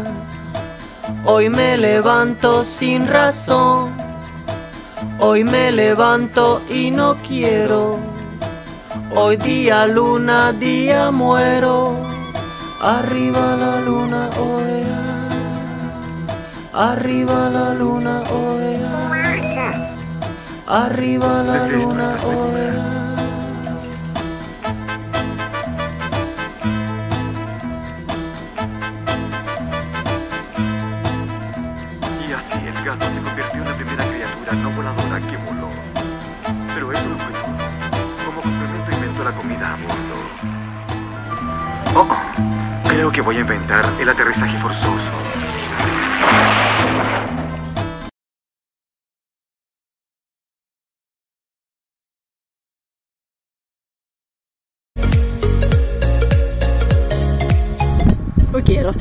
[1.26, 3.92] Hoy me levanto sin razón.
[5.20, 8.00] Hoy me levanto y no quiero.
[9.14, 11.96] Hoy día luna, día muero.
[12.82, 15.04] Arriba la luna, oea.
[16.74, 19.94] Arriba la luna, oea.
[20.66, 22.97] Arriba la luna, oea.
[35.20, 35.98] No voladora que.
[36.74, 38.26] Pero eso fue todo.
[38.26, 40.18] Como complemento inventó la comida a bordo.
[41.96, 45.37] Oh, oh, creo que voy a inventar el aterrizaje forzoso.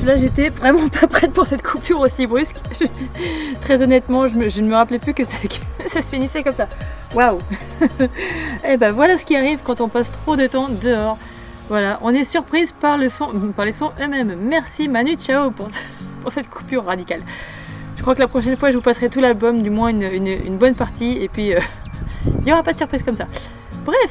[0.06, 2.54] Celui-là, j'étais vraiment pas prête pour cette coupure aussi brusque.
[3.62, 5.32] Très honnêtement, je, me- ne me rappelais plus que ça,
[5.92, 6.68] se finissait comme ça.
[7.12, 7.38] Waouh
[8.68, 11.18] Et ben voilà ce qui arrive quand on passe trop de temps dehors.
[11.68, 13.26] Voilà, on est surprise par, le son,
[13.56, 14.36] par les sons eux-mêmes.
[14.42, 15.78] Merci Manu Chao pour, ce-
[16.22, 17.22] pour cette coupure radicale.
[17.96, 20.76] Je crois que la prochaine fois, je vous passerai tout l'album, du moins une bonne
[20.76, 21.58] partie, et puis euh,
[22.38, 23.26] il n'y aura pas de surprise comme ça.
[23.84, 24.10] Bref,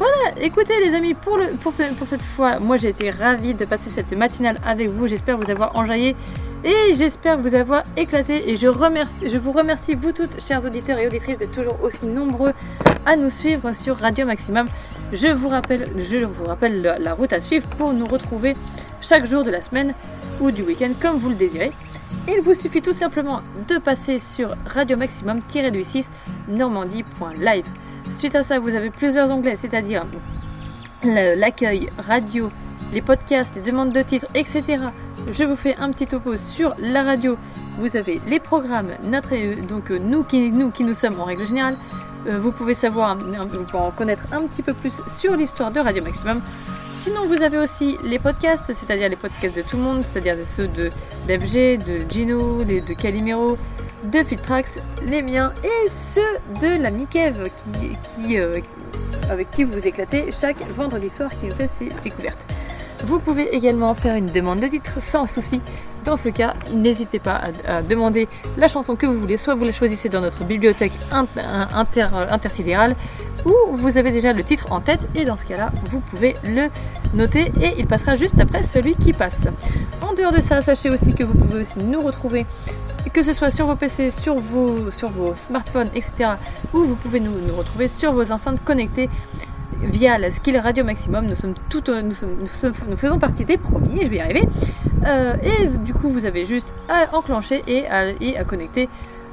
[0.00, 1.38] voilà, écoutez les amis, pour,
[1.74, 5.06] cette fois, moi j'ai été ravie de passer cette matinale avec vous.
[5.06, 6.16] J'espère vous avoir enjaillé
[6.64, 8.48] et j'espère vous avoir éclaté.
[8.48, 12.54] Et je vous remercie, vous toutes, chers auditeurs et auditrices, d'être toujours aussi nombreux
[13.04, 14.68] à nous suivre sur Radio Maximum.
[15.12, 18.56] Je vous rappelle, je vous rappelle la, la route à suivre pour nous retrouver
[19.02, 19.92] chaque jour de la semaine
[20.40, 21.72] ou du week-end comme vous le désirez.
[22.26, 26.08] Il vous suffit tout simplement de passer sur Radio Maximum-6
[26.48, 27.66] normandie.live.
[28.10, 30.04] Suite à ça, vous avez plusieurs onglets, c'est-à-dire
[31.04, 32.48] l'accueil, radio,
[32.92, 34.78] les podcasts, les demandes de titres, etc.
[35.32, 37.36] Je vous fais un petit topo sur la radio.
[37.78, 41.24] Vous avez les programmes, notre, euh, donc euh, nous qui, nous qui nous sommes en
[41.24, 41.76] règle générale.
[42.26, 45.80] Euh, vous pouvez savoir, vous pouvez en connaître un petit peu plus sur l'histoire de
[45.80, 46.40] Radio Maximum.
[47.02, 50.68] Sinon, vous avez aussi les podcasts, c'est-à-dire les podcasts de tout le monde, c'est-à-dire ceux
[50.68, 50.90] de
[51.26, 53.56] d'FG, de Gino, de Calimero,
[54.04, 56.20] de Filtrax, les miens et ceux
[56.60, 57.48] de la Mikev
[58.28, 58.60] euh,
[59.30, 62.44] avec qui vous éclatez chaque vendredi soir qui fait ses découvertes.
[63.06, 65.60] Vous pouvez également faire une demande de titre sans souci.
[66.04, 69.36] Dans ce cas, n'hésitez pas à, demander la chanson que vous voulez.
[69.36, 71.40] Soit vous la choisissez dans notre bibliothèque inter-
[71.74, 72.94] inter- intersidérale,
[73.44, 75.00] ou vous avez déjà le titre en tête.
[75.14, 76.68] Et dans ce cas-là, vous pouvez le
[77.14, 79.48] noter et il passera juste après celui qui passe.
[80.00, 82.46] En dehors de ça, sachez aussi que vous pouvez aussi nous retrouver
[83.14, 86.32] que ce soit sur vos PC, sur vos, sur vos smartphones, etc.
[86.74, 89.08] Ou vous pouvez nous retrouver sur vos enceintes connectées
[89.82, 91.26] via la Skill Radio Maximum.
[91.26, 94.48] Nous sommes tout, nous, sommes- nous sommes- faisons partie des premiers, je vais y arriver.
[95.06, 98.88] Euh, et du coup, vous avez juste à enclencher et à, et à connecter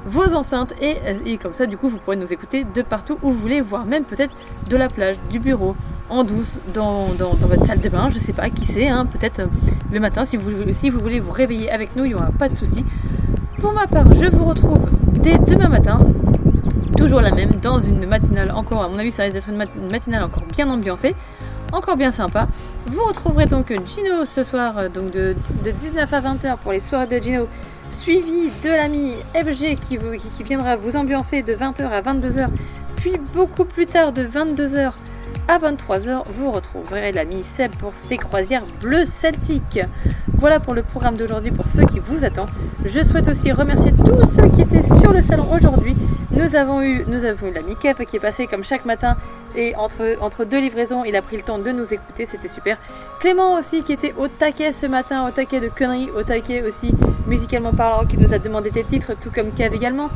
[0.06, 3.28] vos enceintes et, et comme ça, du coup, vous pourrez nous écouter de partout où
[3.32, 4.32] vous voulez, voire même peut-être
[4.68, 5.74] de la plage, du bureau,
[6.08, 9.04] en douce, dans, dans- dans votre salle de bain, je sais pas qui c'est, hein,
[9.06, 9.46] peut-être euh,
[9.92, 12.48] le matin si vous, si vous voulez vous réveiller avec nous, il n'y aura pas
[12.48, 12.84] de souci.
[13.60, 14.80] Pour ma part, je vous retrouve
[15.20, 15.98] dès demain matin,
[16.96, 19.68] toujours la même, dans une matinale encore, à mon avis, ça risque d'être une, mat-
[19.76, 21.14] une matinale encore bien ambiancée,
[21.72, 22.48] encore bien sympa.
[22.90, 25.34] Vous retrouverez donc Gino ce soir, euh, donc de,
[25.64, 27.46] de 19 à 20h pour les soirées de Gino,
[27.90, 29.98] suivi de l'ami FG qui-
[30.36, 32.48] qui viendra vous ambiancer de 20h à 22h,
[32.96, 34.92] puis beaucoup plus tard de 22h
[35.50, 39.80] à 23h, vous retrouverez l'ami Seb pour ses croisières bleues celtiques.
[40.34, 42.50] Voilà pour le programme d'aujourd'hui pour ceux qui vous attendent.
[42.84, 45.96] Je souhaite aussi remercier tous ceux qui étaient sur le salon aujourd'hui.
[46.30, 49.16] Nous avons eu, nous avons eu l'ami Kev qui est passé comme chaque matin
[49.56, 52.76] et entre, deux livraisons, il a pris le temps de nous écouter, c'était super.
[53.18, 56.92] Clément aussi qui était au taquet ce matin, au taquet de conneries, au taquet aussi
[57.26, 60.10] musicalement parlant, qui nous a demandé des titres, tout comme Kev également.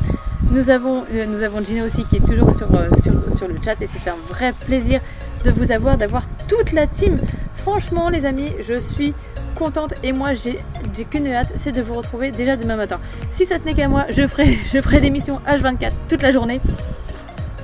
[0.51, 3.87] Nous avons, euh, nous aussi qui est toujours sur, euh, sur, sur le chat et
[3.87, 5.01] c'est un vrai plaisir
[5.43, 7.19] de vous avoir, d'avoir toute la team.
[7.57, 9.13] Franchement les amis, je suis
[9.55, 10.59] contente et moi j'ai
[11.09, 12.99] qu'une hâte, c'est de vous retrouver déjà demain matin.
[13.31, 16.59] Si ça tenait qu'à moi, je ferai, je ferai l'émission H24 toute la journée.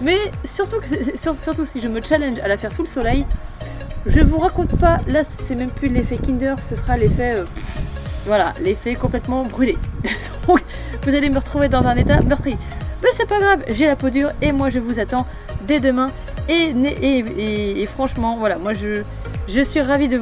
[0.02, 0.78] Mais surtout,
[1.66, 3.26] si je me challenge à la faire sous le soleil,
[4.06, 7.36] je vous raconte pas, là c'est même plus l'effet Kinder, ce sera l'effet...
[7.36, 7.44] euh,
[8.26, 9.78] voilà, l'effet complètement brûlé.
[11.04, 12.58] Vous allez me retrouver dans un état meurtri.
[13.02, 15.26] Mais c'est pas grave, j'ai la peau dure et moi je vous attends
[15.68, 16.10] dès demain.
[16.50, 19.04] Et, franchement, voilà, moi je,
[19.48, 20.20] je suis ravie de,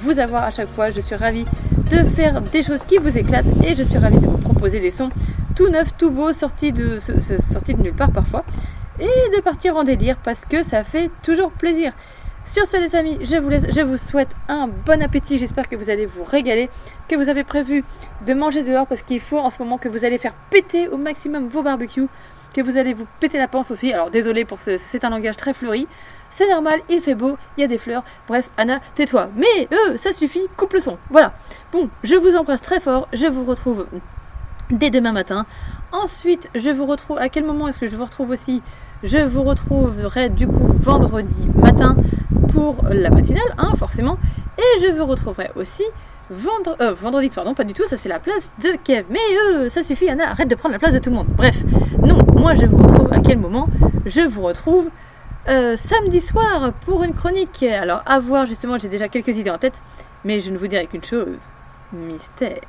[0.00, 0.90] vous avoir à chaque fois.
[0.90, 1.44] Je suis ravie
[1.90, 4.90] de faire des choses qui vous éclatent et je suis ravie de vous proposer des
[4.90, 5.10] sons
[5.56, 8.44] tout neufs, tout beaux, sortis de, sortis de nulle part parfois.
[9.00, 11.92] Et de partir en délire parce que ça fait toujours plaisir.
[12.46, 15.76] Sur ce les amis, je vous laisse, je vous souhaite un bon appétit, j'espère que
[15.76, 16.68] vous allez vous régaler,
[17.08, 17.82] que vous avez prévu
[18.26, 20.98] de manger dehors parce qu'il faut en ce moment que vous allez faire péter au
[20.98, 22.06] maximum vos barbecues,
[22.54, 23.92] que vous allez vous péter la panse aussi.
[23.92, 25.86] Alors désolé pour ce, c'est un langage très fleuri,
[26.30, 29.28] c'est normal, il fait beau, il y a des fleurs, bref Anna, tais-toi.
[29.36, 30.98] Mais euh, ça suffit, coupe le son.
[31.10, 31.34] Voilà.
[31.72, 33.86] Bon, je vous embrasse très fort, je vous retrouve
[34.70, 35.46] dès demain matin.
[35.92, 37.18] Ensuite, je vous retrouve.
[37.18, 38.62] À quel moment est-ce que je vous retrouve aussi?
[39.02, 41.96] Je vous retrouverai du coup vendredi matin
[42.52, 44.18] pour la matinale, hein, forcément.
[44.58, 45.84] Et je vous retrouverai aussi
[46.30, 47.44] euh, vendredi soir.
[47.44, 49.04] Non, pas du tout, ça c'est la place de Kev.
[49.10, 51.28] Mais euh, ça suffit, Anna, arrête de prendre la place de tout le monde.
[51.28, 51.62] Bref,
[51.98, 53.68] non, moi je vous retrouve à quel moment
[54.06, 54.88] Je vous retrouve
[55.48, 57.62] euh, samedi soir pour une chronique.
[57.62, 59.74] Alors, à voir, justement, j'ai déjà quelques idées en tête.
[60.24, 61.50] Mais je ne vous dirai qu'une chose
[61.92, 62.60] mystère.